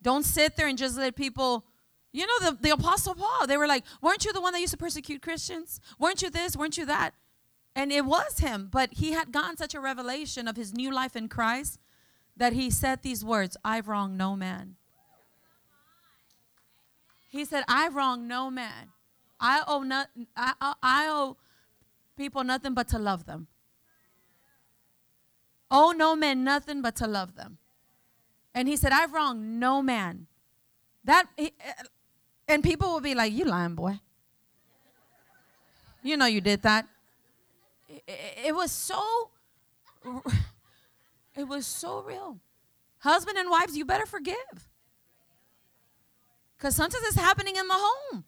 don't 0.02 0.24
sit 0.24 0.56
there 0.56 0.68
and 0.68 0.78
just 0.78 0.98
let 0.98 1.16
people, 1.16 1.66
you 2.12 2.26
know, 2.26 2.52
the, 2.52 2.58
the 2.62 2.70
Apostle 2.72 3.16
Paul, 3.16 3.48
they 3.48 3.58
were 3.58 3.68
like, 3.68 3.84
weren't 4.02 4.26
you 4.26 4.34
the 4.34 4.42
one 4.42 4.54
that 4.54 4.62
used 4.62 4.72
to 4.72 4.78
persecute 4.78 5.22
Christians? 5.22 5.80
Weren't 6.00 6.22
you 6.22 6.30
this? 6.30 6.56
Weren't 6.56 6.78
you 6.78 6.86
that? 6.86 7.14
And 7.76 7.92
it 7.92 8.06
was 8.06 8.40
him, 8.40 8.68
but 8.72 8.94
he 8.94 9.12
had 9.12 9.32
gotten 9.32 9.58
such 9.58 9.76
a 9.76 9.80
revelation 9.80 10.48
of 10.48 10.56
his 10.56 10.74
new 10.74 10.92
life 10.92 11.16
in 11.16 11.28
Christ 11.28 11.80
that 12.36 12.54
he 12.54 12.70
said 12.70 13.04
these 13.04 13.24
words 13.24 13.58
I've 13.64 13.88
wronged 13.88 14.18
no 14.18 14.36
man. 14.36 14.76
He 17.30 17.46
said, 17.46 17.64
I've 17.68 17.96
wronged 17.96 18.28
no 18.28 18.50
man. 18.50 18.90
I 19.40 19.64
owe, 19.68 19.84
not, 19.84 20.10
I, 20.36 20.74
I 20.82 21.08
owe 21.10 21.38
people 22.18 22.44
nothing 22.44 22.74
but 22.74 22.88
to 22.90 22.98
love 22.98 23.26
them. 23.26 23.48
Owe 25.72 25.92
no 25.92 26.16
man 26.16 26.44
nothing 26.44 26.82
but 26.82 26.96
to 26.98 27.08
love 27.08 27.36
them. 27.36 27.60
And 28.54 28.68
he 28.68 28.76
said, 28.76 28.92
I've 28.92 29.14
wronged 29.14 29.60
no 29.60 29.82
man. 29.82 30.28
That 31.04 31.28
eh, 31.38 31.50
and 32.48 32.64
people 32.64 32.92
will 32.92 33.02
be 33.02 33.16
like, 33.16 33.32
You 33.34 33.46
lying, 33.46 33.76
boy. 33.76 34.00
You 36.02 36.18
know 36.18 36.26
you 36.26 36.42
did 36.42 36.62
that. 36.64 36.88
It, 37.90 38.04
it 38.48 38.56
was 38.56 38.72
so 38.72 39.30
it 41.36 41.48
was 41.48 41.66
so 41.66 42.02
real. 42.02 42.40
Husband 43.00 43.38
and 43.38 43.50
wives, 43.50 43.78
you 43.78 43.86
better 43.86 44.06
forgive. 44.06 44.70
Because 46.58 46.76
sometimes 46.76 47.06
it's 47.08 47.16
happening 47.16 47.56
in 47.56 47.68
the 47.68 47.76
home. 47.78 48.26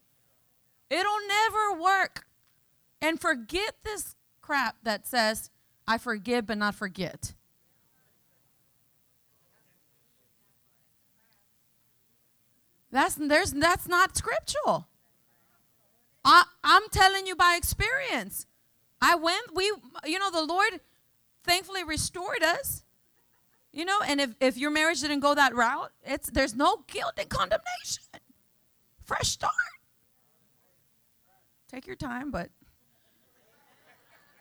It'll 0.89 1.28
never 1.28 1.82
work. 1.82 2.26
And 3.01 3.19
forget 3.19 3.76
this 3.84 4.15
crap 4.41 4.78
that 4.84 5.07
says, 5.07 5.49
I 5.88 5.97
forgive 5.97 6.45
but 6.45 6.57
not 6.57 6.76
forget. 6.76 7.34
That's 12.92 13.16
there's 13.16 13.52
that's 13.52 13.88
not 13.88 14.18
scriptural. 14.18 14.88
I, 16.24 16.44
I'm 16.64 16.84
telling 16.92 17.26
you 17.26 17.36
by 17.36 17.56
experience. 17.58 18.46
I 19.02 19.16
went, 19.16 19.56
we, 19.56 19.72
you 20.06 20.20
know, 20.20 20.30
the 20.30 20.44
Lord 20.44 20.80
thankfully 21.44 21.84
restored 21.84 22.44
us. 22.44 22.84
You 23.72 23.86
know, 23.86 24.00
and 24.06 24.20
if, 24.20 24.36
if 24.39 24.58
your 24.58 24.70
marriage 24.70 25.02
didn't 25.02 25.22
go 25.22 25.34
that 25.34 25.56
route, 25.56 25.92
it's 26.04 26.30
there's 26.30 26.56
no 26.56 26.84
guilt 26.88 27.14
and 27.18 27.30
condemnation. 27.30 28.04
Fresh 29.04 29.30
start. 29.30 29.54
Take 31.70 31.88
your 31.88 31.96
time, 31.96 32.32
but 32.32 32.50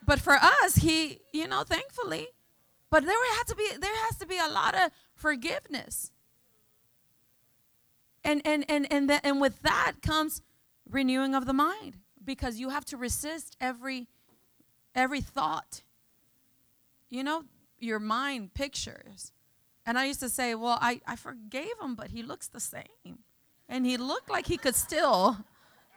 but 0.05 0.21
for 0.21 0.35
us, 0.35 0.77
he, 0.77 1.21
you 1.33 1.47
know, 1.47 1.63
thankfully, 1.63 2.27
but 2.91 3.05
there 3.07 3.17
has 3.37 3.47
to 3.47 3.55
be 3.55 3.69
there 3.81 3.95
has 4.07 4.17
to 4.19 4.27
be 4.27 4.37
a 4.37 4.49
lot 4.49 4.75
of 4.75 4.91
forgiveness. 5.15 6.11
And 8.23 8.43
and 8.45 8.65
and 8.69 8.87
and 8.93 9.11
and 9.25 9.41
with 9.41 9.63
that 9.63 9.95
comes 10.03 10.43
renewing 10.89 11.35
of 11.35 11.47
the 11.47 11.53
mind 11.53 11.97
because 12.23 12.59
you 12.59 12.69
have 12.69 12.85
to 12.87 12.97
resist 12.97 13.57
every 13.61 14.09
every 14.95 15.21
thought. 15.21 15.83
You 17.09 17.25
know, 17.25 17.45
your 17.79 17.99
mind 17.99 18.55
pictures. 18.55 19.33
And 19.87 19.99
I 19.99 20.05
used 20.05 20.21
to 20.21 20.29
say, 20.29 20.55
well, 20.55 20.79
I, 20.81 21.01
I 21.07 21.17
forgave 21.17 21.73
him, 21.83 21.95
but 21.95 22.09
he 22.11 22.23
looks 22.23 22.47
the 22.47 22.61
same. 22.61 23.25
And 23.69 23.87
he 23.87 23.97
looked 23.97 24.31
like 24.31 24.47
he 24.47 24.57
could 24.57 24.77
still. 24.77 25.39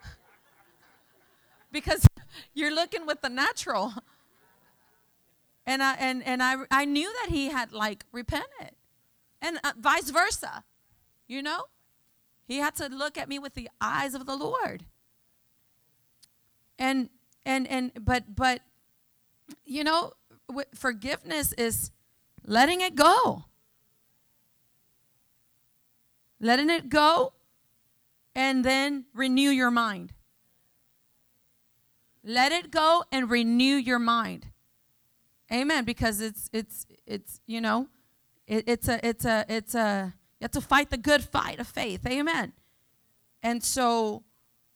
because 1.71 2.07
you're 2.53 2.73
looking 2.73 3.05
with 3.05 3.21
the 3.21 3.29
natural. 3.29 3.93
And 5.65 5.81
I 5.81 5.93
and 5.93 6.23
and 6.23 6.43
I 6.43 6.55
I 6.71 6.85
knew 6.85 7.11
that 7.21 7.29
he 7.29 7.49
had 7.49 7.71
like 7.71 8.05
repented, 8.11 8.75
and 9.41 9.59
uh, 9.63 9.71
vice 9.79 10.09
versa, 10.09 10.65
you 11.25 11.41
know. 11.41 11.65
He 12.45 12.57
had 12.57 12.75
to 12.75 12.87
look 12.87 13.17
at 13.17 13.29
me 13.29 13.39
with 13.39 13.53
the 13.53 13.69
eyes 13.79 14.13
of 14.13 14.25
the 14.25 14.35
Lord. 14.35 14.85
And 16.77 17.09
and 17.45 17.67
and 17.67 17.91
but 17.99 18.35
but, 18.35 18.61
you 19.65 19.83
know, 19.83 20.13
forgiveness 20.75 21.53
is 21.53 21.91
letting 22.45 22.81
it 22.81 22.95
go, 22.95 23.45
letting 26.39 26.69
it 26.69 26.89
go, 26.89 27.33
and 28.35 28.65
then 28.65 29.05
renew 29.13 29.49
your 29.49 29.71
mind. 29.71 30.13
Let 32.23 32.51
it 32.51 32.71
go 32.71 33.03
and 33.11 33.29
renew 33.29 33.75
your 33.75 33.99
mind. 33.99 34.47
Amen. 35.51 35.83
Because 35.83 36.21
it's 36.21 36.49
it's 36.51 36.85
it's 37.05 37.41
you 37.45 37.61
know, 37.61 37.87
it, 38.47 38.63
it's 38.67 38.87
a 38.87 39.05
it's 39.05 39.25
a 39.25 39.45
it's 39.47 39.75
a 39.75 40.13
you 40.43 40.45
have 40.45 40.51
to 40.51 40.67
fight 40.67 40.89
the 40.89 40.97
good 40.97 41.23
fight 41.23 41.57
of 41.57 41.67
faith. 41.67 42.05
Amen. 42.05 42.51
And 43.41 43.63
so, 43.63 44.23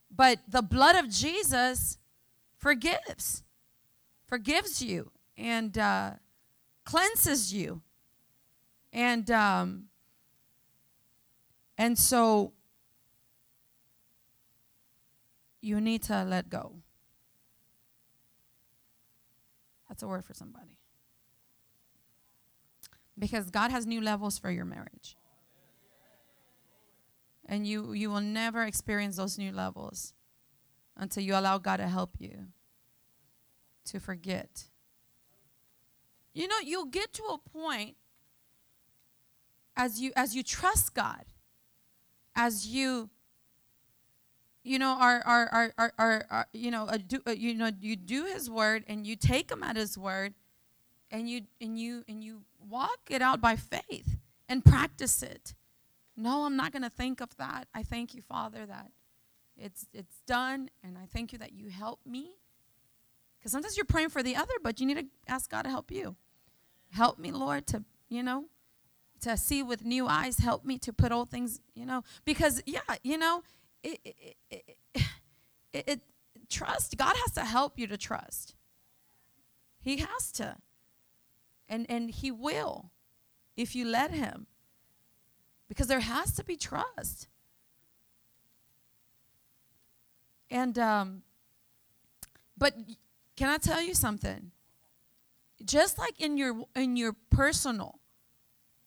but 0.09 0.39
the 0.47 0.61
blood 0.61 0.95
of 0.95 1.09
Jesus 1.09 1.97
forgives, 2.57 3.43
forgives 4.29 4.81
you, 4.81 5.11
and 5.37 5.77
uh, 5.77 6.11
cleanses 6.85 7.53
you, 7.53 7.81
and 8.93 9.29
um, 9.29 9.89
and 11.77 11.99
so 11.99 12.53
you 15.59 15.81
need 15.81 16.01
to 16.03 16.23
let 16.23 16.49
go. 16.49 16.75
That's 19.89 20.01
a 20.01 20.07
word 20.07 20.23
for 20.23 20.33
somebody. 20.33 20.77
Because 23.19 23.49
God 23.49 23.71
has 23.71 23.85
new 23.85 23.99
levels 23.99 24.39
for 24.39 24.49
your 24.49 24.63
marriage. 24.63 25.17
And 27.47 27.65
you 27.65 27.93
you 27.93 28.09
will 28.09 28.21
never 28.21 28.63
experience 28.63 29.15
those 29.15 29.37
new 29.37 29.51
levels 29.51 30.13
until 30.95 31.23
you 31.23 31.35
allow 31.35 31.57
God 31.57 31.77
to 31.77 31.87
help 31.87 32.11
you 32.19 32.47
to 33.85 33.99
forget. 33.99 34.65
You 36.33 36.47
know, 36.47 36.59
you'll 36.63 36.85
get 36.85 37.13
to 37.13 37.23
a 37.23 37.37
point 37.37 37.95
as 39.75 39.99
you 39.99 40.11
as 40.15 40.35
you 40.35 40.43
trust 40.43 40.93
God, 40.93 41.25
as 42.35 42.67
you 42.67 43.09
you 44.63 44.77
know 44.77 44.97
are 44.99 45.21
are 45.25 45.49
are 45.51 45.73
are, 45.77 45.93
are, 45.97 46.25
are 46.29 46.47
you 46.51 46.69
know 46.69 46.85
uh, 46.85 46.97
do, 46.97 47.21
uh, 47.25 47.31
you 47.31 47.53
know 47.53 47.71
you 47.79 47.95
do 47.95 48.25
his 48.25 48.49
word 48.49 48.83
and 48.87 49.07
you 49.07 49.15
take 49.15 49.49
him 49.49 49.63
at 49.63 49.77
his 49.77 49.97
word 49.97 50.33
and 51.09 51.29
you 51.29 51.43
and 51.61 51.79
you 51.79 52.03
and 52.09 52.23
you 52.23 52.41
walk 52.69 52.99
it 53.09 53.21
out 53.21 53.39
by 53.39 53.55
faith 53.55 54.17
and 54.49 54.65
practice 54.65 55.23
it 55.23 55.53
no 56.17 56.45
i'm 56.45 56.55
not 56.57 56.71
going 56.71 56.81
to 56.81 56.89
think 56.89 57.21
of 57.21 57.35
that. 57.37 57.67
I 57.73 57.83
thank 57.83 58.13
you 58.13 58.21
father 58.21 58.65
that 58.65 58.91
it's 59.55 59.87
it's 59.93 60.21
done 60.27 60.69
and 60.83 60.97
i 60.97 61.05
thank 61.05 61.31
you 61.31 61.39
that 61.39 61.53
you 61.53 61.69
help 61.69 61.99
me. 62.05 62.35
Because 63.37 63.51
sometimes 63.51 63.77
you're 63.77 63.85
praying 63.85 64.09
for 64.09 64.23
the 64.23 64.35
other 64.35 64.53
but 64.61 64.79
you 64.79 64.85
need 64.85 64.97
to 64.97 65.05
ask 65.27 65.49
god 65.49 65.61
to 65.63 65.69
help 65.69 65.91
you. 65.91 66.15
Help 66.91 67.19
me 67.19 67.31
lord 67.31 67.67
to 67.67 67.83
you 68.09 68.23
know 68.23 68.45
to 69.21 69.37
see 69.37 69.63
with 69.63 69.83
new 69.85 70.07
eyes. 70.07 70.39
Help 70.39 70.65
me 70.65 70.77
to 70.79 70.91
put 70.91 71.11
old 71.11 71.29
things 71.29 71.59
you 71.75 71.85
know 71.85 72.03
because 72.25 72.61
yeah 72.65 72.81
you 73.03 73.17
know 73.17 73.43
it, 73.83 73.99
it, 74.03 74.35
it, 74.49 74.77
it, 75.73 75.83
it 75.87 76.01
trust 76.49 76.97
god 76.97 77.15
has 77.15 77.33
to 77.33 77.45
help 77.45 77.77
you 77.77 77.87
to 77.87 77.97
trust. 77.97 78.55
He 79.79 79.97
has 79.97 80.31
to. 80.33 80.57
And 81.69 81.85
and 81.89 82.09
he 82.09 82.31
will 82.31 82.91
if 83.55 83.75
you 83.75 83.85
let 83.85 84.11
him 84.11 84.47
because 85.67 85.87
there 85.87 85.99
has 85.99 86.33
to 86.33 86.43
be 86.43 86.55
trust. 86.55 87.27
And 90.49 90.77
um 90.79 91.23
but 92.57 92.73
can 93.35 93.49
i 93.49 93.57
tell 93.57 93.81
you 93.81 93.93
something? 93.93 94.51
Just 95.63 95.97
like 95.97 96.19
in 96.19 96.37
your 96.37 96.65
in 96.75 96.95
your 96.95 97.15
personal 97.29 97.99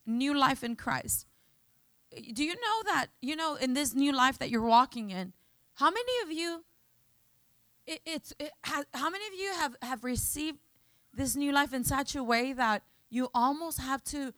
new 0.06 0.36
life 0.36 0.64
in 0.64 0.76
christ 0.76 1.26
do 2.32 2.44
you 2.44 2.54
know 2.54 2.82
that 2.86 3.06
you 3.20 3.36
know 3.36 3.54
in 3.54 3.74
this 3.74 3.94
new 3.94 4.12
life 4.12 4.38
that 4.38 4.50
you're 4.50 4.62
walking 4.62 5.10
in 5.10 5.32
how 5.74 5.90
many 5.90 6.12
of 6.24 6.32
you 6.32 6.64
it, 7.86 8.00
it's 8.04 8.34
it 8.38 8.50
how 8.64 9.10
many 9.10 9.26
of 9.26 9.34
you 9.34 9.52
have 9.54 9.76
have 9.82 10.04
received 10.04 10.58
this 11.14 11.36
new 11.36 11.52
life 11.52 11.72
in 11.72 11.84
such 11.84 12.14
a 12.14 12.22
way 12.22 12.52
that 12.52 12.82
you 13.08 13.28
almost 13.34 13.80
have 13.80 14.02
to 14.04 14.32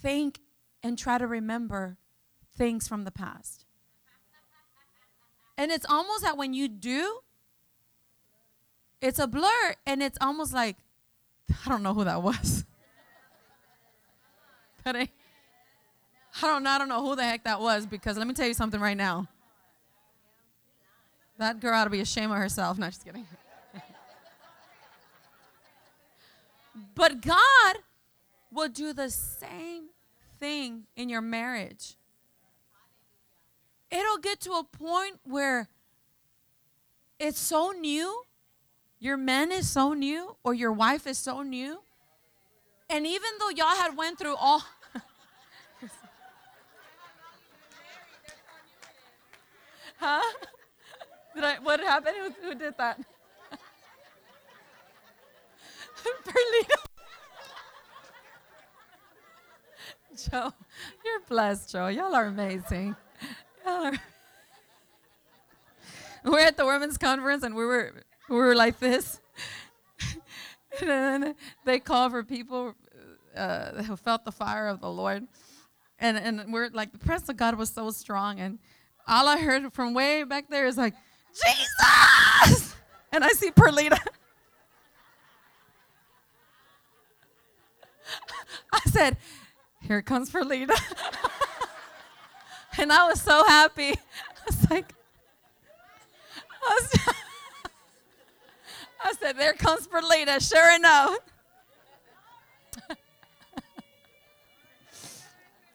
think 0.00 0.40
and 0.82 0.98
try 0.98 1.18
to 1.18 1.26
remember 1.26 1.96
things 2.56 2.86
from 2.86 3.04
the 3.04 3.10
past 3.10 3.64
and 5.56 5.70
it's 5.70 5.86
almost 5.88 6.22
that 6.22 6.36
when 6.36 6.54
you 6.54 6.68
do 6.68 7.20
it's 9.00 9.18
a 9.18 9.26
blur 9.26 9.74
and 9.86 10.02
it's 10.02 10.18
almost 10.20 10.52
like 10.52 10.76
i 11.64 11.68
don't 11.68 11.82
know 11.82 11.94
who 11.94 12.04
that 12.04 12.22
was 12.22 12.64
that 14.84 14.96
ain't 14.96 15.10
I 16.40 16.46
don't 16.46 16.62
know. 16.62 16.70
I 16.70 16.78
don't 16.78 16.88
know 16.88 17.04
who 17.04 17.16
the 17.16 17.24
heck 17.24 17.44
that 17.44 17.60
was 17.60 17.84
because 17.84 18.16
let 18.16 18.26
me 18.26 18.32
tell 18.32 18.46
you 18.46 18.54
something 18.54 18.80
right 18.80 18.96
now. 18.96 19.28
That 21.38 21.60
girl 21.60 21.74
ought 21.74 21.84
to 21.84 21.90
be 21.90 22.00
ashamed 22.00 22.32
of 22.32 22.38
herself. 22.38 22.78
No, 22.78 22.86
just 22.86 23.04
kidding. 23.04 23.26
but 26.94 27.20
God 27.20 27.76
will 28.50 28.68
do 28.68 28.92
the 28.92 29.10
same 29.10 29.88
thing 30.42 30.84
in 30.96 31.08
your 31.08 31.20
marriage. 31.20 31.94
It'll 33.92 34.18
get 34.18 34.40
to 34.40 34.50
a 34.54 34.64
point 34.64 35.20
where 35.22 35.68
it's 37.20 37.38
so 37.38 37.70
new, 37.70 38.24
your 38.98 39.16
man 39.16 39.52
is 39.52 39.70
so 39.70 39.92
new, 39.92 40.34
or 40.42 40.52
your 40.52 40.72
wife 40.72 41.06
is 41.06 41.16
so 41.16 41.42
new. 41.42 41.82
And 42.90 43.06
even 43.06 43.30
though 43.38 43.50
y'all 43.50 43.76
had 43.76 43.96
went 43.96 44.18
through 44.18 44.34
all 44.34 44.64
Huh? 50.00 50.32
Did 51.36 51.44
I, 51.44 51.60
what 51.60 51.78
happened? 51.78 52.16
Who, 52.20 52.32
who 52.48 52.54
did 52.56 52.76
that? 52.78 52.98
Perlita. 56.26 56.91
Joe, 60.30 60.52
you're 61.04 61.20
blessed, 61.28 61.72
Joe. 61.72 61.88
Y'all 61.88 62.14
are 62.14 62.26
amazing. 62.26 62.94
Y'all 63.64 63.86
are. 63.86 63.92
We're 66.24 66.40
at 66.40 66.56
the 66.56 66.66
women's 66.66 66.98
conference 66.98 67.42
and 67.42 67.54
we 67.54 67.64
were 67.64 67.92
we 68.28 68.36
were 68.36 68.54
like 68.54 68.78
this. 68.78 69.20
and 70.80 70.88
then 70.88 71.34
they 71.64 71.80
call 71.80 72.10
for 72.10 72.22
people 72.22 72.74
uh, 73.34 73.82
who 73.82 73.96
felt 73.96 74.24
the 74.24 74.30
fire 74.30 74.68
of 74.68 74.80
the 74.80 74.90
Lord. 74.90 75.26
And 75.98 76.16
and 76.16 76.52
we're 76.52 76.68
like 76.72 76.92
the 76.92 76.98
presence 76.98 77.28
of 77.28 77.36
God 77.36 77.56
was 77.56 77.70
so 77.70 77.90
strong 77.90 78.38
and 78.38 78.60
all 79.08 79.26
I 79.26 79.38
heard 79.38 79.72
from 79.72 79.94
way 79.94 80.22
back 80.22 80.48
there 80.48 80.66
is 80.66 80.76
like, 80.76 80.94
Jesus! 81.32 82.76
And 83.10 83.24
I 83.24 83.28
see 83.30 83.50
Perlita. 83.50 83.98
I 88.72 88.80
said, 88.90 89.16
Here 89.92 90.00
comes 90.00 90.30
Perlita. 90.30 90.70
and 92.78 92.90
I 92.90 93.06
was 93.08 93.20
so 93.20 93.44
happy. 93.44 93.90
I 93.90 94.46
was 94.46 94.70
like, 94.70 94.94
I, 96.66 96.80
was, 96.80 96.94
I 99.04 99.12
said, 99.20 99.36
There 99.36 99.52
comes 99.52 99.86
Perlita, 99.86 100.40
sure 100.40 100.74
enough. 100.74 101.18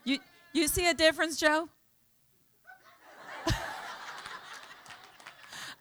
you, 0.04 0.18
you 0.52 0.68
see 0.68 0.90
a 0.90 0.96
difference, 0.96 1.40
Joe? 1.40 1.70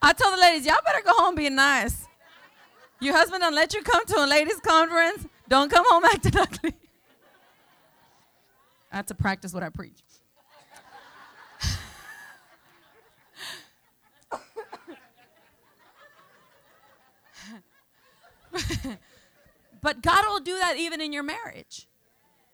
I 0.02 0.12
told 0.12 0.34
the 0.34 0.40
ladies, 0.42 0.66
y'all 0.66 0.76
better 0.84 1.00
go 1.02 1.14
home 1.14 1.36
being 1.36 1.54
nice. 1.54 2.06
Your 3.00 3.14
husband 3.14 3.40
don't 3.40 3.54
let 3.54 3.72
you 3.72 3.82
come 3.82 4.04
to 4.04 4.22
a 4.22 4.26
ladies' 4.26 4.60
conference. 4.60 5.26
Don't 5.48 5.70
come 5.70 5.86
home 5.88 6.04
acting 6.04 6.36
ugly. 6.36 6.74
I 8.92 8.96
have 8.96 9.06
to 9.06 9.14
practice 9.14 9.52
what 9.52 9.62
I 9.62 9.68
preach. 9.68 10.02
But 19.86 20.02
God 20.02 20.24
will 20.26 20.40
do 20.40 20.58
that 20.58 20.76
even 20.78 21.00
in 21.00 21.12
your 21.12 21.22
marriage. 21.22 21.86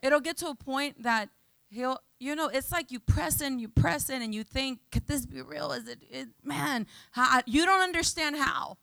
It'll 0.03 0.21
get 0.21 0.37
to 0.39 0.49
a 0.49 0.55
point 0.55 1.03
that 1.03 1.31
he'll, 1.71 1.99
you 2.21 2.37
know, 2.37 2.49
it's 2.49 2.71
like 2.71 2.93
you 2.93 3.01
press 3.01 3.41
in, 3.41 3.59
you 3.59 3.69
press 3.69 4.11
in, 4.11 4.21
and 4.21 4.35
you 4.35 4.45
think, 4.45 4.81
could 4.91 5.07
this 5.07 5.25
be 5.25 5.41
real? 5.41 5.73
Is 5.73 5.89
it, 5.89 6.01
it 6.11 6.29
man, 6.45 6.87
how, 7.13 7.41
you 7.47 7.65
don't 7.65 7.81
understand 7.81 8.37
how. 8.37 8.77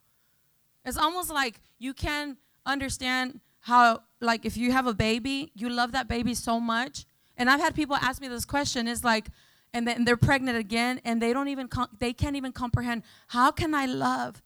It's 0.84 0.98
almost 0.98 1.30
like 1.30 1.62
you 1.78 1.94
can 1.94 2.38
understand 2.66 3.40
how, 3.60 4.02
like, 4.20 4.46
if 4.46 4.58
you 4.58 4.72
have 4.72 4.88
a 4.88 4.96
baby, 4.96 5.52
you 5.54 5.70
love 5.70 5.92
that 5.92 6.08
baby 6.08 6.34
so 6.34 6.60
much. 6.60 7.06
And 7.40 7.50
I've 7.50 7.62
had 7.62 7.74
people 7.74 7.96
ask 7.96 8.22
me 8.22 8.28
this 8.28 8.46
question. 8.46 8.88
It's 8.88 9.04
like, 9.04 9.30
and 9.74 9.88
then 9.88 10.04
they're 10.04 10.18
pregnant 10.18 10.58
again, 10.58 11.00
and 11.06 11.22
they 11.22 11.32
don't 11.32 11.48
even, 11.48 11.70
they 12.00 12.14
can't 12.14 12.36
even 12.36 12.52
comprehend. 12.52 13.04
How 13.28 13.50
can 13.50 13.74
I 13.74 13.86
love 13.86 14.44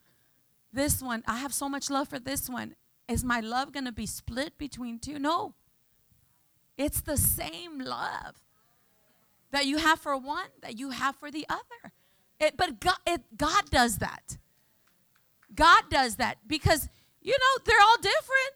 this 0.71 1.01
one? 1.01 1.23
I 1.27 1.39
have 1.39 1.53
so 1.53 1.67
much 1.67 1.89
love 1.89 2.07
for 2.07 2.19
this 2.19 2.49
one. 2.49 2.75
Is 3.07 3.23
my 3.23 3.39
love 3.39 3.73
going 3.73 3.85
to 3.85 3.91
be 3.91 4.05
split 4.05 4.57
between 4.57 4.99
two? 4.99 5.17
No. 5.19 5.55
It's 6.77 7.01
the 7.01 7.17
same 7.17 7.79
love 7.79 8.35
that 9.51 9.65
you 9.65 9.77
have 9.77 9.99
for 9.99 10.17
one 10.17 10.47
that 10.61 10.77
you 10.77 10.91
have 10.91 11.15
for 11.15 11.31
the 11.31 11.45
other. 11.49 11.91
It, 12.39 12.57
but 12.57 12.79
God, 12.79 12.97
it, 13.07 13.21
God 13.37 13.69
does 13.69 13.97
that. 13.97 14.37
God 15.55 15.83
does 15.89 16.15
that 16.17 16.37
because, 16.47 16.89
you 17.21 17.33
know, 17.39 17.63
they're 17.65 17.81
all 17.81 17.97
different. 17.97 18.53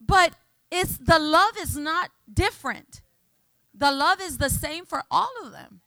But 0.00 0.34
it's 0.70 0.98
the 0.98 1.18
love 1.18 1.52
is 1.58 1.76
not 1.76 2.10
different. 2.32 3.02
The 3.74 3.92
love 3.92 4.20
is 4.20 4.38
the 4.38 4.50
same 4.50 4.86
for 4.86 5.02
all 5.10 5.30
of 5.44 5.52
them. 5.52 5.80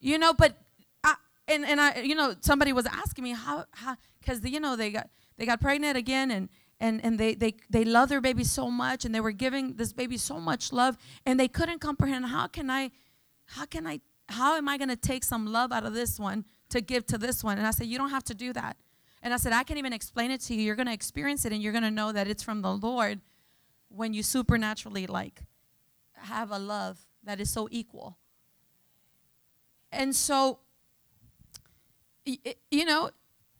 You 0.00 0.18
know, 0.18 0.32
but 0.32 0.56
I, 1.02 1.14
and 1.48 1.64
and 1.64 1.80
I 1.80 2.00
you 2.00 2.14
know 2.14 2.34
somebody 2.40 2.72
was 2.72 2.86
asking 2.86 3.24
me 3.24 3.32
how 3.32 3.64
how 3.72 3.96
cuz 4.24 4.40
you 4.44 4.60
know 4.60 4.76
they 4.76 4.90
got 4.90 5.08
they 5.36 5.46
got 5.46 5.60
pregnant 5.60 5.96
again 5.96 6.30
and 6.30 6.48
and 6.80 7.04
and 7.04 7.18
they 7.18 7.34
they 7.34 7.54
they 7.70 7.84
love 7.84 8.08
their 8.08 8.20
baby 8.20 8.44
so 8.44 8.70
much 8.70 9.04
and 9.04 9.14
they 9.14 9.20
were 9.20 9.32
giving 9.32 9.74
this 9.74 9.92
baby 9.92 10.16
so 10.16 10.40
much 10.40 10.72
love 10.72 10.96
and 11.24 11.38
they 11.38 11.48
couldn't 11.48 11.80
comprehend 11.80 12.26
how 12.26 12.46
can 12.46 12.70
I 12.70 12.90
how 13.46 13.66
can 13.66 13.86
I 13.86 14.00
how 14.28 14.56
am 14.56 14.68
I 14.68 14.78
going 14.78 14.88
to 14.88 14.96
take 14.96 15.24
some 15.24 15.46
love 15.46 15.72
out 15.72 15.84
of 15.84 15.94
this 15.94 16.18
one 16.18 16.44
to 16.70 16.80
give 16.80 17.06
to 17.06 17.18
this 17.18 17.44
one? 17.44 17.58
And 17.58 17.66
I 17.66 17.70
said 17.70 17.86
you 17.86 17.98
don't 17.98 18.10
have 18.10 18.24
to 18.24 18.34
do 18.34 18.52
that. 18.54 18.76
And 19.22 19.32
I 19.32 19.36
said 19.36 19.52
I 19.52 19.62
can't 19.62 19.78
even 19.78 19.92
explain 19.92 20.30
it 20.30 20.40
to 20.42 20.54
you. 20.54 20.62
You're 20.62 20.76
going 20.76 20.86
to 20.86 20.92
experience 20.92 21.44
it 21.44 21.52
and 21.52 21.62
you're 21.62 21.72
going 21.72 21.84
to 21.84 21.90
know 21.90 22.12
that 22.12 22.28
it's 22.28 22.42
from 22.42 22.62
the 22.62 22.72
Lord 22.72 23.20
when 23.94 24.14
you 24.14 24.22
supernaturally 24.22 25.06
like 25.06 25.42
have 26.14 26.50
a 26.50 26.58
love 26.58 26.98
that 27.22 27.40
is 27.40 27.50
so 27.50 27.68
equal. 27.70 28.18
And 29.92 30.14
so 30.14 30.58
you 32.70 32.84
know, 32.84 33.10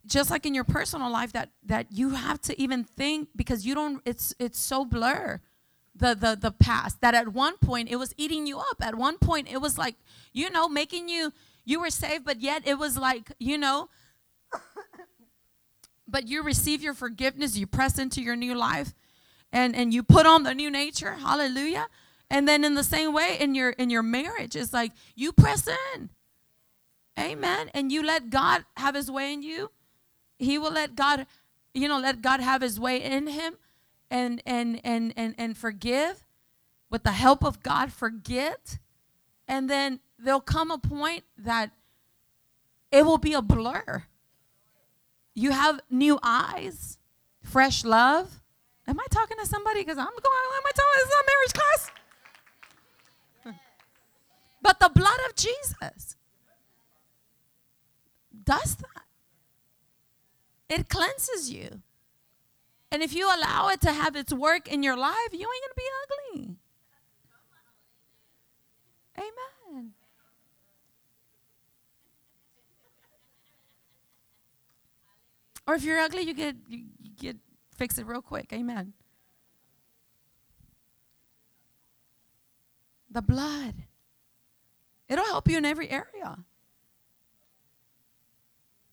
just 0.06 0.30
like 0.30 0.46
in 0.46 0.54
your 0.54 0.64
personal 0.64 1.10
life 1.10 1.32
that 1.32 1.50
that 1.64 1.86
you 1.90 2.10
have 2.10 2.40
to 2.42 2.60
even 2.60 2.84
think 2.84 3.28
because 3.34 3.64
you 3.64 3.74
don't 3.74 4.02
it's 4.04 4.34
it's 4.38 4.58
so 4.58 4.84
blur 4.84 5.40
the 5.96 6.14
the 6.14 6.36
the 6.38 6.50
past 6.50 7.00
that 7.00 7.14
at 7.14 7.28
one 7.28 7.56
point 7.58 7.88
it 7.88 7.96
was 7.96 8.12
eating 8.16 8.46
you 8.46 8.58
up 8.58 8.76
at 8.82 8.94
one 8.96 9.16
point 9.16 9.50
it 9.50 9.60
was 9.60 9.78
like 9.78 9.96
you 10.32 10.50
know 10.50 10.68
making 10.68 11.08
you 11.08 11.32
you 11.64 11.80
were 11.80 11.90
saved 11.90 12.24
but 12.24 12.40
yet 12.40 12.66
it 12.66 12.78
was 12.78 12.98
like 12.98 13.32
you 13.38 13.56
know 13.56 13.88
but 16.08 16.28
you 16.28 16.42
receive 16.42 16.82
your 16.82 16.94
forgiveness 16.94 17.56
you 17.56 17.66
press 17.66 17.98
into 17.98 18.20
your 18.20 18.36
new 18.36 18.54
life 18.54 18.92
and 19.54 19.74
and 19.74 19.94
you 19.94 20.02
put 20.02 20.26
on 20.26 20.42
the 20.42 20.54
new 20.54 20.70
nature 20.70 21.14
hallelujah 21.14 21.86
and 22.30 22.46
then 22.46 22.64
in 22.64 22.74
the 22.74 22.84
same 22.84 23.12
way 23.14 23.36
in 23.40 23.54
your 23.54 23.70
in 23.70 23.88
your 23.88 24.02
marriage 24.02 24.54
it's 24.54 24.72
like 24.72 24.92
you 25.14 25.32
press 25.32 25.66
in 25.94 26.10
amen 27.18 27.70
and 27.72 27.90
you 27.90 28.02
let 28.02 28.28
god 28.28 28.64
have 28.76 28.94
his 28.94 29.10
way 29.10 29.32
in 29.32 29.42
you 29.42 29.70
he 30.38 30.58
will 30.58 30.72
let 30.72 30.94
God, 30.94 31.26
you 31.72 31.88
know, 31.88 31.98
let 31.98 32.22
God 32.22 32.40
have 32.40 32.62
his 32.62 32.78
way 32.78 33.02
in 33.02 33.26
him 33.26 33.54
and 34.10 34.42
and 34.46 34.80
and 34.84 35.12
and 35.16 35.34
and 35.38 35.56
forgive 35.56 36.24
with 36.90 37.02
the 37.02 37.12
help 37.12 37.44
of 37.44 37.62
God, 37.62 37.92
forget. 37.92 38.78
And 39.48 39.68
then 39.68 40.00
there'll 40.18 40.40
come 40.40 40.70
a 40.70 40.78
point 40.78 41.24
that 41.36 41.70
it 42.90 43.04
will 43.04 43.18
be 43.18 43.32
a 43.32 43.42
blur. 43.42 44.04
You 45.34 45.50
have 45.50 45.80
new 45.90 46.18
eyes, 46.22 46.98
fresh 47.42 47.84
love. 47.84 48.40
Am 48.86 49.00
I 49.00 49.06
talking 49.10 49.36
to 49.38 49.46
somebody? 49.46 49.80
Because 49.80 49.98
I'm 49.98 50.04
going, 50.04 50.16
am 50.16 50.62
I 50.66 50.72
talking? 50.74 50.96
This 50.96 51.08
is 51.08 51.14
a 51.14 51.24
marriage 51.30 51.52
class. 51.54 51.90
But 54.60 54.80
the 54.80 54.88
blood 54.88 55.20
of 55.28 55.36
Jesus 55.36 56.16
does 58.44 58.76
that. 58.76 59.04
It 60.68 60.88
cleanses 60.88 61.50
you. 61.50 61.82
And 62.90 63.02
if 63.02 63.12
you 63.14 63.26
allow 63.26 63.68
it 63.68 63.80
to 63.82 63.92
have 63.92 64.16
its 64.16 64.32
work 64.32 64.68
in 64.68 64.82
your 64.82 64.96
life, 64.96 65.32
you 65.32 65.40
ain't 65.40 65.40
going 65.40 65.62
to 65.68 65.74
be 65.76 65.88
ugly. 66.02 66.56
Amen. 69.18 69.92
Or 75.66 75.74
if 75.74 75.84
you're 75.84 75.98
ugly, 75.98 76.22
you 76.22 76.34
get 76.34 76.56
you, 76.68 76.84
you 77.02 77.10
get 77.18 77.36
fix 77.74 77.98
it 77.98 78.06
real 78.06 78.22
quick. 78.22 78.52
Amen. 78.52 78.92
The 83.10 83.22
blood. 83.22 83.74
It'll 85.08 85.24
help 85.24 85.48
you 85.48 85.58
in 85.58 85.64
every 85.64 85.90
area. 85.90 86.38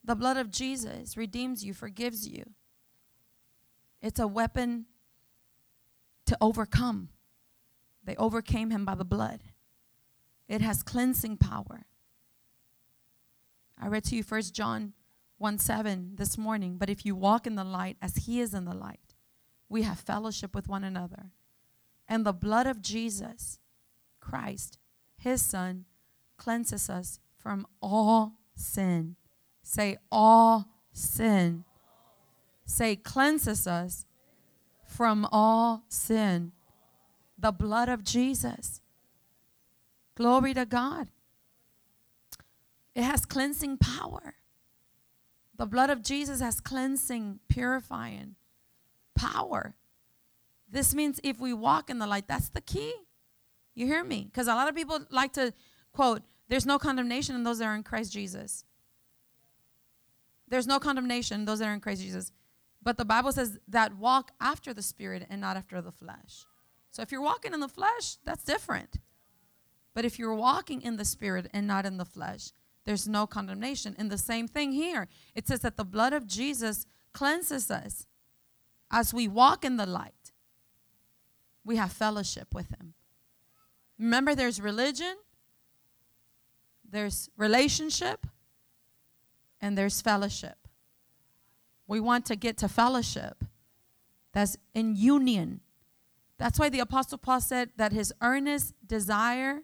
The 0.03 0.15
blood 0.15 0.37
of 0.37 0.49
Jesus 0.49 1.15
redeems 1.15 1.63
you, 1.63 1.73
forgives 1.73 2.27
you. 2.27 2.43
It's 4.01 4.19
a 4.19 4.27
weapon 4.27 4.85
to 6.25 6.37
overcome. 6.41 7.09
They 8.03 8.15
overcame 8.15 8.71
him 8.71 8.83
by 8.83 8.95
the 8.95 9.05
blood. 9.05 9.41
It 10.47 10.61
has 10.61 10.83
cleansing 10.83 11.37
power. 11.37 11.85
I 13.79 13.87
read 13.87 14.03
to 14.05 14.15
you 14.15 14.23
1 14.23 14.41
John 14.53 14.93
1 15.41 15.57
7 15.57 16.11
this 16.17 16.37
morning. 16.37 16.77
But 16.77 16.89
if 16.89 17.03
you 17.03 17.15
walk 17.15 17.47
in 17.47 17.55
the 17.55 17.63
light 17.63 17.97
as 17.99 18.15
he 18.15 18.39
is 18.39 18.53
in 18.53 18.65
the 18.65 18.75
light, 18.75 19.15
we 19.69 19.81
have 19.81 19.99
fellowship 19.99 20.53
with 20.53 20.69
one 20.69 20.83
another. 20.83 21.31
And 22.07 22.23
the 22.23 22.31
blood 22.31 22.67
of 22.67 22.79
Jesus, 22.79 23.57
Christ, 24.19 24.77
his 25.17 25.41
son, 25.41 25.85
cleanses 26.37 26.91
us 26.91 27.19
from 27.35 27.65
all 27.81 28.33
sin. 28.55 29.15
Say, 29.63 29.97
all 30.11 30.67
sin. 30.93 31.63
Say, 32.67 32.95
cleanses 32.95 33.65
us 33.65 34.05
from 34.85 35.27
all 35.31 35.85
sin. 35.89 36.51
The 37.35 37.51
blood 37.51 37.89
of 37.89 38.03
Jesus. 38.03 38.79
Glory 40.13 40.53
to 40.53 40.67
God. 40.67 41.07
It 42.93 43.03
has 43.03 43.25
cleansing 43.25 43.77
power. 43.77 44.35
The 45.61 45.67
blood 45.67 45.91
of 45.91 46.01
Jesus 46.01 46.41
has 46.41 46.59
cleansing, 46.59 47.39
purifying 47.47 48.35
power. 49.13 49.75
This 50.67 50.95
means 50.95 51.19
if 51.23 51.39
we 51.39 51.53
walk 51.53 51.91
in 51.91 51.99
the 51.99 52.07
light, 52.07 52.27
that's 52.27 52.49
the 52.49 52.61
key. 52.61 52.91
You 53.75 53.85
hear 53.85 54.03
me? 54.03 54.23
Because 54.23 54.47
a 54.47 54.55
lot 54.55 54.69
of 54.69 54.73
people 54.73 55.01
like 55.11 55.33
to 55.33 55.53
quote, 55.91 56.23
there's 56.47 56.65
no 56.65 56.79
condemnation 56.79 57.35
in 57.35 57.43
those 57.43 57.59
that 57.59 57.65
are 57.65 57.75
in 57.75 57.83
Christ 57.83 58.11
Jesus. 58.11 58.65
There's 60.47 60.65
no 60.65 60.79
condemnation, 60.79 61.41
in 61.41 61.45
those 61.45 61.59
that 61.59 61.67
are 61.67 61.75
in 61.75 61.79
Christ 61.79 62.01
Jesus. 62.01 62.31
But 62.81 62.97
the 62.97 63.05
Bible 63.05 63.31
says 63.31 63.59
that 63.67 63.95
walk 63.97 64.31
after 64.41 64.73
the 64.73 64.81
Spirit 64.81 65.27
and 65.29 65.39
not 65.39 65.57
after 65.57 65.79
the 65.79 65.91
flesh. 65.91 66.43
So 66.89 67.03
if 67.03 67.11
you're 67.11 67.21
walking 67.21 67.53
in 67.53 67.59
the 67.59 67.67
flesh, 67.67 68.15
that's 68.25 68.43
different. 68.43 68.97
But 69.93 70.05
if 70.05 70.17
you're 70.17 70.33
walking 70.33 70.81
in 70.81 70.97
the 70.97 71.05
Spirit 71.05 71.51
and 71.53 71.67
not 71.67 71.85
in 71.85 71.97
the 71.97 72.05
flesh, 72.05 72.51
there's 72.85 73.07
no 73.07 73.27
condemnation. 73.27 73.95
And 73.97 74.09
the 74.09 74.17
same 74.17 74.47
thing 74.47 74.71
here. 74.71 75.07
It 75.35 75.47
says 75.47 75.59
that 75.61 75.77
the 75.77 75.85
blood 75.85 76.13
of 76.13 76.27
Jesus 76.27 76.85
cleanses 77.13 77.69
us 77.69 78.07
as 78.91 79.13
we 79.13 79.27
walk 79.27 79.63
in 79.63 79.77
the 79.77 79.85
light. 79.85 80.31
We 81.63 81.75
have 81.75 81.91
fellowship 81.91 82.53
with 82.53 82.69
Him. 82.69 82.93
Remember, 83.99 84.33
there's 84.33 84.59
religion, 84.59 85.15
there's 86.89 87.29
relationship, 87.37 88.25
and 89.61 89.77
there's 89.77 90.01
fellowship. 90.01 90.67
We 91.87 91.99
want 91.99 92.25
to 92.27 92.35
get 92.35 92.57
to 92.59 92.67
fellowship 92.67 93.43
that's 94.33 94.57
in 94.73 94.95
union. 94.95 95.59
That's 96.37 96.57
why 96.57 96.69
the 96.69 96.79
Apostle 96.79 97.19
Paul 97.19 97.41
said 97.41 97.69
that 97.77 97.91
his 97.91 98.11
earnest 98.21 98.73
desire 98.85 99.61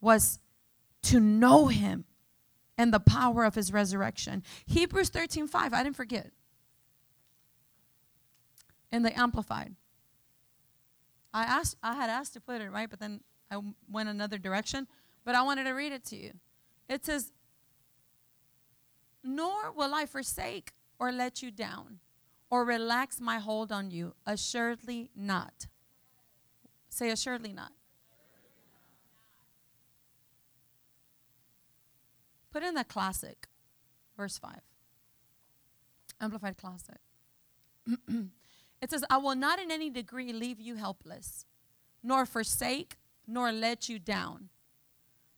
was 0.00 0.38
to 1.02 1.20
know 1.20 1.66
him 1.66 2.04
and 2.78 2.92
the 2.92 3.00
power 3.00 3.44
of 3.44 3.54
his 3.54 3.72
resurrection. 3.72 4.42
Hebrews 4.66 5.08
13 5.08 5.46
5, 5.46 5.72
I 5.72 5.82
didn't 5.82 5.96
forget. 5.96 6.30
In 8.92 9.02
the 9.02 9.18
Amplified. 9.18 9.74
I 11.34 11.42
asked 11.44 11.76
I 11.82 11.94
had 11.94 12.08
asked 12.10 12.32
to 12.34 12.40
put 12.40 12.60
it 12.60 12.70
right, 12.70 12.88
but 12.88 13.00
then 13.00 13.20
I 13.50 13.60
went 13.90 14.08
another 14.08 14.38
direction. 14.38 14.86
But 15.24 15.34
I 15.34 15.42
wanted 15.42 15.64
to 15.64 15.72
read 15.72 15.92
it 15.92 16.04
to 16.06 16.16
you. 16.16 16.32
It 16.88 17.04
says, 17.04 17.32
nor 19.24 19.72
will 19.72 19.92
I 19.92 20.06
forsake 20.06 20.72
or 20.98 21.10
let 21.10 21.42
you 21.42 21.50
down. 21.50 21.98
or 22.48 22.64
relax 22.64 23.20
my 23.20 23.38
hold 23.38 23.72
on 23.72 23.90
you. 23.90 24.14
Assuredly 24.24 25.10
not. 25.16 25.66
Say, 26.88 27.10
assuredly 27.10 27.52
not. 27.52 27.72
Put 32.56 32.62
in 32.62 32.72
the 32.72 32.84
classic, 32.84 33.48
verse 34.16 34.38
5. 34.38 34.50
Amplified 36.22 36.56
classic. 36.56 36.96
it 38.80 38.90
says, 38.90 39.04
I 39.10 39.18
will 39.18 39.34
not 39.34 39.58
in 39.58 39.70
any 39.70 39.90
degree 39.90 40.32
leave 40.32 40.58
you 40.58 40.76
helpless, 40.76 41.44
nor 42.02 42.24
forsake, 42.24 42.96
nor 43.26 43.52
let 43.52 43.90
you 43.90 43.98
down. 43.98 44.48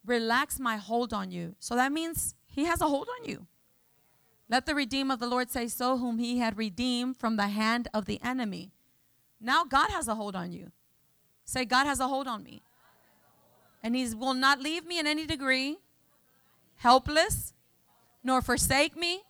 Relax 0.07 0.61
my 0.61 0.77
hold 0.77 1.12
on 1.12 1.33
you. 1.33 1.57
So 1.59 1.75
that 1.75 1.91
means 1.91 2.37
he 2.47 2.66
has 2.66 2.81
a 2.81 2.87
hold 2.87 3.09
on 3.19 3.29
you. 3.29 3.49
Let 4.49 4.66
the 4.66 4.77
redeemer 4.77 5.14
of 5.14 5.19
the 5.19 5.27
Lord 5.27 5.51
say 5.51 5.66
so, 5.66 5.99
whom 5.99 6.19
he 6.19 6.39
had 6.39 6.57
redeemed 6.57 7.16
from 7.16 7.35
the 7.35 7.49
hand 7.49 7.89
of 7.93 8.05
the 8.05 8.21
enemy. 8.23 8.71
Now 9.41 9.64
God 9.64 9.91
has 9.91 10.07
a 10.07 10.14
hold 10.14 10.37
on 10.37 10.53
you. 10.53 10.71
Say, 11.45 11.64
God 11.64 11.87
has 11.89 11.99
a 11.99 12.07
hold 12.07 12.29
on 12.29 12.45
me. 12.45 12.62
And 13.83 13.97
he 13.97 14.14
will 14.14 14.35
not 14.35 14.61
leave 14.61 14.87
me 14.87 15.01
in 15.01 15.09
any 15.09 15.27
degree 15.27 15.79
helpless, 16.79 17.53
nor 18.24 18.41
forsake 18.41 18.97
me, 18.97 19.22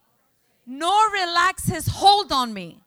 nor 0.67 1.11
relax 1.11 1.67
his 1.67 1.89
hold 1.89 2.31
on 2.31 2.55
me. 2.55 2.81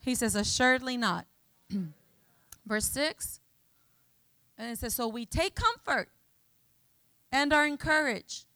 He 0.00 0.14
says, 0.14 0.34
Assuredly 0.34 0.96
not. 0.96 1.26
Verse 2.66 2.86
6, 2.86 3.40
and 4.56 4.70
it 4.70 4.78
says, 4.78 4.94
So 4.94 5.08
we 5.08 5.26
take 5.26 5.54
comfort 5.54 6.08
and 7.30 7.52
are 7.52 7.66
encouraged, 7.66 8.46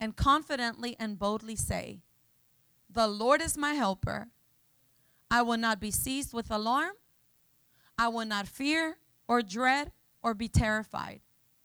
and 0.00 0.16
confidently 0.16 0.96
and 0.98 1.18
boldly 1.18 1.56
say, 1.56 2.00
The 2.90 3.06
Lord 3.06 3.42
is 3.42 3.56
my 3.56 3.74
helper. 3.74 4.28
I 5.30 5.42
will 5.42 5.58
not 5.58 5.80
be 5.80 5.90
seized 5.90 6.32
with 6.32 6.50
alarm. 6.50 6.92
I 7.98 8.08
will 8.08 8.26
not 8.26 8.46
fear 8.46 8.98
or 9.26 9.42
dread 9.42 9.92
or 10.22 10.34
be 10.34 10.48
terrified. 10.48 11.20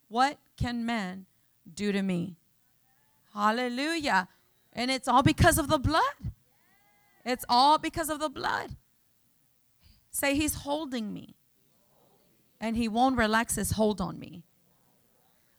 What 0.08 0.40
can 0.58 0.86
man 0.86 1.28
do 1.74 1.92
to 1.92 2.02
me? 2.02 2.38
Hallelujah. 3.34 4.28
And 4.74 4.92
it's 4.92 5.08
all 5.08 5.24
because 5.24 5.58
of 5.58 5.68
the 5.68 5.80
blood. 5.80 6.32
It's 7.26 7.46
all 7.48 7.78
because 7.78 8.10
of 8.10 8.20
the 8.20 8.30
blood. 8.30 8.76
Say, 10.12 10.36
He's 10.36 10.56
holding 10.56 11.14
me. 11.14 11.36
And 12.60 12.76
He 12.76 12.88
won't 12.88 13.18
relax 13.18 13.56
His 13.56 13.72
hold 13.72 14.02
on 14.02 14.20
me. 14.20 14.44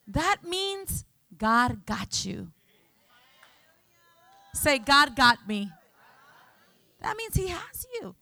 That 0.06 0.38
means 0.44 1.04
God 1.36 1.86
got 1.86 2.24
you. 2.24 2.48
Say, 4.54 4.78
God 4.78 5.16
got 5.16 5.48
me. 5.48 5.70
That 7.00 7.16
means 7.16 7.34
He 7.34 7.48
has 7.48 7.86
you. 7.94 8.14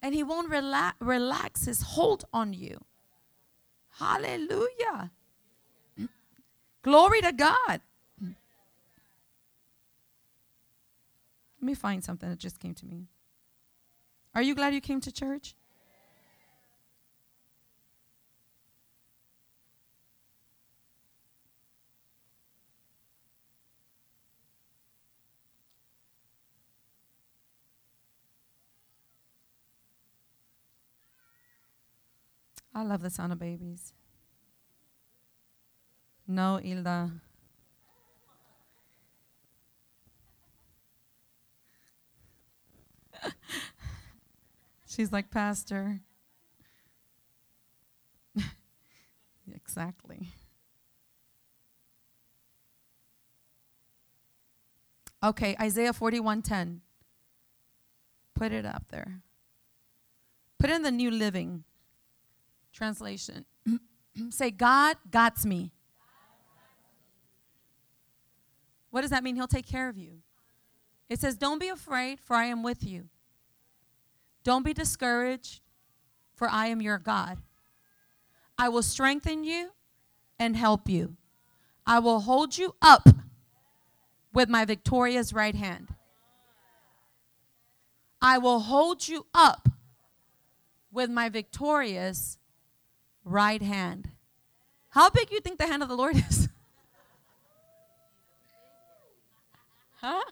And 0.00 0.14
He 0.14 0.22
won't 0.22 0.50
rela- 0.50 0.94
relax 1.00 1.66
His 1.66 1.82
hold 1.82 2.24
on 2.32 2.52
you. 2.52 2.78
Hallelujah. 3.98 5.10
Glory 6.82 7.22
to 7.22 7.32
God. 7.32 7.80
Let 8.20 8.34
me 11.66 11.74
find 11.74 12.02
something 12.02 12.28
that 12.28 12.40
just 12.40 12.58
came 12.58 12.74
to 12.74 12.86
me. 12.86 13.06
Are 14.34 14.42
you 14.42 14.56
glad 14.56 14.74
you 14.74 14.80
came 14.80 15.00
to 15.00 15.12
church? 15.12 15.54
I 32.74 32.82
love 32.82 33.02
the 33.02 33.10
sound 33.10 33.32
of 33.32 33.38
babies. 33.38 33.92
No, 36.32 36.56
Hilda. 36.56 37.10
She's 44.88 45.12
like, 45.12 45.30
Pastor. 45.30 46.00
exactly. 49.54 50.30
Okay, 55.22 55.54
Isaiah 55.60 55.92
41:10. 55.92 56.78
Put 58.34 58.52
it 58.52 58.64
up 58.64 58.84
there. 58.88 59.20
Put 60.58 60.70
in 60.70 60.80
the 60.80 60.90
New 60.90 61.10
Living 61.10 61.64
Translation. 62.72 63.44
Say, 64.30 64.50
God 64.50 64.96
got 65.10 65.44
me. 65.44 65.74
What 68.92 69.00
does 69.00 69.10
that 69.10 69.24
mean? 69.24 69.36
He'll 69.36 69.48
take 69.48 69.66
care 69.66 69.88
of 69.88 69.96
you. 69.96 70.18
It 71.08 71.18
says, 71.18 71.34
Don't 71.34 71.58
be 71.58 71.68
afraid, 71.68 72.20
for 72.20 72.36
I 72.36 72.44
am 72.44 72.62
with 72.62 72.84
you. 72.84 73.08
Don't 74.44 74.64
be 74.64 74.74
discouraged, 74.74 75.60
for 76.36 76.48
I 76.48 76.66
am 76.66 76.82
your 76.82 76.98
God. 76.98 77.38
I 78.58 78.68
will 78.68 78.82
strengthen 78.82 79.44
you 79.44 79.70
and 80.38 80.56
help 80.56 80.90
you. 80.90 81.16
I 81.86 82.00
will 82.00 82.20
hold 82.20 82.58
you 82.58 82.74
up 82.82 83.08
with 84.32 84.50
my 84.50 84.66
victorious 84.66 85.32
right 85.32 85.54
hand. 85.54 85.94
I 88.20 88.36
will 88.36 88.60
hold 88.60 89.08
you 89.08 89.26
up 89.32 89.70
with 90.92 91.08
my 91.08 91.30
victorious 91.30 92.38
right 93.24 93.62
hand. 93.62 94.10
How 94.90 95.08
big 95.08 95.32
you 95.32 95.40
think 95.40 95.58
the 95.58 95.66
hand 95.66 95.82
of 95.82 95.88
the 95.88 95.96
Lord 95.96 96.16
is? 96.16 96.48
Huh? 100.02 100.22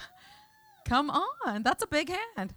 Come 0.84 1.10
on, 1.10 1.62
that's 1.62 1.82
a 1.82 1.86
big 1.86 2.08
hand. 2.08 2.54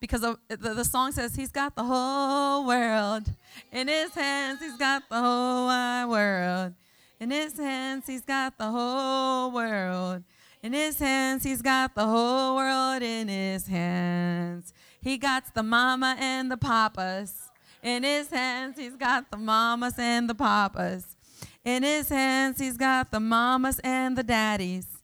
Because 0.00 0.22
of, 0.22 0.38
the, 0.48 0.56
the 0.56 0.84
song 0.84 1.12
says 1.12 1.34
he's 1.34 1.50
got 1.50 1.74
the 1.74 1.84
whole 1.84 2.66
world 2.66 3.24
in 3.72 3.88
his 3.88 4.14
hands. 4.14 4.60
He's 4.60 4.76
got 4.76 5.08
the 5.08 5.20
whole 5.20 5.66
wide 5.66 6.06
world 6.06 6.74
in 7.18 7.30
his 7.30 7.56
hands. 7.56 8.06
He's 8.06 8.24
got 8.24 8.56
the 8.58 8.70
whole 8.70 9.50
world 9.50 10.22
in 10.62 10.72
his 10.72 10.98
hands. 10.98 11.42
He's 11.42 11.62
got 11.62 11.94
the 11.94 12.06
whole 12.06 12.56
world 12.56 13.02
in 13.02 13.28
his 13.28 13.66
hands. 13.66 14.72
He 15.00 15.18
got 15.18 15.54
the 15.54 15.62
mama 15.62 16.16
and 16.18 16.50
the 16.50 16.56
papas 16.56 17.50
in 17.82 18.04
his 18.04 18.30
hands. 18.30 18.78
He's 18.78 18.96
got 18.96 19.30
the 19.30 19.36
mamas 19.36 19.94
and 19.98 20.28
the 20.28 20.34
papas. 20.34 21.16
In 21.64 21.82
his 21.82 22.08
hands, 22.08 22.58
he's 22.58 22.76
got 22.76 23.10
the 23.10 23.20
mamas 23.20 23.78
and 23.80 24.16
the 24.16 24.22
daddies. 24.22 24.97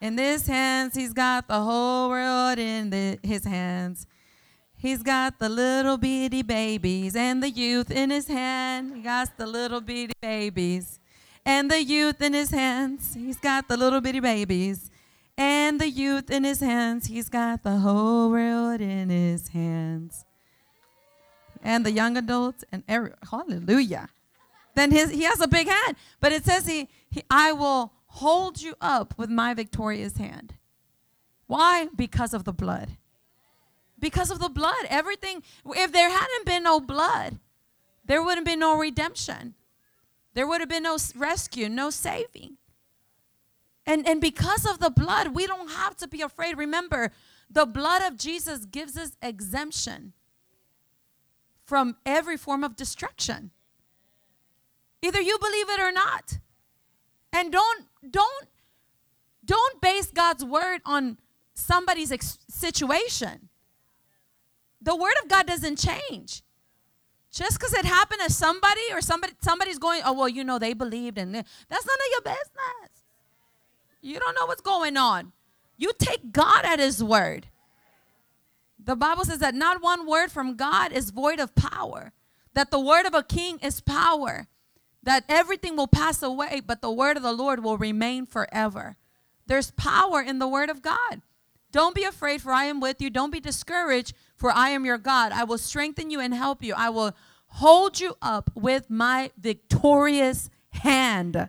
In 0.00 0.16
his 0.16 0.46
hands, 0.46 0.94
he's 0.94 1.12
got 1.12 1.46
the 1.46 1.60
whole 1.60 2.08
world 2.08 2.58
in 2.58 2.90
the, 2.90 3.18
his 3.22 3.44
hands. 3.44 4.06
He's 4.76 5.02
got 5.02 5.38
the 5.38 5.50
little 5.50 5.98
bitty 5.98 6.42
babies 6.42 7.14
and 7.14 7.42
the 7.42 7.50
youth 7.50 7.90
in 7.90 8.08
his 8.08 8.28
hand. 8.28 8.96
He 8.96 9.02
got 9.02 9.36
the 9.36 9.46
little 9.46 9.82
bitty 9.82 10.14
babies 10.22 11.00
and 11.44 11.70
the 11.70 11.82
youth 11.82 12.22
in 12.22 12.32
his 12.32 12.50
hands. 12.50 13.12
He's 13.12 13.36
got 13.36 13.68
the 13.68 13.76
little 13.76 14.00
bitty 14.00 14.20
babies 14.20 14.90
and 15.36 15.78
the 15.78 15.90
youth 15.90 16.30
in 16.30 16.44
his 16.44 16.60
hands. 16.60 17.08
He's 17.08 17.28
got 17.28 17.62
the 17.62 17.76
whole 17.78 18.30
world 18.30 18.80
in 18.80 19.10
his 19.10 19.48
hands. 19.48 20.24
And 21.62 21.84
the 21.84 21.92
young 21.92 22.16
adults 22.16 22.64
and 22.72 22.82
every, 22.88 23.12
hallelujah. 23.30 24.08
Then 24.74 24.92
his, 24.92 25.10
he 25.10 25.24
has 25.24 25.42
a 25.42 25.48
big 25.48 25.68
hand, 25.68 25.96
but 26.20 26.32
it 26.32 26.46
says 26.46 26.66
he, 26.66 26.88
he 27.10 27.22
I 27.28 27.52
will 27.52 27.92
hold 28.14 28.60
you 28.60 28.74
up 28.80 29.14
with 29.16 29.30
my 29.30 29.54
victorious 29.54 30.16
hand. 30.16 30.54
Why? 31.46 31.88
Because 31.96 32.32
of 32.32 32.44
the 32.44 32.52
blood 32.52 32.96
because 34.00 34.30
of 34.30 34.38
the 34.38 34.48
blood. 34.48 34.86
Everything, 34.88 35.42
if 35.66 35.92
there 35.92 36.10
hadn't 36.10 36.46
been 36.46 36.62
no 36.64 36.80
blood, 36.80 37.38
there 38.04 38.22
wouldn't 38.22 38.46
be 38.46 38.56
no 38.56 38.76
redemption. 38.76 39.54
There 40.34 40.46
would 40.46 40.60
have 40.60 40.68
been 40.68 40.84
no 40.84 40.96
rescue, 41.14 41.68
no 41.68 41.90
saving. 41.90 42.56
And, 43.86 44.08
and 44.08 44.20
because 44.20 44.66
of 44.66 44.78
the 44.78 44.90
blood, 44.90 45.34
we 45.34 45.46
don't 45.46 45.70
have 45.70 45.96
to 45.96 46.08
be 46.08 46.22
afraid. 46.22 46.56
Remember, 46.56 47.12
the 47.50 47.66
blood 47.66 48.02
of 48.02 48.16
Jesus 48.16 48.64
gives 48.64 48.96
us 48.96 49.12
exemption 49.22 50.12
from 51.64 51.96
every 52.06 52.36
form 52.36 52.64
of 52.64 52.76
destruction. 52.76 53.50
Either 55.02 55.20
you 55.20 55.38
believe 55.38 55.70
it 55.70 55.80
or 55.80 55.92
not. 55.92 56.38
And 57.32 57.52
don't 57.52 57.86
don't 58.08 58.48
don't 59.44 59.80
base 59.80 60.10
God's 60.10 60.44
word 60.44 60.80
on 60.84 61.18
somebody's 61.54 62.12
ex- 62.12 62.38
situation. 62.48 63.48
The 64.82 64.94
word 64.96 65.14
of 65.22 65.28
God 65.28 65.46
doesn't 65.46 65.76
change. 65.76 66.42
Just 67.32 67.58
because 67.58 67.72
it 67.74 67.84
happened 67.84 68.20
to 68.26 68.32
somebody 68.32 68.80
or 68.92 69.00
somebody 69.00 69.34
somebody's 69.40 69.78
going, 69.78 70.02
oh 70.04 70.12
well, 70.12 70.28
you 70.28 70.44
know, 70.44 70.58
they 70.58 70.72
believed 70.72 71.18
and 71.18 71.34
that's 71.34 71.46
none 71.68 71.80
of 71.80 72.12
your 72.12 72.22
business. 72.22 73.04
You 74.02 74.18
don't 74.18 74.34
know 74.34 74.46
what's 74.46 74.62
going 74.62 74.96
on. 74.96 75.32
You 75.76 75.92
take 75.98 76.32
God 76.32 76.64
at 76.64 76.78
his 76.78 77.02
word. 77.02 77.46
The 78.82 78.96
Bible 78.96 79.24
says 79.24 79.38
that 79.38 79.54
not 79.54 79.82
one 79.82 80.06
word 80.06 80.32
from 80.32 80.56
God 80.56 80.92
is 80.92 81.10
void 81.10 81.38
of 81.38 81.54
power. 81.54 82.12
That 82.54 82.70
the 82.70 82.80
word 82.80 83.06
of 83.06 83.14
a 83.14 83.22
king 83.22 83.58
is 83.62 83.80
power. 83.80 84.48
That 85.02 85.24
everything 85.28 85.76
will 85.76 85.86
pass 85.86 86.22
away, 86.22 86.60
but 86.64 86.82
the 86.82 86.90
word 86.90 87.16
of 87.16 87.22
the 87.22 87.32
Lord 87.32 87.62
will 87.62 87.78
remain 87.78 88.26
forever. 88.26 88.96
There's 89.46 89.70
power 89.72 90.20
in 90.20 90.38
the 90.38 90.48
word 90.48 90.70
of 90.70 90.82
God. 90.82 91.22
Don't 91.72 91.94
be 91.94 92.04
afraid, 92.04 92.42
for 92.42 92.52
I 92.52 92.64
am 92.64 92.80
with 92.80 93.00
you. 93.00 93.10
Don't 93.10 93.30
be 93.30 93.40
discouraged, 93.40 94.14
for 94.36 94.50
I 94.50 94.70
am 94.70 94.84
your 94.84 94.98
God. 94.98 95.32
I 95.32 95.44
will 95.44 95.58
strengthen 95.58 96.10
you 96.10 96.20
and 96.20 96.34
help 96.34 96.62
you. 96.62 96.74
I 96.76 96.90
will 96.90 97.14
hold 97.46 98.00
you 98.00 98.16
up 98.20 98.50
with 98.54 98.90
my 98.90 99.30
victorious 99.40 100.50
hand. 100.70 101.48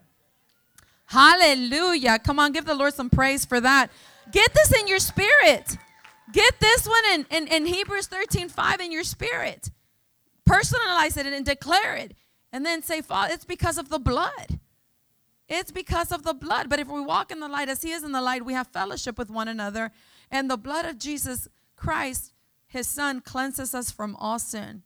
Hallelujah. 1.06 2.20
Come 2.20 2.40
on, 2.40 2.52
give 2.52 2.66
the 2.66 2.76
Lord 2.76 2.94
some 2.94 3.10
praise 3.10 3.46
for 3.46 3.60
that. 3.60 3.92
Get 4.32 4.54
this 4.54 4.72
in 4.80 4.88
your 4.88 5.00
spirit. 5.00 5.78
Get 6.32 6.60
this 6.60 6.88
one 6.88 7.04
in, 7.14 7.26
in, 7.30 7.48
in 7.48 7.66
Hebrews 7.66 8.08
13 8.08 8.48
5 8.50 8.80
in 8.80 8.92
your 8.92 9.04
spirit. 9.04 9.72
Personalize 10.48 11.18
it 11.18 11.26
and 11.26 11.46
declare 11.46 11.96
it. 11.96 12.16
And 12.52 12.66
then 12.66 12.82
say, 12.82 13.02
Father, 13.02 13.34
it's 13.34 13.46
because 13.46 13.78
of 13.78 13.90
the 13.90 14.00
blood. 14.00 14.60
It's 15.48 15.72
because 15.72 16.12
of 16.12 16.24
the 16.24 16.34
blood. 16.34 16.70
But 16.70 16.80
if 16.80 16.88
we 16.88 17.02
walk 17.02 17.32
in 17.32 17.40
the 17.40 17.48
light 17.48 17.70
as 17.70 17.82
He 17.82 17.92
is 17.92 18.04
in 18.04 18.12
the 18.12 18.22
light, 18.22 18.46
we 18.46 18.54
have 18.54 18.68
fellowship 18.68 19.18
with 19.18 19.30
one 19.30 19.48
another. 19.48 19.92
And 20.30 20.50
the 20.50 20.58
blood 20.58 20.86
of 20.86 20.98
Jesus 20.98 21.48
Christ, 21.76 22.34
His 22.68 22.88
Son, 22.88 23.22
cleanses 23.22 23.76
us 23.76 23.92
from 23.92 24.16
all 24.16 24.40
sin. 24.40 24.84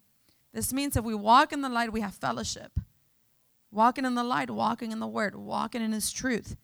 This 0.53 0.73
means 0.73 0.95
if 0.95 1.03
we 1.03 1.13
walk 1.13 1.53
in 1.53 1.61
the 1.61 1.69
light, 1.69 1.91
we 1.91 2.01
have 2.01 2.15
fellowship. 2.15 2.79
Walking 3.71 4.05
in 4.05 4.15
the 4.15 4.23
light, 4.23 4.49
walking 4.49 4.91
in 4.91 4.99
the 4.99 5.07
Word, 5.07 5.35
walking 5.35 5.81
in 5.81 5.91
His 5.91 6.11
truth. 6.11 6.55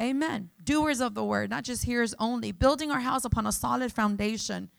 Amen. 0.00 0.50
Doers 0.62 1.00
of 1.00 1.14
the 1.14 1.24
Word, 1.24 1.50
not 1.50 1.64
just 1.64 1.84
hearers 1.84 2.14
only. 2.18 2.50
Building 2.50 2.90
our 2.90 3.00
house 3.00 3.24
upon 3.24 3.46
a 3.46 3.52
solid 3.52 3.92
foundation. 3.92 4.70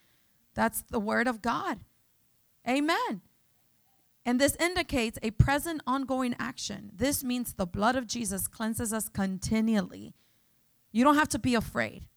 That's 0.56 0.82
the 0.82 1.00
Word 1.00 1.28
of 1.28 1.42
God. 1.42 1.80
Amen. 2.68 3.22
And 4.28 4.42
this 4.42 4.58
indicates 4.60 5.18
a 5.24 5.32
present 5.32 5.82
ongoing 5.88 6.36
action. 6.38 6.92
This 6.94 7.24
means 7.24 7.54
the 7.54 7.66
blood 7.66 7.96
of 7.96 8.06
Jesus 8.06 8.46
cleanses 8.46 8.92
us 8.92 9.08
continually. 9.08 10.14
You 10.92 11.06
don't 11.06 11.16
have 11.16 11.30
to 11.30 11.40
be 11.40 11.56
afraid. 11.56 12.08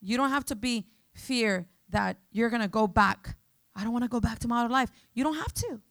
You 0.00 0.16
don't 0.16 0.30
have 0.30 0.46
to 0.46 0.56
be 0.56 0.86
fear 1.12 1.66
that 1.90 2.16
you're 2.32 2.48
going 2.48 2.62
to 2.62 2.68
go 2.68 2.86
back. 2.86 3.36
I 3.74 3.84
don't 3.84 3.92
want 3.92 4.04
to 4.04 4.08
go 4.08 4.18
back 4.18 4.38
to 4.40 4.48
my 4.48 4.62
old 4.62 4.70
life. 4.70 4.90
You 5.12 5.24
don't 5.24 5.36
have 5.36 5.52
to. 5.52 5.82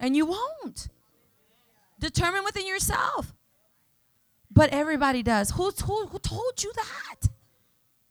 And 0.00 0.16
you 0.16 0.26
won't. 0.26 0.88
Determine 2.00 2.42
within 2.42 2.66
yourself. 2.66 3.32
But 4.50 4.70
everybody 4.70 5.22
does. 5.22 5.52
Who, 5.52 5.70
who, 5.70 6.08
who 6.08 6.18
told 6.18 6.60
you 6.60 6.72
that? 6.74 7.28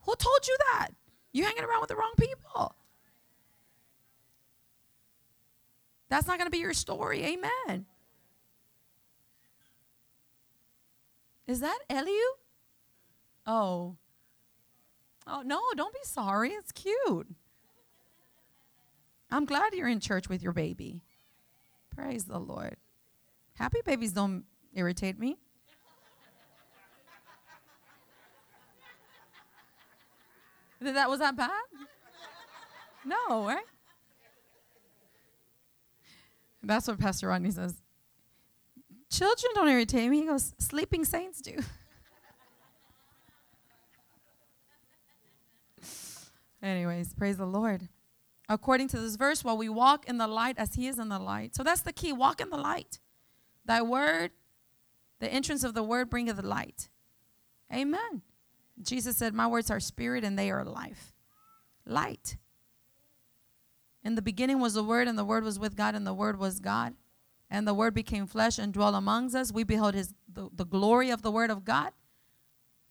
Who 0.04 0.16
told 0.16 0.48
you 0.48 0.58
that? 0.72 0.92
You're 1.34 1.48
hanging 1.48 1.66
around 1.66 1.82
with 1.82 1.90
the 1.90 1.98
wrong 1.98 2.14
people. 2.18 2.76
That's 6.12 6.28
not 6.28 6.38
going 6.38 6.48
to 6.48 6.52
be 6.52 6.58
your 6.58 6.74
story. 6.74 7.24
Amen. 7.24 7.86
Is 11.48 11.62
that 11.62 11.80
Eliu? 11.90 12.20
Oh. 13.48 13.96
Oh, 15.26 15.42
no, 15.46 15.62
don't 15.78 15.94
be 15.94 16.02
sorry. 16.04 16.50
It's 16.50 16.74
cute. 16.74 17.28
I'm 19.32 19.46
glad 19.46 19.74
you're 19.74 19.88
in 19.88 20.02
church 20.02 20.28
with 20.28 20.44
your 20.44 20.52
baby. 20.52 21.02
Praise 21.96 22.26
the 22.26 22.40
Lord. 22.40 22.76
Happy 23.54 23.80
babies 23.86 24.12
don't 24.12 24.44
irritate 24.74 25.18
me. 25.18 25.38
that 30.82 31.10
was 31.10 31.20
that 31.20 31.38
bad? 31.38 31.52
No, 33.06 33.48
right? 33.48 33.64
That's 36.64 36.88
what 36.88 37.00
Pastor 37.00 37.28
Rodney 37.28 37.52
says. 37.52 37.82
Children 39.10 39.52
don't 39.56 39.68
irritate 39.68 40.10
me. 40.10 40.22
He 40.22 40.28
goes, 40.28 40.54
sleeping 40.58 41.04
saints 41.04 41.42
do. 41.42 41.58
Anyways, 46.64 47.14
praise 47.14 47.38
the 47.38 47.46
Lord. 47.46 47.90
According 48.48 48.90
to 48.90 49.00
this 49.00 49.16
verse, 49.16 49.44
while 49.44 49.58
we 49.58 49.70
walk 49.70 50.08
in 50.08 50.18
the 50.18 50.28
light 50.28 50.58
as 50.58 50.76
he 50.76 50.88
is 50.88 51.00
in 51.00 51.10
the 51.10 51.20
light. 51.20 51.56
So 51.56 51.64
that's 51.64 51.82
the 51.82 51.94
key. 51.94 52.14
Walk 52.14 52.40
in 52.42 52.50
the 52.50 52.58
light. 52.58 53.00
Thy 53.66 53.82
word, 53.82 54.32
the 55.20 55.32
entrance 55.32 55.64
of 55.64 55.74
the 55.74 55.84
word 55.84 56.10
bringeth 56.10 56.38
the 56.38 56.46
light. 56.48 56.90
Amen. 57.74 58.22
Jesus 58.82 59.18
said, 59.18 59.34
My 59.34 59.48
words 59.48 59.72
are 59.72 59.80
spirit 59.80 60.24
and 60.24 60.38
they 60.38 60.52
are 60.52 60.64
life. 60.64 61.14
Light. 61.86 62.38
In 64.04 64.16
the 64.16 64.22
beginning 64.22 64.60
was 64.60 64.74
the 64.74 64.84
Word, 64.84 65.08
and 65.08 65.18
the 65.18 65.26
Word 65.26 65.44
was 65.44 65.60
with 65.60 65.76
God, 65.76 65.96
and 65.96 66.06
the 66.06 66.14
Word 66.14 66.40
was 66.40 66.60
God. 66.60 66.96
And 67.50 67.68
the 67.68 67.74
Word 67.74 67.94
became 67.94 68.26
flesh 68.26 68.58
and 68.58 68.74
dwelt 68.74 68.96
amongst 68.96 69.36
us. 69.36 69.52
We 69.52 69.64
beheld 69.64 69.94
his, 69.94 70.14
the, 70.32 70.50
the 70.54 70.66
glory 70.66 71.10
of 71.10 71.22
the 71.22 71.32
Word 71.32 71.52
of 71.52 71.66
God. 71.66 71.92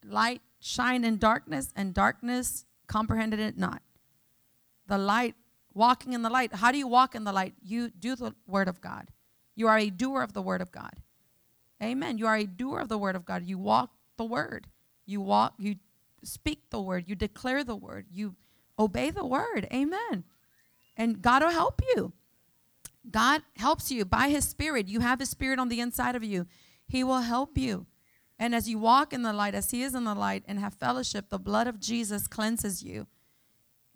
Light 0.04 0.42
shine 0.60 1.04
in 1.04 1.18
darkness, 1.18 1.72
and 1.74 1.94
darkness 1.94 2.64
comprehended 2.86 3.40
it 3.40 3.56
not. 3.56 3.82
The 4.86 4.98
light, 4.98 5.34
walking 5.72 6.12
in 6.12 6.22
the 6.22 6.30
light. 6.30 6.54
How 6.54 6.72
do 6.72 6.78
you 6.78 6.86
walk 6.86 7.14
in 7.14 7.24
the 7.24 7.32
light? 7.32 7.54
You 7.62 7.90
do 7.90 8.16
the 8.16 8.34
Word 8.46 8.68
of 8.68 8.80
God. 8.80 9.08
You 9.56 9.68
are 9.68 9.78
a 9.78 9.90
doer 9.90 10.22
of 10.22 10.32
the 10.32 10.42
Word 10.42 10.60
of 10.60 10.70
God. 10.70 10.94
Amen. 11.82 12.18
You 12.18 12.26
are 12.26 12.36
a 12.36 12.46
doer 12.46 12.80
of 12.80 12.88
the 12.88 12.98
Word 12.98 13.16
of 13.16 13.24
God. 13.24 13.44
You 13.44 13.58
walk 13.58 13.90
the 14.16 14.24
Word. 14.24 14.66
You 15.06 15.20
walk, 15.20 15.54
you 15.58 15.76
speak 16.22 16.70
the 16.70 16.80
Word. 16.80 17.04
You 17.08 17.14
declare 17.14 17.64
the 17.64 17.76
Word. 17.76 18.06
You 18.12 18.36
obey 18.78 19.10
the 19.10 19.24
Word. 19.24 19.66
Amen. 19.72 20.24
And 20.96 21.22
God 21.22 21.42
will 21.42 21.50
help 21.50 21.80
you. 21.94 22.12
God 23.10 23.42
helps 23.56 23.90
you 23.90 24.04
by 24.04 24.28
His 24.28 24.46
Spirit. 24.46 24.88
You 24.88 25.00
have 25.00 25.20
His 25.20 25.30
Spirit 25.30 25.58
on 25.58 25.68
the 25.68 25.80
inside 25.80 26.14
of 26.14 26.24
you. 26.24 26.46
He 26.86 27.02
will 27.02 27.20
help 27.20 27.56
you. 27.56 27.86
And 28.38 28.54
as 28.54 28.68
you 28.68 28.78
walk 28.78 29.12
in 29.12 29.22
the 29.22 29.32
light, 29.32 29.54
as 29.54 29.70
He 29.70 29.82
is 29.82 29.94
in 29.94 30.04
the 30.04 30.14
light, 30.14 30.44
and 30.46 30.58
have 30.58 30.74
fellowship, 30.74 31.28
the 31.28 31.38
blood 31.38 31.66
of 31.66 31.80
Jesus 31.80 32.26
cleanses 32.26 32.82
you. 32.82 33.06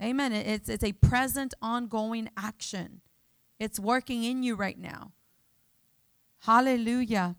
Amen. 0.03 0.33
It's, 0.33 0.69
it's 0.69 0.85
a 0.85 0.93
present, 0.93 1.55
ongoing 1.63 2.29
action. 2.37 3.01
It's 3.59 3.79
working 3.79 4.25
in 4.25 4.43
you 4.43 4.55
right 4.55 4.79
now. 4.79 5.13
Hallelujah. 6.41 7.37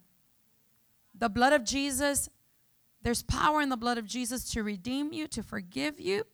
The 1.14 1.30
blood 1.30 1.54
of 1.54 1.64
Jesus, 1.64 2.30
there's 3.02 3.24
power 3.24 3.62
in 3.62 3.70
the 3.70 3.78
blood 3.78 3.98
of 3.98 4.06
Jesus 4.06 4.50
to 4.52 4.64
redeem 4.64 5.14
you, 5.14 5.28
to 5.28 5.44
forgive 5.44 6.00
you. 6.00 6.26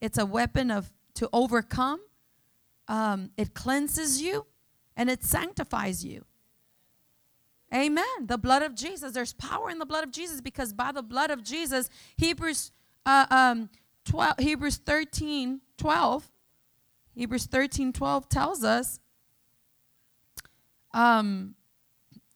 It's 0.00 0.18
a 0.18 0.26
weapon 0.26 0.70
of 0.70 0.92
to 1.14 1.28
overcome 1.32 2.00
um, 2.88 3.30
it 3.36 3.54
cleanses 3.54 4.20
you 4.20 4.46
and 4.96 5.10
it 5.10 5.24
sanctifies 5.24 6.04
you. 6.04 6.24
Amen. 7.74 8.04
The 8.26 8.38
blood 8.38 8.62
of 8.62 8.74
Jesus. 8.74 9.12
There's 9.12 9.32
power 9.32 9.70
in 9.70 9.78
the 9.78 9.86
blood 9.86 10.04
of 10.04 10.12
Jesus 10.12 10.40
because 10.40 10.72
by 10.72 10.92
the 10.92 11.02
blood 11.02 11.30
of 11.30 11.42
Jesus, 11.42 11.90
Hebrews 12.16 12.70
uh, 13.04 13.26
um, 13.30 13.70
12, 14.04 14.38
Hebrews 14.38 14.76
13, 14.76 15.60
12, 15.78 16.30
Hebrews 17.14 17.46
13, 17.46 17.92
12 17.92 18.28
tells 18.28 18.64
us, 18.64 19.00
um, 20.92 21.54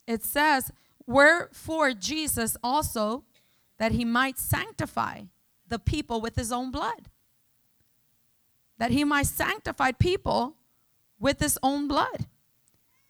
it 0.07 0.25
says, 0.25 0.73
Wherefore 1.07 1.93
Jesus 1.93 2.57
also, 2.63 3.25
that 3.79 3.93
he 3.93 4.05
might 4.05 4.39
sanctify 4.39 5.23
the 5.69 5.79
people 5.79 6.21
with 6.21 6.37
his 6.37 6.51
own 6.51 6.71
blood 6.71 7.09
that 8.79 8.91
he 8.91 9.05
might 9.05 9.27
sanctify 9.27 9.93
people 9.93 10.55
with 11.19 11.41
his 11.41 11.59
own 11.63 11.89
blood. 11.89 12.27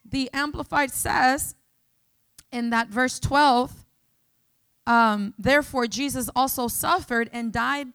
The 0.05 0.31
Amplified 0.33 0.91
says 0.91 1.55
in 2.51 2.71
that 2.71 2.89
verse 2.89 3.21
12, 3.21 3.85
um, 4.87 5.35
therefore 5.39 5.87
Jesus 5.87 6.31
also 6.35 6.67
suffered 6.69 7.29
and 7.33 7.53
died 7.53 7.89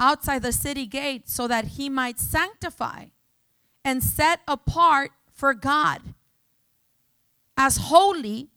outside 0.00 0.42
the 0.42 0.52
city 0.52 0.86
gate 0.86 1.28
so 1.28 1.46
that 1.46 1.64
he 1.64 1.88
might 1.88 2.18
sanctify 2.18 3.06
and 3.84 4.02
set 4.02 4.40
apart 4.48 5.12
for 5.32 5.54
God 5.54 6.02
as 7.56 7.76
holy 7.76 8.48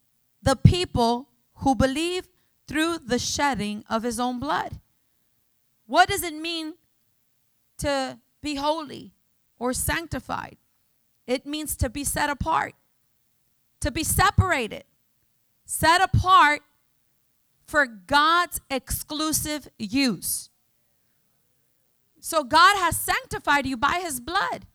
the 0.41 0.55
people 0.55 1.29
who 1.57 1.75
believe 1.75 2.27
through 2.67 2.97
the 2.97 3.19
shedding 3.19 3.83
of 3.87 4.01
his 4.01 4.19
own 4.19 4.39
blood. 4.39 4.79
What 5.85 6.09
does 6.09 6.23
it 6.23 6.33
mean 6.33 6.73
to 7.79 8.17
be 8.45 8.55
holy 8.55 9.11
or 9.57 9.73
sanctified. 9.73 10.57
It 11.25 11.47
means 11.47 11.75
to 11.77 11.89
be 11.89 12.03
set 12.03 12.29
apart, 12.29 12.75
to 13.81 13.89
be 13.89 14.03
separated, 14.03 14.83
set 15.65 15.99
apart 15.99 16.61
for 17.65 17.87
God's 17.87 18.61
exclusive 18.69 19.67
use. 19.79 20.51
So 22.19 22.43
God 22.43 22.77
has 22.77 22.95
sanctified 22.95 23.65
you 23.65 23.77
by 23.77 23.99
his 24.03 24.19
blood. 24.19 24.67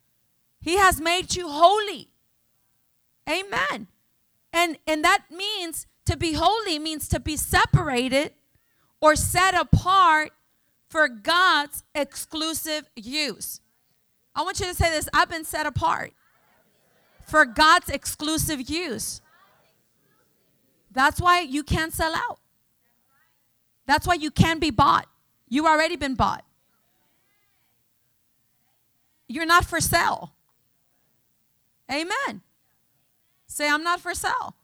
He 0.61 0.77
has 0.77 1.01
made 1.01 1.37
you 1.37 1.49
holy. 1.49 2.11
Amen. 3.29 3.87
And 4.53 4.79
and 4.85 5.05
that 5.05 5.27
means 5.31 5.87
to 6.07 6.17
be 6.17 6.33
holy 6.33 6.81
means 6.81 7.09
to 7.09 7.21
be 7.21 7.37
separated 7.37 8.33
or 9.01 9.15
set 9.15 9.55
apart 9.55 10.33
for 10.91 11.09
God's 11.09 11.85
exclusive 11.95 12.91
use. 12.97 13.61
I 14.35 14.43
want 14.43 14.61
you 14.61 14.67
to 14.67 14.75
say 14.75 14.91
this 14.91 15.09
I've 15.15 15.31
been 15.31 15.45
set 15.45 15.65
apart 15.65 16.13
for 17.25 17.47
God's 17.47 17.89
exclusive 17.89 18.69
use. 18.69 19.23
That's 20.91 21.21
why 21.21 21.41
you 21.41 21.63
can't 21.63 21.93
sell 21.93 22.15
out. 22.15 22.41
That's 23.87 24.07
why 24.07 24.15
you 24.15 24.31
can 24.31 24.59
be 24.59 24.71
bought. 24.71 25.07
You've 25.49 25.67
already 25.67 25.97
been 25.97 26.17
bought. 26.17 26.45
You're 29.29 29.47
not 29.47 29.65
for 29.65 29.81
sale. 29.81 30.33
Amen. 31.91 32.43
Say, 33.47 33.69
I'm 33.69 33.85
not 33.85 34.01
for 34.01 34.15
sale. 34.15 34.57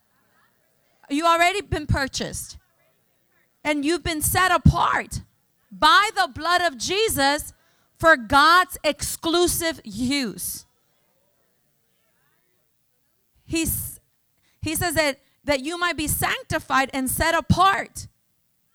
You 1.09 1.25
already 1.27 1.61
been 1.61 1.87
purchased. 1.87 2.59
And 3.63 3.85
you've 3.85 4.03
been 4.03 4.23
set 4.23 4.51
apart 4.51 5.23
by 5.79 6.11
the 6.15 6.29
blood 6.33 6.63
of 6.63 6.79
Jesus 6.79 7.53
for 7.99 8.17
God's 8.17 8.79
exclusive 8.85 9.81
use. 9.85 10.67
He's, 13.45 14.01
he 14.61 14.75
says 14.75 14.95
that, 14.95 15.21
that 15.45 15.61
you 15.61 15.79
might 15.79 15.97
be 15.97 16.09
sanctified 16.09 16.91
and 16.93 17.09
set 17.09 17.35
apart. 17.35 18.09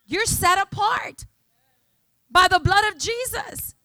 You're 0.05 0.25
set 0.25 0.59
apart 0.59 1.25
by 2.29 2.47
the 2.47 2.59
blood 2.59 2.85
of 2.85 2.97
Jesus. 2.97 3.75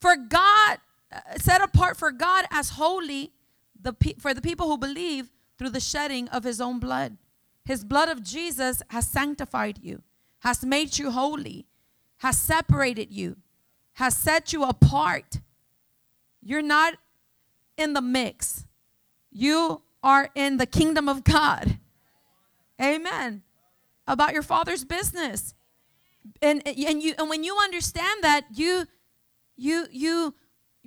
For 0.00 0.16
God, 0.16 0.78
uh, 1.12 1.20
set 1.38 1.62
apart 1.62 1.96
for 1.96 2.10
God 2.10 2.44
as 2.50 2.70
holy 2.70 3.32
the 3.80 3.94
for 4.18 4.34
the 4.34 4.42
people 4.42 4.68
who 4.68 4.78
believe 4.78 5.30
through 5.58 5.70
the 5.70 5.80
shedding 5.80 6.28
of 6.28 6.44
his 6.44 6.60
own 6.60 6.78
blood. 6.78 7.16
His 7.64 7.84
blood 7.84 8.08
of 8.08 8.22
Jesus 8.22 8.82
has 8.90 9.08
sanctified 9.08 9.78
you, 9.82 10.02
has 10.46 10.64
made 10.64 10.96
you 10.96 11.10
holy, 11.10 11.66
has 12.18 12.38
separated 12.38 13.10
you, 13.10 13.36
has 13.94 14.16
set 14.16 14.52
you 14.52 14.62
apart. 14.62 15.40
You're 16.40 16.62
not 16.62 16.94
in 17.76 17.94
the 17.94 18.00
mix. 18.00 18.64
You 19.32 19.82
are 20.04 20.30
in 20.36 20.58
the 20.58 20.66
kingdom 20.66 21.08
of 21.08 21.24
God. 21.24 21.80
Amen. 22.80 23.42
About 24.06 24.34
your 24.34 24.44
father's 24.44 24.84
business. 24.84 25.52
And 26.40 26.62
and 26.64 27.02
you 27.02 27.14
and 27.18 27.28
when 27.28 27.42
you 27.42 27.58
understand 27.60 28.22
that, 28.22 28.44
you 28.54 28.86
you 29.56 29.88
you 29.90 30.36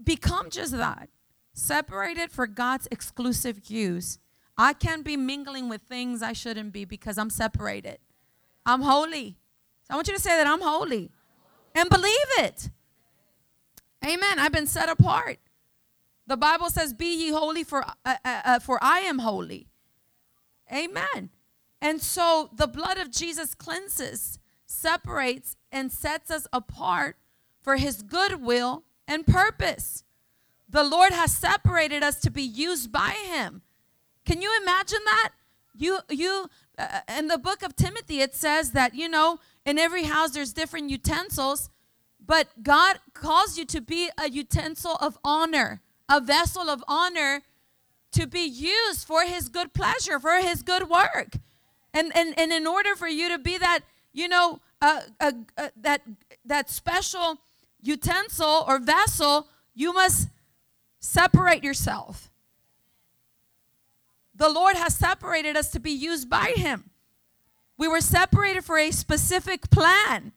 become 0.01 0.49
just 0.49 0.71
that. 0.71 1.09
Separated 1.51 2.31
for 2.31 2.47
God's 2.47 2.87
exclusive 2.91 3.69
use. 3.69 4.19
I 4.57 4.71
can't 4.71 5.03
be 5.03 5.17
mingling 5.17 5.67
with 5.67 5.81
things 5.81 6.21
I 6.21 6.31
shouldn't 6.31 6.71
be 6.71 6.85
because 6.85 7.17
I'm 7.17 7.29
separated. 7.29 7.97
I'm 8.65 8.83
holy. 8.83 9.38
I 9.89 9.95
want 9.95 10.07
you 10.07 10.13
to 10.13 10.21
say 10.21 10.37
that 10.37 10.47
I'm 10.47 10.61
holy 10.61 11.11
and 11.73 11.89
believe 11.89 12.13
it. 12.37 12.69
Amen. 14.05 14.39
I've 14.39 14.51
been 14.51 14.67
set 14.67 14.89
apart. 14.89 15.39
The 16.27 16.37
Bible 16.37 16.69
says, 16.69 16.93
"Be 16.93 17.15
ye 17.15 17.29
holy, 17.31 17.63
for 17.63 17.83
uh, 17.83 17.93
uh, 18.05 18.15
uh, 18.23 18.59
for 18.59 18.77
I 18.81 18.99
am 18.99 19.19
holy." 19.19 19.67
Amen. 20.71 21.31
And 21.81 22.01
so 22.01 22.49
the 22.53 22.67
blood 22.67 22.97
of 22.97 23.09
Jesus 23.11 23.55
cleanses, 23.55 24.37
separates, 24.65 25.55
and 25.71 25.91
sets 25.91 26.29
us 26.29 26.45
apart 26.53 27.17
for 27.61 27.77
His 27.77 28.03
good 28.03 28.41
will 28.41 28.83
and 29.07 29.25
purpose. 29.25 30.03
The 30.69 30.83
Lord 30.83 31.13
has 31.13 31.35
separated 31.35 32.03
us 32.03 32.19
to 32.21 32.29
be 32.29 32.43
used 32.43 32.91
by 32.91 33.11
Him. 33.25 33.63
Can 34.25 34.41
you 34.41 34.51
imagine 34.61 34.99
that? 35.05 35.31
You 35.75 35.99
you 36.09 36.49
uh, 36.77 36.99
in 37.17 37.27
the 37.27 37.37
book 37.37 37.63
of 37.63 37.75
Timothy 37.75 38.21
it 38.21 38.35
says 38.35 38.71
that 38.71 38.93
you 38.93 39.09
know 39.09 39.39
in 39.65 39.77
every 39.77 40.03
house 40.03 40.31
there's 40.31 40.53
different 40.53 40.89
utensils, 40.89 41.69
but 42.25 42.47
God 42.61 42.99
calls 43.13 43.57
you 43.57 43.65
to 43.65 43.81
be 43.81 44.09
a 44.17 44.29
utensil 44.29 44.95
of 44.95 45.17
honor, 45.23 45.81
a 46.07 46.19
vessel 46.19 46.69
of 46.69 46.83
honor 46.87 47.41
to 48.11 48.27
be 48.27 48.41
used 48.41 49.05
for 49.05 49.23
his 49.23 49.49
good 49.49 49.73
pleasure, 49.73 50.19
for 50.19 50.37
his 50.39 50.61
good 50.61 50.89
work. 50.89 51.37
And 51.93 52.11
and, 52.15 52.37
and 52.37 52.51
in 52.51 52.67
order 52.67 52.95
for 52.95 53.07
you 53.07 53.29
to 53.29 53.39
be 53.39 53.57
that, 53.57 53.81
you 54.13 54.27
know, 54.27 54.61
uh, 54.81 55.01
uh, 55.19 55.31
uh, 55.57 55.69
that 55.75 56.01
that 56.45 56.69
special 56.69 57.39
utensil 57.81 58.65
or 58.67 58.79
vessel, 58.79 59.47
you 59.73 59.93
must 59.93 60.29
separate 60.99 61.63
yourself. 61.63 62.29
The 64.35 64.49
Lord 64.49 64.75
has 64.77 64.95
separated 64.95 65.57
us 65.57 65.69
to 65.71 65.79
be 65.79 65.91
used 65.91 66.29
by 66.29 66.53
him. 66.55 66.88
We 67.79 67.87
were 67.87 68.01
separated 68.01 68.65
for 68.65 68.77
a 68.77 68.91
specific 68.91 69.69
plan. 69.71 70.33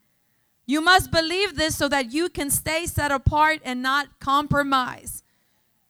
You 0.65 0.79
must 0.79 1.11
believe 1.11 1.57
this 1.57 1.75
so 1.75 1.89
that 1.89 2.13
you 2.13 2.29
can 2.29 2.49
stay 2.49 2.85
set 2.85 3.11
apart 3.11 3.59
and 3.65 3.83
not 3.83 4.21
compromise. 4.21 5.23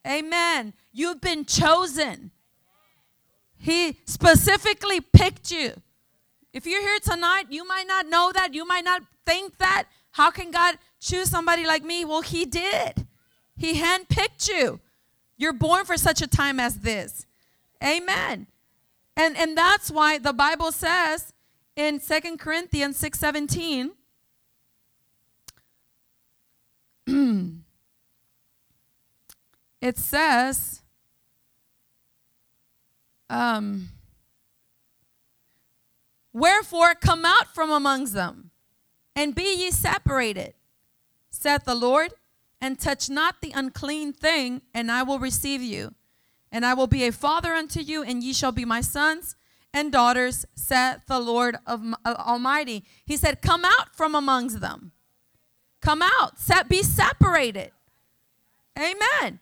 Amen. 0.05 0.73
You've 0.91 1.21
been 1.21 1.45
chosen. 1.45 2.31
He 3.55 3.99
specifically 4.05 4.99
picked 4.99 5.51
you. 5.51 5.73
If 6.53 6.65
you're 6.65 6.81
here 6.81 6.99
tonight, 6.99 7.45
you 7.49 7.67
might 7.67 7.87
not 7.87 8.07
know 8.07 8.31
that. 8.33 8.55
You 8.55 8.67
might 8.67 8.83
not 8.83 9.03
think 9.23 9.59
that. 9.59 9.85
How 10.11 10.31
can 10.31 10.49
God 10.49 10.79
choose 10.99 11.29
somebody 11.29 11.67
like 11.67 11.83
me? 11.83 12.03
Well, 12.03 12.21
He 12.21 12.45
did. 12.45 13.05
He 13.55 13.79
handpicked 13.79 14.49
you. 14.49 14.79
You're 15.37 15.53
born 15.53 15.85
for 15.85 15.97
such 15.97 16.21
a 16.23 16.27
time 16.27 16.59
as 16.59 16.79
this. 16.79 17.27
Amen. 17.83 18.47
And 19.15 19.37
and 19.37 19.55
that's 19.55 19.91
why 19.91 20.17
the 20.17 20.33
Bible 20.33 20.71
says 20.71 21.32
in 21.75 21.99
Second 21.99 22.39
Corinthians 22.39 22.99
6:17 23.01 23.91
it 29.81 29.97
says 29.97 30.81
um 33.29 33.89
Wherefore 36.31 36.95
come 36.95 37.25
out 37.25 37.53
from 37.53 37.69
amongst 37.69 38.13
them 38.13 38.49
and 39.15 39.35
be 39.35 39.55
ye 39.55 39.69
separated, 39.69 40.55
saith 41.29 41.63
the 41.63 41.75
Lord, 41.75 42.13
and 42.59 42.79
touch 42.79 43.07
not 43.07 43.41
the 43.41 43.51
unclean 43.53 44.13
thing, 44.13 44.63
and 44.73 44.91
I 44.91 45.03
will 45.03 45.19
receive 45.19 45.61
you. 45.61 45.93
And 46.51 46.65
I 46.65 46.73
will 46.73 46.87
be 46.87 47.05
a 47.05 47.11
father 47.11 47.53
unto 47.53 47.81
you, 47.81 48.03
and 48.03 48.23
ye 48.23 48.33
shall 48.33 48.51
be 48.51 48.65
my 48.65 48.81
sons 48.81 49.35
and 49.73 49.91
daughters, 49.91 50.45
saith 50.55 50.99
the 51.07 51.19
Lord 51.19 51.57
of 51.65 51.81
uh, 52.05 52.15
Almighty. 52.19 52.83
He 53.05 53.17
said, 53.17 53.41
Come 53.41 53.65
out 53.65 53.95
from 53.95 54.13
amongst 54.13 54.61
them. 54.61 54.91
Come 55.81 56.01
out. 56.01 56.39
Set, 56.39 56.69
be 56.69 56.83
separated. 56.83 57.71
Amen. 58.77 59.39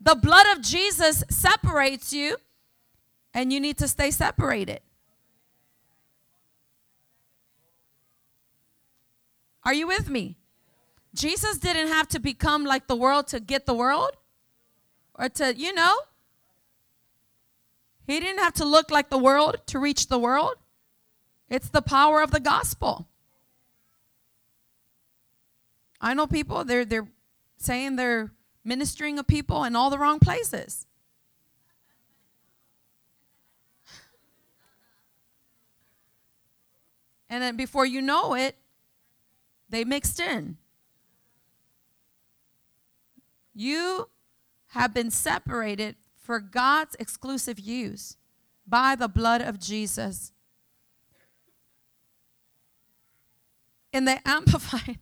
The 0.00 0.14
blood 0.14 0.46
of 0.56 0.62
Jesus 0.62 1.22
separates 1.28 2.12
you, 2.12 2.36
and 3.34 3.52
you 3.52 3.60
need 3.60 3.78
to 3.78 3.88
stay 3.88 4.10
separated. 4.10 4.80
Are 9.64 9.74
you 9.74 9.86
with 9.86 10.08
me? 10.08 10.38
Jesus 11.14 11.58
didn't 11.58 11.88
have 11.88 12.08
to 12.08 12.18
become 12.18 12.64
like 12.64 12.86
the 12.86 12.96
world 12.96 13.28
to 13.28 13.40
get 13.40 13.66
the 13.66 13.74
world 13.74 14.10
or 15.14 15.28
to, 15.28 15.54
you 15.54 15.72
know, 15.72 15.94
he 18.06 18.20
didn't 18.20 18.42
have 18.42 18.54
to 18.54 18.64
look 18.64 18.90
like 18.90 19.10
the 19.10 19.18
world 19.18 19.58
to 19.66 19.78
reach 19.78 20.08
the 20.08 20.18
world. 20.18 20.54
It's 21.48 21.68
the 21.68 21.82
power 21.82 22.22
of 22.22 22.30
the 22.30 22.40
gospel. 22.40 23.08
I 26.00 26.14
know 26.14 26.26
people 26.26 26.64
they're 26.64 26.84
they're 26.84 27.08
saying 27.58 27.96
they're 27.96 28.32
ministering 28.64 29.18
of 29.18 29.26
people 29.26 29.64
in 29.64 29.76
all 29.76 29.90
the 29.90 29.98
wrong 29.98 30.18
places. 30.18 30.86
And 37.28 37.42
then 37.42 37.56
before 37.56 37.86
you 37.86 38.02
know 38.02 38.34
it, 38.34 38.58
they 39.70 39.84
mixed 39.84 40.20
in. 40.20 40.58
You 43.54 44.10
have 44.68 44.92
been 44.92 45.10
separated 45.10 45.96
for 46.22 46.38
God's 46.38 46.94
exclusive 46.98 47.58
use 47.58 48.16
by 48.66 48.94
the 48.94 49.08
blood 49.08 49.42
of 49.42 49.58
Jesus. 49.58 50.32
In 53.92 54.04
the 54.04 54.18
Amplified, 54.26 54.98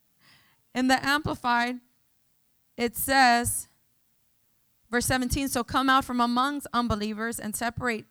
in 0.74 0.88
the 0.88 1.06
Amplified, 1.06 1.76
it 2.76 2.96
says, 2.96 3.68
verse 4.90 5.06
17, 5.06 5.48
so 5.48 5.62
come 5.62 5.88
out 5.88 6.04
from 6.04 6.20
amongst 6.20 6.66
unbelievers 6.72 7.38
and 7.38 7.54
separate, 7.54 8.06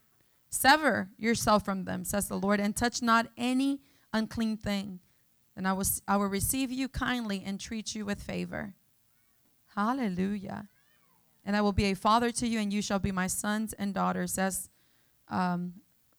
sever 0.49 1.09
yourself 1.17 1.65
from 1.65 1.84
them, 1.85 2.05
says 2.05 2.27
the 2.27 2.38
Lord, 2.38 2.59
and 2.59 2.76
touch 2.76 3.01
not 3.01 3.27
any 3.38 3.81
unclean 4.13 4.55
thing. 4.55 4.99
And 5.57 5.67
I 5.67 5.73
will, 5.73 5.85
I 6.07 6.17
will 6.17 6.27
receive 6.27 6.72
you 6.72 6.88
kindly 6.88 7.43
and 7.45 7.59
treat 7.59 7.95
you 7.95 8.05
with 8.05 8.22
favor. 8.22 8.76
Hallelujah. 9.76 10.67
And 11.45 11.55
I 11.55 11.61
will 11.61 11.73
be 11.73 11.85
a 11.85 11.93
father 11.93 12.31
to 12.31 12.47
you, 12.47 12.59
and 12.59 12.73
you 12.73 12.81
shall 12.81 12.99
be 12.99 13.11
my 13.11 13.27
sons 13.27 13.73
and 13.73 13.93
daughters, 13.93 14.34
says 14.34 14.69
um, 15.30 15.73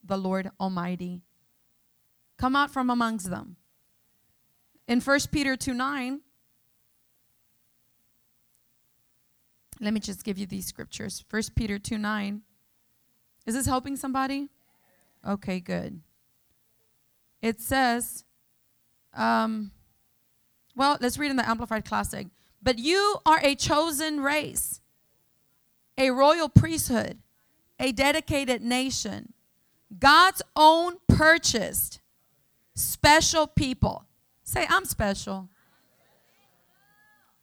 the 0.04 0.16
Lord 0.16 0.50
Almighty. 0.60 1.22
Come 2.36 2.54
out 2.54 2.70
from 2.70 2.90
amongst 2.90 3.30
them. 3.30 3.56
In 4.86 5.00
1 5.00 5.20
Peter 5.32 5.56
2 5.56 5.74
9, 5.74 6.20
let 9.80 9.92
me 9.92 10.00
just 10.00 10.24
give 10.24 10.38
you 10.38 10.46
these 10.46 10.66
scriptures. 10.66 11.24
1 11.28 11.42
Peter 11.54 11.78
2 11.78 11.98
9. 11.98 12.42
Is 13.46 13.54
this 13.54 13.66
helping 13.66 13.96
somebody? 13.96 14.48
Okay, 15.26 15.60
good. 15.60 16.00
It 17.42 17.60
says, 17.60 18.24
um, 19.14 19.70
well, 20.74 20.98
let's 21.00 21.18
read 21.18 21.30
in 21.30 21.36
the 21.36 21.48
Amplified 21.48 21.84
Classic. 21.84 22.28
But 22.62 22.78
you 22.78 23.18
are 23.24 23.40
a 23.42 23.54
chosen 23.54 24.20
race, 24.20 24.80
a 25.98 26.10
royal 26.10 26.48
priesthood, 26.48 27.18
a 27.78 27.92
dedicated 27.92 28.62
nation, 28.62 29.32
God's 29.98 30.42
own 30.54 30.96
purchased, 31.08 32.00
special 32.74 33.46
people. 33.46 34.04
Say, 34.42 34.66
I'm 34.68 34.84
special. 34.84 35.48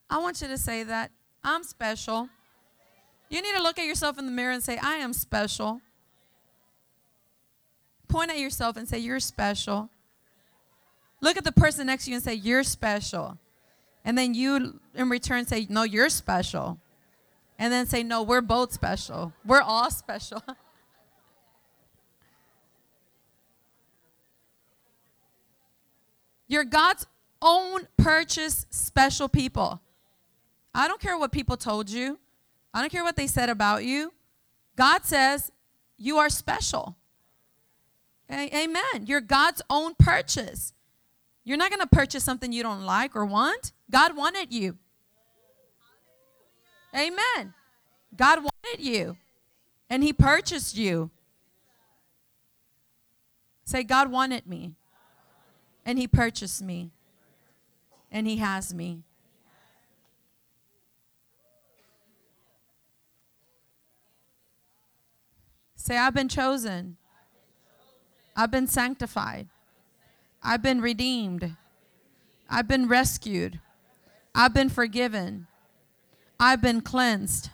I 0.10 0.20
want 0.20 0.42
you 0.42 0.48
to 0.48 0.58
say 0.58 0.84
that. 0.84 1.12
I'm 1.44 1.64
special. 1.64 2.30
You 3.30 3.42
need 3.42 3.56
to 3.56 3.64
look 3.64 3.80
at 3.80 3.86
yourself 3.86 4.20
in 4.20 4.26
the 4.26 4.32
mirror 4.32 4.52
and 4.52 4.62
say, 4.62 4.78
I 4.78 4.96
am 4.96 5.12
special. 5.12 5.82
Point 8.08 8.30
at 8.30 8.38
yourself 8.38 8.78
and 8.78 8.88
say, 8.88 9.00
You're 9.00 9.20
special. 9.20 9.90
Look 11.20 11.38
at 11.38 11.44
the 11.44 11.52
person 11.52 11.88
next 11.88 12.06
to 12.06 12.12
you 12.12 12.18
and 12.18 12.24
say, 12.24 12.36
You're 12.36 12.64
special. 12.64 13.38
And 14.06 14.18
then 14.18 14.34
you, 14.34 14.80
in 14.94 15.10
return, 15.10 15.46
say, 15.46 15.66
No, 15.70 15.84
you're 15.84 16.10
special. 16.10 16.78
And 17.60 17.72
then 17.72 17.86
say, 17.86 18.04
No, 18.04 18.24
we're 18.24 18.42
both 18.42 18.72
special. 18.74 19.34
We're 19.46 19.62
all 19.62 19.92
special. 19.92 20.44
You're 26.48 26.66
God's 26.66 27.08
own 27.42 27.88
purchased 27.98 28.74
special 28.74 29.28
people. 29.28 29.82
I 30.74 30.88
don't 30.88 31.00
care 31.00 31.18
what 31.18 31.32
people 31.32 31.58
told 31.58 31.90
you, 31.90 32.20
I 32.74 32.82
don't 32.82 32.92
care 32.92 33.04
what 33.04 33.16
they 33.16 33.28
said 33.28 33.50
about 33.50 33.86
you. 33.86 34.14
God 34.76 35.06
says, 35.06 35.52
You 35.98 36.18
are 36.18 36.30
special. 36.30 36.96
Amen. 38.32 39.06
You're 39.06 39.22
God's 39.22 39.62
own 39.70 39.94
purchase. 40.00 40.74
You're 41.44 41.58
not 41.58 41.70
going 41.70 41.82
to 41.82 41.88
purchase 41.88 42.24
something 42.24 42.52
you 42.52 42.64
don't 42.64 42.84
like 42.84 43.16
or 43.16 43.26
want. 43.26 43.74
God 43.92 44.16
wanted 44.16 44.54
you. 44.54 44.78
Amen. 46.96 47.54
God 48.16 48.40
wanted 48.40 48.80
you, 48.80 49.18
and 49.90 50.04
He 50.04 50.14
purchased 50.14 50.78
you. 50.78 51.10
Say, 53.66 53.84
God 53.84 54.12
wanted 54.12 54.46
me, 54.46 54.74
and 55.86 55.98
He 55.98 56.08
purchased 56.08 56.62
me, 56.62 56.92
and 58.12 58.28
He 58.28 58.38
has 58.38 58.74
me. 58.74 59.04
Say, 65.76 65.98
I've 65.98 66.14
been 66.14 66.30
chosen. 66.30 66.98
I've 68.38 68.52
been 68.52 68.68
sanctified. 68.68 69.50
I've 70.42 70.62
been 70.62 70.80
redeemed. 70.80 71.56
I've 72.50 72.68
been 72.68 72.88
rescued. 72.88 73.60
I've 74.34 74.54
been 74.54 74.70
forgiven. 74.70 75.48
I've 76.40 76.62
been 76.62 76.82
cleansed 76.82 77.50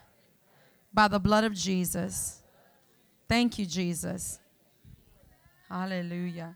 by 0.93 1.07
the 1.07 1.19
blood 1.19 1.43
of 1.43 1.53
Jesus. 1.53 2.41
Thank 3.27 3.59
you, 3.59 3.65
Jesus. 3.65 4.39
Hallelujah. 5.69 6.55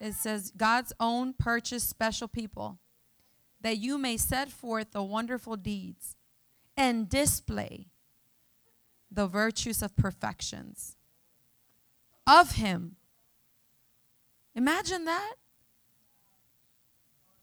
It 0.00 0.14
says, 0.14 0.52
God's 0.56 0.92
own 1.00 1.32
purchased 1.32 1.88
special 1.88 2.28
people, 2.28 2.78
that 3.60 3.78
you 3.78 3.98
may 3.98 4.16
set 4.16 4.50
forth 4.50 4.92
the 4.92 5.02
wonderful 5.02 5.56
deeds 5.56 6.16
and 6.76 7.08
display 7.08 7.88
the 9.10 9.26
virtues 9.26 9.82
of 9.82 9.96
perfections 9.96 10.96
of 12.26 12.52
Him. 12.52 12.96
Imagine 14.54 15.04
that. 15.04 15.34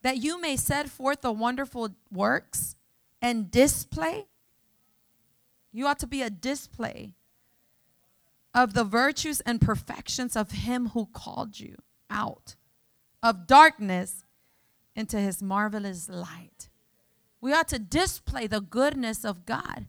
That 0.03 0.17
you 0.17 0.41
may 0.41 0.55
set 0.55 0.89
forth 0.89 1.21
the 1.21 1.31
wonderful 1.31 1.89
works 2.11 2.75
and 3.21 3.51
display. 3.51 4.25
You 5.71 5.87
ought 5.87 5.99
to 5.99 6.07
be 6.07 6.21
a 6.21 6.29
display 6.29 7.13
of 8.53 8.73
the 8.73 8.83
virtues 8.83 9.39
and 9.41 9.61
perfections 9.61 10.35
of 10.35 10.51
Him 10.51 10.89
who 10.89 11.05
called 11.05 11.59
you 11.59 11.77
out 12.09 12.55
of 13.23 13.47
darkness 13.47 14.25
into 14.95 15.17
His 15.17 15.41
marvelous 15.41 16.09
light. 16.09 16.69
We 17.39 17.53
ought 17.53 17.69
to 17.69 17.79
display 17.79 18.47
the 18.47 18.61
goodness 18.61 19.23
of 19.23 19.45
God. 19.45 19.87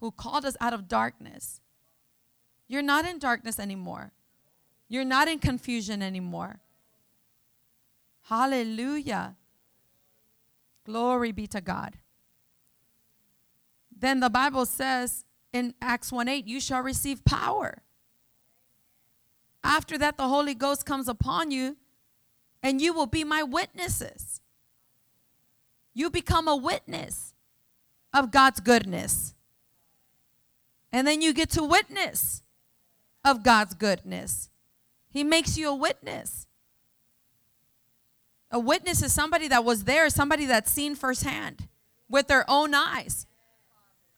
Who 0.00 0.10
called 0.10 0.44
us 0.44 0.56
out 0.60 0.72
of 0.72 0.88
darkness. 0.88 1.60
You're 2.66 2.82
not 2.82 3.06
in 3.06 3.18
darkness 3.18 3.60
anymore. 3.60 4.12
You're 4.88 5.04
not 5.04 5.28
in 5.28 5.38
confusion 5.38 6.02
anymore. 6.02 6.61
Hallelujah. 8.22 9.36
Glory 10.84 11.32
be 11.32 11.46
to 11.48 11.60
God. 11.60 11.98
Then 13.96 14.20
the 14.20 14.30
Bible 14.30 14.66
says 14.66 15.24
in 15.52 15.74
Acts 15.80 16.10
1 16.10 16.28
8, 16.28 16.46
you 16.46 16.60
shall 16.60 16.82
receive 16.82 17.24
power. 17.24 17.82
After 19.62 19.96
that, 19.98 20.16
the 20.16 20.28
Holy 20.28 20.54
Ghost 20.54 20.84
comes 20.84 21.06
upon 21.08 21.50
you, 21.50 21.76
and 22.62 22.80
you 22.80 22.92
will 22.92 23.06
be 23.06 23.22
my 23.22 23.42
witnesses. 23.42 24.40
You 25.94 26.10
become 26.10 26.48
a 26.48 26.56
witness 26.56 27.34
of 28.12 28.30
God's 28.30 28.60
goodness. 28.60 29.34
And 30.90 31.06
then 31.06 31.22
you 31.22 31.32
get 31.32 31.50
to 31.50 31.62
witness 31.62 32.42
of 33.24 33.42
God's 33.42 33.74
goodness. 33.74 34.50
He 35.10 35.22
makes 35.22 35.56
you 35.56 35.68
a 35.70 35.74
witness. 35.74 36.46
A 38.52 38.58
witness 38.58 39.02
is 39.02 39.12
somebody 39.12 39.48
that 39.48 39.64
was 39.64 39.84
there, 39.84 40.08
somebody 40.10 40.46
that's 40.46 40.70
seen 40.70 40.94
firsthand 40.94 41.68
with 42.10 42.28
their 42.28 42.44
own 42.48 42.74
eyes. 42.74 43.26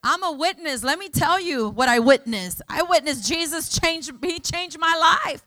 I'm 0.02 0.22
a 0.22 0.32
witness. 0.32 0.84
Let 0.84 0.98
me 0.98 1.08
tell 1.08 1.40
you 1.40 1.68
what 1.70 1.88
I 1.88 2.00
witnessed. 2.00 2.60
I 2.68 2.82
witnessed 2.82 3.26
Jesus 3.26 3.68
change 3.78 4.10
he 4.22 4.40
changed 4.40 4.78
my 4.78 5.22
life. 5.24 5.46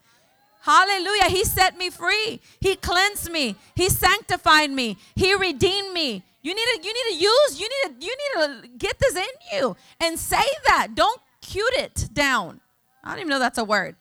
Hallelujah. 0.61 1.29
He 1.29 1.43
set 1.43 1.77
me 1.77 1.89
free. 1.89 2.39
He 2.59 2.75
cleansed 2.75 3.29
me. 3.29 3.55
He 3.75 3.89
sanctified 3.89 4.71
me. 4.71 4.97
He 5.15 5.35
redeemed 5.35 5.93
me. 5.93 6.23
You 6.41 6.55
need 6.55 6.65
to 6.75 6.87
you 6.87 6.93
need 6.93 7.17
to 7.17 7.23
use 7.23 7.59
you 7.59 7.69
need 7.69 7.99
to 7.99 8.05
you 8.05 8.15
need 8.17 8.63
to 8.63 8.67
get 8.77 8.97
this 8.99 9.15
in 9.15 9.25
you 9.53 9.75
and 9.99 10.17
say 10.17 10.45
that. 10.67 10.89
Don't 10.95 11.21
cute 11.41 11.73
it 11.73 12.09
down. 12.13 12.61
I 13.03 13.11
don't 13.11 13.19
even 13.19 13.29
know 13.29 13.39
that's 13.39 13.57
a 13.57 13.63
word. 13.63 13.95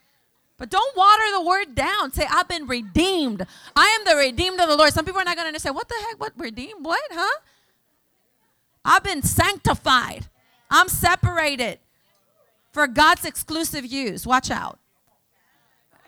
But 0.58 0.70
don't 0.70 0.96
water 0.96 1.22
the 1.32 1.42
word 1.42 1.74
down. 1.74 2.12
Say, 2.12 2.26
I've 2.30 2.48
been 2.48 2.66
redeemed. 2.66 3.46
I 3.74 3.86
am 3.98 4.04
the 4.06 4.16
redeemed 4.16 4.58
of 4.58 4.68
the 4.68 4.76
Lord. 4.76 4.92
Some 4.92 5.04
people 5.04 5.20
are 5.20 5.24
not 5.24 5.36
going 5.36 5.44
to 5.44 5.48
understand. 5.48 5.74
What 5.74 5.88
the 5.88 5.96
heck? 6.08 6.18
What 6.18 6.32
redeemed? 6.36 6.84
What? 6.84 7.02
Huh? 7.10 7.40
I've 8.84 9.04
been 9.04 9.22
sanctified. 9.22 10.28
I'm 10.70 10.88
separated 10.88 11.78
for 12.72 12.86
God's 12.86 13.24
exclusive 13.24 13.84
use. 13.84 14.26
Watch 14.26 14.50
out. 14.50 14.78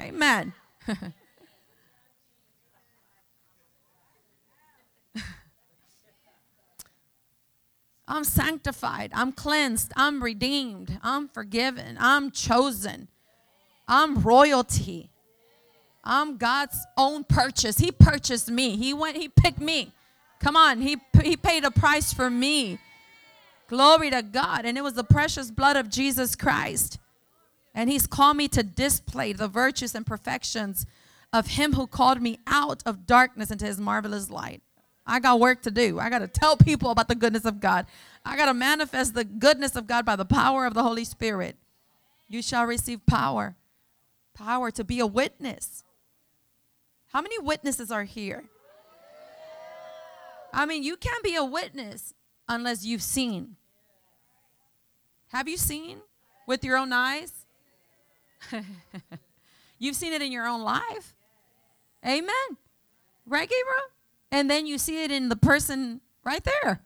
Amen. 0.01 0.55
I'm 8.09 8.25
sanctified. 8.25 9.11
I'm 9.15 9.33
cleansed. 9.33 9.93
I'm 9.95 10.23
redeemed. 10.23 10.99
I'm 11.03 11.29
forgiven. 11.29 11.99
I'm 12.01 12.31
chosen. 12.31 13.09
I'm 13.89 14.21
royalty. 14.21 15.11
I'm 16.05 16.37
God's 16.37 16.79
own 16.97 17.25
purchase. 17.25 17.79
He 17.79 17.91
purchased 17.91 18.51
me. 18.51 18.77
He 18.77 18.95
went, 18.95 19.17
he 19.17 19.29
picked 19.29 19.61
me. 19.61 19.93
Come 20.41 20.57
on, 20.57 20.81
he, 20.81 20.99
he 21.23 21.37
paid 21.37 21.65
a 21.65 21.71
price 21.71 22.13
for 22.13 22.31
me. 22.31 22.79
Glory 23.67 24.11
to 24.11 24.23
God. 24.23 24.65
And 24.65 24.79
it 24.79 24.83
was 24.83 24.95
the 24.95 25.05
precious 25.05 25.51
blood 25.51 25.77
of 25.77 25.89
Jesus 25.91 26.37
Christ. 26.37 26.99
And 27.75 27.91
he's 27.91 28.07
called 28.07 28.37
me 28.37 28.49
to 28.49 28.63
display 28.63 29.33
the 29.33 29.49
virtues 29.49 29.95
and 29.95 30.07
perfections 30.07 30.87
of 31.33 31.49
him 31.49 31.75
who 31.75 31.87
called 31.87 32.23
me 32.23 32.39
out 32.47 32.83
of 32.87 33.07
darkness 33.07 33.51
into 33.51 33.67
his 33.67 33.79
marvelous 33.79 34.31
light. 34.31 34.63
I 35.07 35.21
got 35.21 35.41
work 35.41 35.63
to 35.63 35.71
do. 35.71 35.99
I 35.99 36.11
got 36.11 36.19
to 36.21 36.29
tell 36.29 36.57
people 36.57 36.91
about 36.91 37.09
the 37.09 37.15
goodness 37.15 37.45
of 37.45 37.61
God. 37.61 37.87
I 38.25 38.37
got 38.37 38.47
to 38.47 38.55
manifest 38.55 39.15
the 39.15 39.25
goodness 39.25 39.75
of 39.77 39.87
God 39.87 40.05
by 40.05 40.17
the 40.17 40.25
power 40.25 40.67
of 40.67 40.75
the 40.75 40.83
Holy 40.83 41.05
Spirit. 41.05 41.57
You 42.29 42.43
shall 42.43 42.67
receive 42.67 43.05
power. 43.07 43.55
Power 44.39 44.71
to 44.71 44.85
be 44.85 45.01
a 45.01 45.07
witness. 45.07 45.83
How 47.09 47.21
many 47.21 47.39
witnesses 47.41 47.91
are 47.91 48.05
here? 48.05 48.45
I 50.53 50.65
mean, 50.65 50.85
you 50.85 50.97
can't 50.97 51.25
be 51.25 51.35
a 51.35 51.45
witness 51.45 52.15
unless 52.49 52.85
you've 52.85 53.03
seen. 53.03 53.57
Have 55.29 55.49
you 55.49 55.57
seen 55.57 55.99
with 56.47 56.65
your 56.65 56.77
own 56.77 56.93
eyes? 56.93 57.47
You've 59.79 59.97
seen 59.97 60.13
it 60.13 60.23
in 60.23 60.33
your 60.33 60.47
own 60.47 60.63
life. 60.63 61.15
Amen. 62.05 62.57
Right, 63.27 63.49
Gabriel? 63.49 63.83
And 64.31 64.51
then 64.51 64.67
you 64.67 64.79
see 64.79 65.05
it 65.05 65.11
in 65.11 65.29
the 65.29 65.37
person 65.37 66.01
right 66.25 66.43
there. 66.45 66.81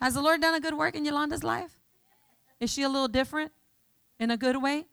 Has 0.00 0.14
the 0.14 0.22
Lord 0.22 0.40
done 0.40 0.54
a 0.54 0.60
good 0.60 0.74
work 0.74 0.94
in 0.94 1.04
Yolanda's 1.04 1.44
life? 1.44 1.80
Is 2.58 2.70
she 2.70 2.82
a 2.82 2.88
little 2.88 3.08
different 3.08 3.52
in 4.18 4.30
a 4.30 4.36
good 4.36 4.62
way? 4.62 4.86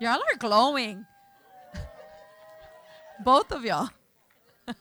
Y'all 0.00 0.20
are 0.20 0.36
glowing. 0.38 1.04
Both 3.24 3.50
of 3.50 3.64
y'all. 3.64 3.88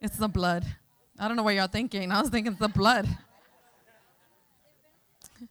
it's 0.00 0.16
the 0.16 0.26
blood. 0.28 0.64
I 1.16 1.28
don't 1.28 1.36
know 1.36 1.44
what 1.44 1.54
y'all 1.54 1.68
thinking. 1.68 2.10
I 2.10 2.20
was 2.20 2.28
thinking 2.28 2.54
it's 2.54 2.60
the 2.60 2.66
blood. 2.68 3.06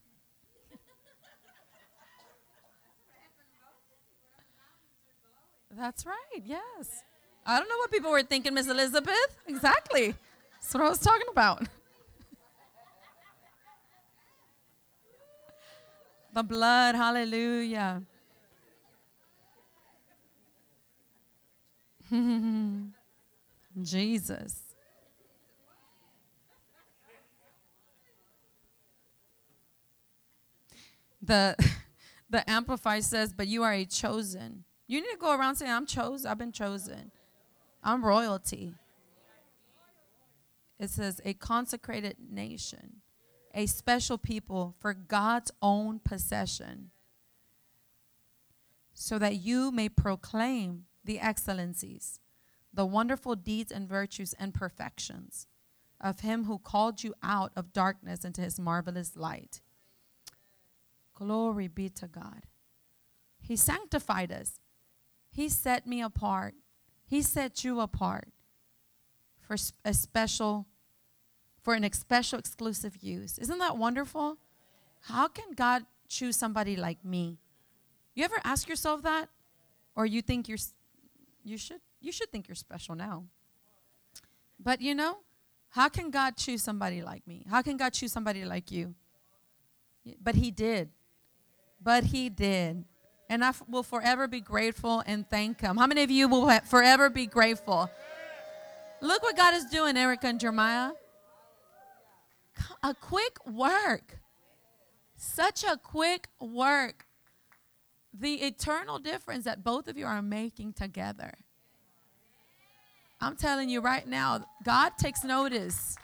That's 5.78 6.06
right, 6.06 6.42
yes. 6.44 7.04
I 7.46 7.60
don't 7.60 7.70
know 7.70 7.78
what 7.78 7.92
people 7.92 8.12
were 8.12 8.24
thinking, 8.24 8.54
Miss 8.54 8.68
Elizabeth. 8.68 9.38
Exactly. 9.48 10.16
That's 10.54 10.74
what 10.74 10.84
I 10.84 10.90
was 10.90 11.00
talking 11.00 11.28
about. 11.32 11.66
The 16.36 16.44
blood, 16.44 16.96
hallelujah. 16.96 18.04
Jesus. 23.82 24.62
The 31.22 31.56
the 32.30 32.50
Amplify 32.50 33.00
says, 33.00 33.34
but 33.34 33.48
you 33.48 33.64
are 33.64 33.72
a 33.72 33.86
chosen. 33.86 34.66
You 34.88 35.00
need 35.00 35.12
to 35.12 35.18
go 35.18 35.36
around 35.36 35.56
saying, 35.56 35.72
I'm 35.72 35.86
chosen, 35.86 36.30
I've 36.30 36.38
been 36.38 36.52
chosen. 36.52 37.12
I'm 37.82 38.04
royalty. 38.04 38.74
It 40.78 40.90
says, 40.90 41.22
a 41.24 41.34
consecrated 41.34 42.18
nation, 42.30 42.98
a 43.56 43.66
special 43.66 44.18
people 44.18 44.76
for 44.78 44.94
God's 44.94 45.52
own 45.62 46.00
possession, 46.00 46.92
so 48.94 49.18
that 49.18 49.36
you 49.36 49.72
may 49.72 49.90
proclaim 49.90 50.86
the 51.04 51.20
excellencies, 51.20 52.20
the 52.74 52.86
wonderful 52.86 53.36
deeds 53.36 53.72
and 53.72 53.88
virtues 53.88 54.34
and 54.38 54.54
perfections 54.54 55.48
of 56.02 56.20
him 56.20 56.44
who 56.44 56.58
called 56.58 57.04
you 57.04 57.14
out 57.24 57.52
of 57.56 57.72
darkness 57.74 58.26
into 58.26 58.42
his 58.42 58.60
marvelous 58.60 59.16
light. 59.16 59.62
Glory 61.14 61.70
be 61.70 61.88
to 61.90 62.08
God. 62.08 62.44
He 63.42 63.56
sanctified 63.56 64.32
us. 64.32 64.60
He 65.32 65.48
set 65.48 65.88
me 65.88 66.02
apart. 66.02 66.56
He 67.06 67.22
set 67.22 67.64
you 67.64 67.80
apart 67.80 68.30
for 69.40 69.56
a 69.86 69.94
special, 69.94 70.68
for 71.66 71.74
an 71.74 71.92
special 71.92 72.38
exclusive 72.38 72.98
use. 73.02 73.40
Isn't 73.40 73.58
that 73.58 73.76
wonderful? 73.76 74.38
How 75.02 75.28
can 75.28 75.54
God 75.56 75.84
choose 76.08 76.38
somebody 76.38 76.76
like 76.76 77.04
me? 77.04 77.40
You 78.14 78.24
ever 78.24 78.40
ask 78.44 78.70
yourself 78.70 79.02
that? 79.02 79.30
Or 79.96 80.06
you 80.06 80.22
think 80.22 80.48
you're, 80.48 80.60
you 81.44 81.58
should, 81.58 81.82
you 82.00 82.12
should 82.12 82.32
think 82.32 82.48
you're 82.48 82.56
special 82.56 82.94
now. 82.94 83.24
But 84.60 84.80
you 84.80 84.94
know, 84.94 85.18
how 85.70 85.90
can 85.90 86.12
God 86.12 86.38
choose 86.38 86.62
somebody 86.62 87.02
like 87.02 87.26
me? 87.26 87.44
How 87.50 87.64
can 87.64 87.78
God 87.78 87.94
choose 87.94 88.14
somebody 88.14 88.46
like 88.46 88.72
you? 88.72 88.94
But 90.22 90.36
He 90.36 90.52
did. 90.52 90.90
But 91.82 92.04
He 92.06 92.30
did. 92.30 92.86
And 93.28 93.44
I 93.44 93.50
f- 93.50 93.64
will 93.68 93.82
forever 93.82 94.28
be 94.28 94.40
grateful 94.40 95.02
and 95.08 95.28
thank 95.28 95.62
Him. 95.62 95.78
How 95.78 95.88
many 95.88 96.04
of 96.04 96.12
you 96.12 96.28
will 96.28 96.48
ha- 96.48 96.62
forever 96.64 97.10
be 97.10 97.26
grateful? 97.26 97.90
Look 99.02 99.24
what 99.24 99.36
God 99.36 99.56
is 99.56 99.66
doing, 99.66 99.98
Erica 99.98 100.28
and 100.28 100.40
Jeremiah. 100.40 100.92
A 102.84 102.94
quick 102.94 103.46
work. 103.48 104.20
Such 105.16 105.64
a 105.64 105.78
quick 105.78 106.28
work. 106.40 107.06
The 108.14 108.36
eternal 108.36 109.00
difference 109.00 109.46
that 109.46 109.64
both 109.64 109.88
of 109.88 109.98
you 109.98 110.06
are 110.06 110.22
making 110.22 110.74
together. 110.74 111.34
I'm 113.20 113.36
telling 113.36 113.70
you 113.70 113.82
right 113.82 114.08
now, 114.08 114.46
God 114.64 114.92
takes 114.98 115.24
notice. 115.24 115.98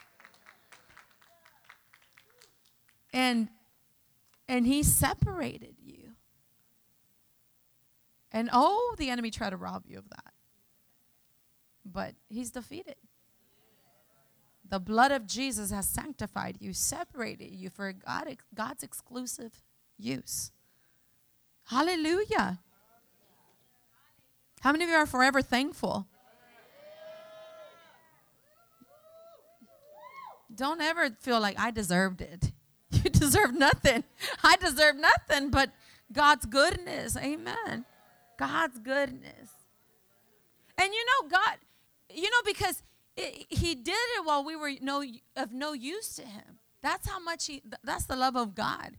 And 3.14 3.50
and 4.48 4.66
he 4.66 4.84
separated 4.84 5.76
you. 5.82 6.12
And 8.32 8.50
oh, 8.52 8.96
the 8.98 9.10
enemy 9.10 9.30
tried 9.32 9.52
to 9.52 9.58
rob 9.58 9.84
you 9.88 9.98
of 9.98 10.10
that. 10.10 10.34
But 11.86 12.16
he's 12.30 12.52
defeated. 12.52 12.96
The 14.72 14.80
blood 14.80 15.12
of 15.12 15.28
Jesus 15.28 15.70
has 15.72 15.88
sanctified 15.90 16.56
you, 16.62 16.72
separated 16.72 17.52
you 17.52 17.70
for 17.70 17.92
God, 17.92 18.38
God's 18.56 18.84
exclusive 18.84 19.52
use. 19.98 20.54
Hallelujah. 21.66 22.60
How 24.62 24.72
many 24.72 24.86
of 24.86 24.90
you 24.90 24.96
are 24.96 25.06
forever 25.06 25.42
thankful? 25.42 26.08
Don't 30.56 30.80
ever 30.80 31.10
feel 31.20 31.42
like 31.42 31.60
I 31.60 31.72
deserved 31.72 32.22
it. 32.22 32.52
You 33.04 33.10
deserve 33.10 33.56
nothing. 33.56 34.04
I 34.44 34.58
deserve 34.58 34.96
nothing 34.96 35.50
but 35.50 35.72
God's 36.12 36.46
goodness. 36.46 37.18
Amen. 37.18 37.86
God's 38.38 38.78
goodness. 38.80 39.50
And 40.78 40.94
you 40.94 41.06
know, 41.06 41.30
God, 41.30 41.58
you 42.14 42.30
know, 42.30 42.42
because 42.46 42.84
He 43.50 43.76
did 43.76 43.92
it 44.18 44.26
while 44.26 44.44
we 44.44 44.56
were 44.56 44.72
no 44.82 45.04
of 45.36 45.52
no 45.52 45.74
use 45.74 46.16
to 46.16 46.24
Him. 46.24 46.60
That's 46.82 47.08
how 47.08 47.20
much 47.20 47.48
He. 47.48 47.62
That's 47.84 48.06
the 48.06 48.16
love 48.16 48.36
of 48.36 48.56
God. 48.56 48.98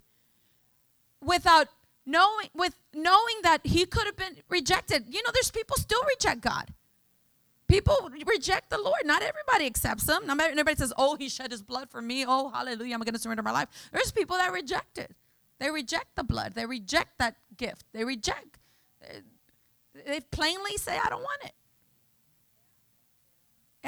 Without 1.23 1.69
knowing, 2.07 2.49
with 2.55 2.75
knowing 2.95 3.37
that 3.43 3.61
He 3.65 3.85
could 3.87 4.07
have 4.07 4.17
been 4.17 4.37
rejected. 4.49 5.07
You 5.09 5.23
know, 5.23 5.31
there's 5.33 5.51
people 5.51 5.77
still 5.77 6.03
reject 6.09 6.41
God. 6.41 6.73
People 7.69 8.11
reject 8.27 8.71
the 8.71 8.79
Lord. 8.79 9.01
Not 9.05 9.23
everybody 9.23 9.67
accepts 9.67 10.09
Him. 10.09 10.27
Not 10.27 10.41
everybody 10.41 10.77
says, 10.77 10.93
"Oh, 10.97 11.17
He 11.17 11.29
shed 11.29 11.51
His 11.51 11.63
blood 11.63 11.91
for 11.91 12.03
me. 12.03 12.25
Oh, 12.27 12.51
Hallelujah! 12.51 12.95
I'm 12.95 13.01
going 13.01 13.15
to 13.15 13.21
surrender 13.21 13.43
my 13.43 13.53
life." 13.53 13.69
There's 13.93 14.13
people 14.13 14.37
that 14.37 14.53
reject 14.53 14.99
it. 14.99 15.15
They 15.59 15.71
reject 15.71 16.17
the 16.17 16.25
blood. 16.25 16.55
They 16.55 16.67
reject 16.67 17.19
that 17.19 17.37
gift. 17.57 17.87
They 17.93 18.05
reject 18.05 18.59
they 20.07 20.21
plainly 20.21 20.77
say, 20.77 20.99
I 20.99 21.09
don't 21.09 21.23
want 21.23 21.45
it. 21.45 21.53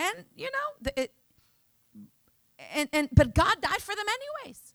And, 0.04 0.24
you 0.36 0.50
know, 0.50 0.90
it, 0.96 1.14
and, 2.74 2.88
and 2.92 3.08
but 3.12 3.34
God 3.34 3.60
died 3.60 3.80
for 3.80 3.94
them 3.94 4.06
anyways. 4.08 4.74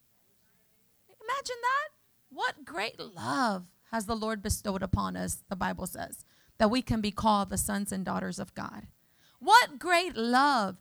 Imagine 1.08 1.58
that. 1.62 1.90
What 2.32 2.66
great 2.66 3.00
love 3.00 3.66
has 3.92 4.06
the 4.06 4.16
Lord 4.16 4.42
bestowed 4.42 4.84
upon 4.84 5.16
us, 5.16 5.44
the 5.50 5.56
Bible 5.56 5.88
says, 5.88 6.26
that 6.58 6.70
we 6.70 6.82
can 6.82 7.02
be 7.02 7.12
called 7.12 7.50
the 7.50 7.58
sons 7.58 7.92
and 7.92 8.06
daughters 8.06 8.40
of 8.40 8.54
God. 8.54 8.88
What 9.40 9.80
great 9.80 10.16
love 10.16 10.78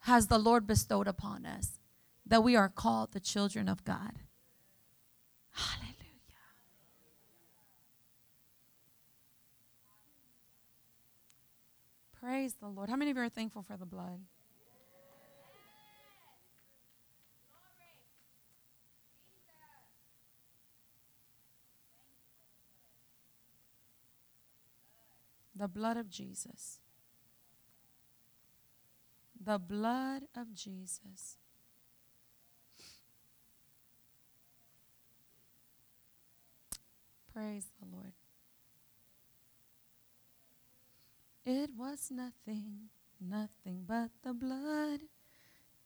has 0.00 0.26
the 0.26 0.38
Lord 0.38 0.66
bestowed 0.66 1.06
upon 1.06 1.46
us 1.46 1.78
that 2.26 2.42
we 2.42 2.56
are 2.56 2.68
called 2.68 3.12
the 3.12 3.20
children 3.20 3.68
of 3.68 3.84
God. 3.84 4.20
Hallelujah. 5.50 5.89
Praise 12.20 12.54
the 12.60 12.68
Lord. 12.68 12.90
How 12.90 12.96
many 12.96 13.10
of 13.10 13.16
you 13.16 13.22
are 13.22 13.28
thankful 13.30 13.62
for 13.62 13.78
the 13.78 13.86
blood? 13.86 14.20
The 25.56 25.68
blood 25.68 25.96
of 25.96 26.10
Jesus. 26.10 26.78
The 29.42 29.58
blood 29.58 30.24
of 30.36 30.54
Jesus. 30.54 31.38
Praise 37.32 37.68
the 37.80 37.86
Lord. 37.90 38.12
It 41.44 41.70
was 41.76 42.10
nothing, 42.10 42.90
nothing 43.20 43.84
but 43.86 44.10
the 44.22 44.34
blood. 44.34 45.00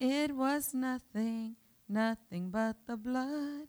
It 0.00 0.34
was 0.34 0.74
nothing, 0.74 1.56
nothing 1.88 2.50
but 2.50 2.76
the 2.86 2.96
blood. 2.96 3.68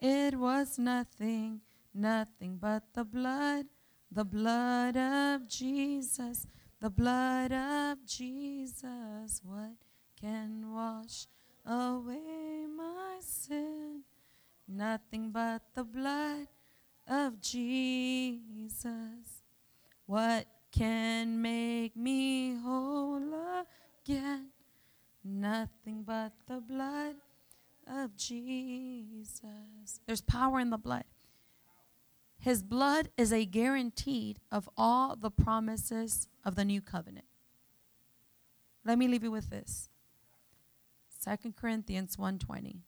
It 0.00 0.38
was 0.38 0.78
nothing, 0.78 1.60
nothing 1.94 2.58
but 2.58 2.82
the 2.94 3.04
blood, 3.04 3.66
the 4.10 4.24
blood 4.24 4.96
of 4.96 5.48
Jesus, 5.48 6.46
The 6.80 6.90
blood 6.90 7.50
of 7.50 8.06
Jesus, 8.06 9.40
what 9.42 9.74
can 10.20 10.72
wash 10.72 11.26
away 11.66 12.66
my 12.70 13.18
sin? 13.18 14.04
Nothing 14.68 15.32
but 15.32 15.62
the 15.74 15.82
blood 15.82 16.46
of 17.08 17.40
Jesus. 17.40 19.42
What 20.06 20.46
can 20.72 21.40
make 21.40 21.96
me 21.96 22.56
whole 22.56 23.64
again? 24.04 24.48
Nothing 25.24 26.02
but 26.04 26.32
the 26.46 26.60
blood 26.60 27.16
of 27.86 28.16
Jesus. 28.16 30.00
There's 30.06 30.20
power 30.20 30.60
in 30.60 30.70
the 30.70 30.78
blood. 30.78 31.04
His 32.38 32.62
blood 32.62 33.10
is 33.16 33.32
a 33.32 33.44
guarantee 33.44 34.36
of 34.52 34.68
all 34.76 35.16
the 35.16 35.30
promises 35.30 36.28
of 36.44 36.54
the 36.54 36.64
new 36.64 36.80
covenant. 36.80 37.26
Let 38.84 38.96
me 38.98 39.08
leave 39.08 39.24
you 39.24 39.30
with 39.30 39.50
this. 39.50 39.90
2 41.22 41.52
Corinthians 41.54 42.16
1:20. 42.16 42.82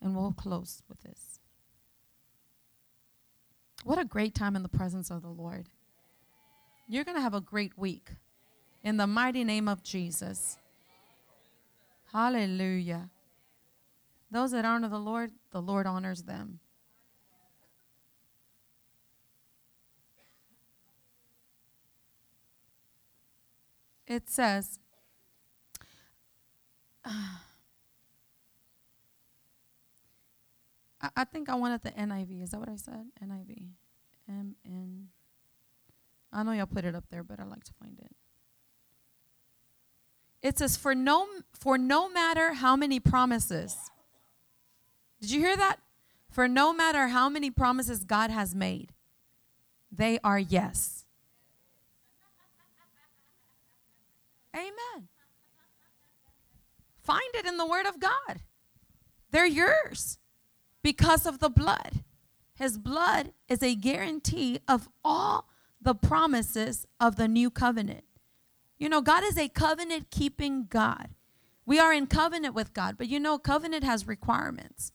And 0.00 0.14
we'll 0.14 0.32
close 0.32 0.82
with 0.86 1.00
this. 1.00 1.40
What 3.84 3.98
a 3.98 4.04
great 4.04 4.34
time 4.34 4.56
in 4.56 4.62
the 4.62 4.68
presence 4.68 5.10
of 5.10 5.20
the 5.20 5.28
Lord. 5.28 5.68
You're 6.88 7.04
going 7.04 7.18
to 7.18 7.22
have 7.22 7.34
a 7.34 7.40
great 7.40 7.76
week 7.78 8.12
in 8.82 8.96
the 8.96 9.06
mighty 9.06 9.44
name 9.44 9.68
of 9.68 9.82
Jesus. 9.82 10.58
Hallelujah. 12.10 13.10
Those 14.30 14.52
that 14.52 14.64
honor 14.64 14.88
the 14.88 14.98
Lord, 14.98 15.32
the 15.50 15.60
Lord 15.60 15.86
honors 15.86 16.22
them. 16.22 16.60
It 24.06 24.30
says, 24.30 24.78
I 31.04 31.10
I 31.16 31.24
think 31.24 31.48
I 31.48 31.54
wanted 31.54 31.82
the 31.82 31.90
NIV. 31.90 32.42
Is 32.42 32.50
that 32.50 32.60
what 32.60 32.68
I 32.68 32.76
said? 32.76 33.06
NIV. 33.22 33.68
M 34.28 34.56
N. 34.64 35.08
I 36.32 36.42
know 36.42 36.52
y'all 36.52 36.66
put 36.66 36.84
it 36.84 36.94
up 36.94 37.04
there, 37.10 37.22
but 37.22 37.38
I 37.38 37.44
like 37.44 37.64
to 37.64 37.72
find 37.74 37.98
it. 37.98 38.10
It 40.42 40.58
says, 40.58 40.76
"For 40.76 40.94
no, 40.94 41.26
for 41.52 41.78
no 41.78 42.08
matter 42.08 42.54
how 42.54 42.74
many 42.76 43.00
promises." 43.00 43.90
Did 45.20 45.30
you 45.30 45.40
hear 45.40 45.56
that? 45.56 45.80
For 46.30 46.48
no 46.48 46.72
matter 46.72 47.08
how 47.08 47.28
many 47.28 47.50
promises 47.50 48.04
God 48.04 48.30
has 48.30 48.54
made, 48.54 48.92
they 49.92 50.18
are 50.24 50.38
yes. 50.38 51.04
Amen. 54.54 55.08
Find 56.98 57.34
it 57.34 57.46
in 57.46 57.56
the 57.56 57.66
Word 57.66 57.86
of 57.86 58.00
God. 58.00 58.42
They're 59.30 59.46
yours 59.46 60.18
because 60.84 61.24
of 61.24 61.40
the 61.40 61.48
blood. 61.48 62.04
His 62.54 62.78
blood 62.78 63.32
is 63.48 63.62
a 63.62 63.74
guarantee 63.74 64.60
of 64.68 64.88
all 65.02 65.48
the 65.80 65.94
promises 65.94 66.86
of 67.00 67.16
the 67.16 67.26
new 67.26 67.50
covenant. 67.50 68.04
You 68.78 68.90
know, 68.90 69.00
God 69.00 69.24
is 69.24 69.38
a 69.38 69.48
covenant 69.48 70.10
keeping 70.10 70.66
God. 70.68 71.08
We 71.66 71.80
are 71.80 71.92
in 71.92 72.06
covenant 72.06 72.54
with 72.54 72.74
God, 72.74 72.96
but 72.98 73.08
you 73.08 73.18
know, 73.18 73.38
covenant 73.38 73.82
has 73.82 74.06
requirements. 74.06 74.92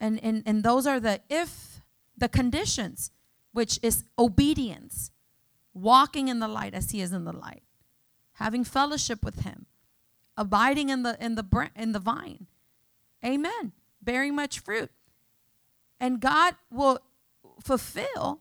And, 0.00 0.22
and, 0.24 0.42
and 0.44 0.64
those 0.64 0.86
are 0.88 0.98
the 0.98 1.20
if, 1.30 1.80
the 2.16 2.28
conditions, 2.28 3.12
which 3.52 3.78
is 3.80 4.04
obedience, 4.18 5.12
walking 5.72 6.26
in 6.26 6.40
the 6.40 6.48
light 6.48 6.74
as 6.74 6.90
He 6.90 7.00
is 7.00 7.12
in 7.12 7.24
the 7.24 7.32
light, 7.32 7.62
having 8.34 8.64
fellowship 8.64 9.24
with 9.24 9.44
Him, 9.44 9.66
abiding 10.36 10.88
in 10.88 11.04
the, 11.04 11.16
in 11.24 11.36
the, 11.36 11.70
in 11.76 11.92
the 11.92 12.00
vine. 12.00 12.48
Amen. 13.24 13.72
Bearing 14.04 14.34
much 14.34 14.60
fruit. 14.60 14.90
And 15.98 16.20
God 16.20 16.54
will 16.70 17.00
fulfill 17.62 18.40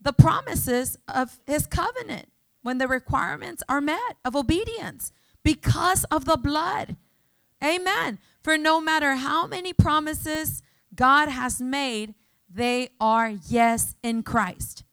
the 0.00 0.12
promises 0.12 0.96
of 1.06 1.38
His 1.46 1.66
covenant 1.66 2.26
when 2.62 2.78
the 2.78 2.88
requirements 2.88 3.62
are 3.68 3.80
met 3.80 4.16
of 4.24 4.34
obedience 4.34 5.12
because 5.42 6.04
of 6.04 6.24
the 6.24 6.36
blood. 6.36 6.96
Amen. 7.62 8.18
For 8.42 8.58
no 8.58 8.80
matter 8.80 9.14
how 9.14 9.46
many 9.46 9.72
promises 9.72 10.62
God 10.94 11.28
has 11.28 11.60
made, 11.60 12.14
they 12.52 12.90
are 13.00 13.30
yes 13.48 13.94
in 14.02 14.22
Christ. 14.22 14.84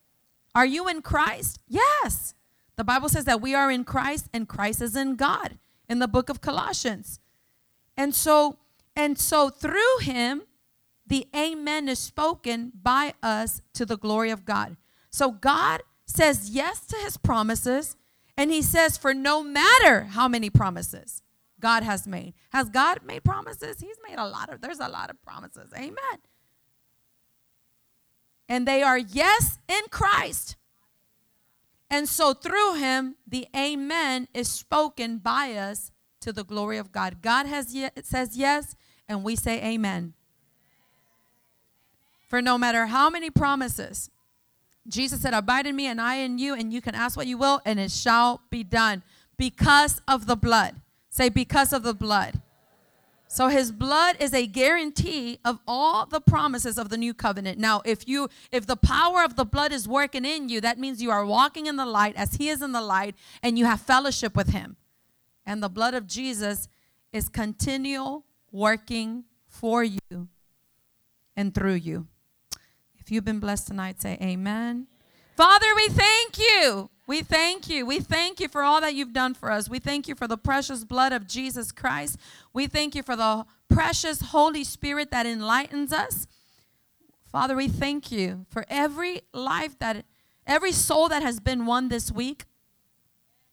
Are 0.54 0.66
you 0.66 0.88
in 0.88 1.02
Christ? 1.02 1.60
Yes. 1.68 2.34
The 2.76 2.84
Bible 2.84 3.10
says 3.10 3.26
that 3.26 3.42
we 3.42 3.54
are 3.56 3.70
in 3.72 3.84
Christ 3.84 4.30
and 4.34 4.48
Christ 4.48 4.82
is 4.82 4.96
in 4.96 5.16
God 5.16 5.58
in 5.88 6.00
the 6.00 6.08
book 6.08 6.30
of 6.30 6.42
Colossians. 6.42 7.20
And 7.98 8.16
so 8.16 8.58
and 9.00 9.18
so 9.18 9.50
through 9.50 10.00
him 10.02 10.42
the 11.08 11.26
amen 11.34 11.88
is 11.88 12.00
spoken 12.00 12.74
by 12.84 13.14
us 13.24 13.62
to 13.74 13.86
the 13.86 13.98
glory 13.98 14.30
of 14.30 14.44
God. 14.44 14.76
So 15.10 15.32
God 15.32 15.82
says 16.06 16.50
yes 16.50 16.86
to 16.88 16.98
his 16.98 17.16
promises 17.16 17.96
and 18.36 18.52
he 18.52 18.62
says 18.62 18.98
for 18.98 19.14
no 19.14 19.42
matter 19.42 20.04
how 20.04 20.28
many 20.28 20.50
promises 20.50 21.24
God 21.62 21.84
has 21.84 22.06
made. 22.06 22.34
Has 22.52 22.70
God 22.70 23.00
made 23.06 23.24
promises? 23.24 23.80
He's 23.80 23.98
made 24.08 24.18
a 24.18 24.28
lot 24.28 24.54
of, 24.54 24.60
there's 24.60 24.80
a 24.80 24.90
lot 24.90 25.10
of 25.10 25.22
promises. 25.24 25.72
Amen. 25.74 26.20
And 28.50 28.68
they 28.68 28.84
are 28.84 28.98
yes 28.98 29.60
in 29.70 29.84
Christ. 29.90 30.58
And 31.90 32.08
so 32.08 32.34
through 32.34 32.76
him, 32.76 33.16
the 33.26 33.48
amen 33.56 34.28
is 34.34 34.52
spoken 34.52 35.20
by 35.20 35.54
us 35.54 35.92
to 36.22 36.34
the 36.34 36.44
glory 36.44 36.78
of 36.78 36.92
God. 36.92 37.22
God 37.22 37.46
has 37.46 37.74
ye- 37.74 37.90
says 38.04 38.38
yes, 38.38 38.76
and 39.10 39.24
we 39.24 39.36
say 39.36 39.62
amen. 39.74 40.14
For 42.30 42.42
no 42.42 42.58
matter 42.58 42.86
how 42.86 43.10
many 43.10 43.32
promises, 43.32 44.12
Jesus 44.88 45.22
said, 45.22 45.34
Abide 45.34 45.66
in 45.66 45.76
me, 45.76 45.88
and 45.88 46.00
I 46.00 46.16
in 46.18 46.38
you, 46.38 46.54
and 46.54 46.72
you 46.72 46.80
can 46.80 46.96
ask 46.96 47.18
what 47.18 47.28
you 47.28 47.38
will, 47.38 47.60
and 47.66 47.80
it 47.80 47.92
shall 47.92 48.42
be 48.50 48.64
done 48.64 49.04
because 49.36 50.02
of 50.08 50.28
the 50.28 50.36
blood. 50.36 50.76
Say, 51.10 51.30
because 51.30 51.74
of 51.74 51.82
the 51.82 51.96
blood. 51.96 52.40
So 53.28 53.48
his 53.48 53.72
blood 53.72 54.18
is 54.20 54.34
a 54.34 54.48
guarantee 54.48 55.40
of 55.46 55.60
all 55.68 56.08
the 56.08 56.20
promises 56.20 56.80
of 56.80 56.90
the 56.90 56.98
new 56.98 57.14
covenant. 57.14 57.60
Now, 57.60 57.82
if 57.86 58.08
you 58.08 58.28
if 58.52 58.66
the 58.66 58.76
power 58.76 59.24
of 59.24 59.36
the 59.36 59.46
blood 59.46 59.72
is 59.72 59.88
working 59.88 60.26
in 60.26 60.50
you, 60.50 60.60
that 60.62 60.80
means 60.80 61.00
you 61.00 61.12
are 61.12 61.24
walking 61.24 61.68
in 61.68 61.76
the 61.76 61.86
light 61.86 62.16
as 62.16 62.34
he 62.34 62.50
is 62.50 62.64
in 62.64 62.72
the 62.72 62.82
light 62.82 63.16
and 63.44 63.58
you 63.58 63.66
have 63.66 63.82
fellowship 63.82 64.36
with 64.36 64.50
him. 64.50 64.78
And 65.46 65.62
the 65.62 65.70
blood 65.70 65.94
of 65.94 66.08
Jesus 66.08 66.70
is 67.14 67.30
continual 67.30 68.26
working 68.52 69.26
for 69.48 69.84
you 69.84 70.28
and 71.36 71.54
through 71.54 71.76
you. 71.76 72.08
If 72.98 73.12
you've 73.12 73.26
been 73.26 73.40
blessed 73.40 73.68
tonight, 73.68 74.02
say 74.02 74.18
amen. 74.22 74.88
Father, 75.36 75.68
we 75.76 75.88
thank 75.88 76.38
you. 76.38 76.90
We 77.08 77.22
thank 77.22 77.70
you. 77.70 77.86
We 77.86 78.00
thank 78.02 78.40
you 78.40 78.48
for 78.48 78.62
all 78.62 78.82
that 78.82 78.94
you've 78.94 79.14
done 79.14 79.34
for 79.34 79.50
us. 79.52 79.70
We 79.70 79.80
thank 79.80 80.08
you 80.08 80.14
for 80.14 80.28
the 80.28 80.38
precious 80.38 80.84
blood 80.84 81.12
of 81.12 81.28
Jesus 81.28 81.72
Christ. 81.72 82.20
We 82.54 82.68
thank 82.68 82.94
you 82.94 83.02
for 83.02 83.16
the 83.16 83.46
precious 83.68 84.22
Holy 84.22 84.64
Spirit 84.64 85.10
that 85.12 85.26
enlightens 85.26 85.92
us. 85.92 86.28
Father, 87.32 87.56
we 87.56 87.68
thank 87.68 88.12
you 88.12 88.46
for 88.50 88.66
every 88.70 89.22
life 89.34 89.80
that, 89.80 90.06
every 90.46 90.72
soul 90.72 91.10
that 91.10 91.24
has 91.24 91.40
been 91.40 91.66
won 91.66 91.90
this 91.90 92.12
week. 92.12 92.46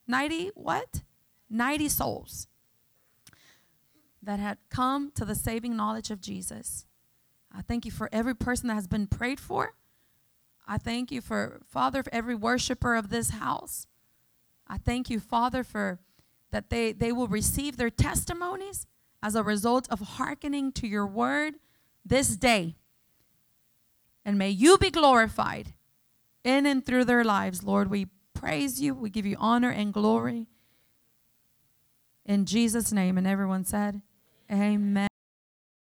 90, 0.06 0.51
what? 0.55 1.02
90 1.48 1.89
souls 1.89 2.48
that 4.27 4.39
had 4.40 4.59
come 4.69 5.12
to 5.15 5.24
the 5.24 5.35
saving 5.35 5.77
knowledge 5.77 6.11
of 6.11 6.20
Jesus. 6.20 6.85
I 7.57 7.62
thank 7.62 7.85
you 7.86 7.90
for 7.90 8.11
every 8.12 8.35
person 8.35 8.69
that 8.69 8.74
has 8.74 8.89
been 8.89 9.07
prayed 9.07 9.40
for. 9.40 9.74
I 10.66 10.78
thank 10.78 11.12
you 11.12 11.20
for, 11.20 11.61
Father, 11.65 12.03
for 12.03 12.12
every 12.12 12.35
worshiper 12.35 12.97
of 12.97 13.09
this 13.09 13.31
house. 13.31 13.86
I 14.66 14.78
thank 14.78 15.09
you, 15.09 15.20
Father, 15.20 15.62
for 15.62 16.01
that 16.51 16.70
they, 16.70 16.93
they 16.93 17.12
will 17.12 17.28
receive 17.28 17.77
their 17.77 17.90
testimonies 17.90 18.86
as 19.23 19.36
a 19.36 19.44
result 19.44 19.86
of 19.90 20.01
hearkening 20.01 20.73
to 20.73 20.89
your 20.89 21.07
word 21.07 21.55
this 22.05 22.36
day. 22.36 22.77
And 24.24 24.36
may 24.36 24.51
you 24.51 24.77
be 24.77 24.90
glorified 24.90 25.74
in 26.43 26.66
and 26.66 26.85
through 26.85 27.05
their 27.05 27.23
lives, 27.23 27.62
Lord. 27.62 27.89
We 27.89 28.09
praise 28.35 28.81
you. 28.81 28.93
We 28.93 29.09
give 29.09 29.24
you 29.24 29.36
honor 29.39 29.70
and 29.70 29.93
glory. 29.93 30.48
In 32.24 32.44
Jesus' 32.44 32.93
name. 32.93 33.16
And 33.16 33.27
everyone 33.27 33.65
said, 33.65 34.03
Amen. 34.51 35.16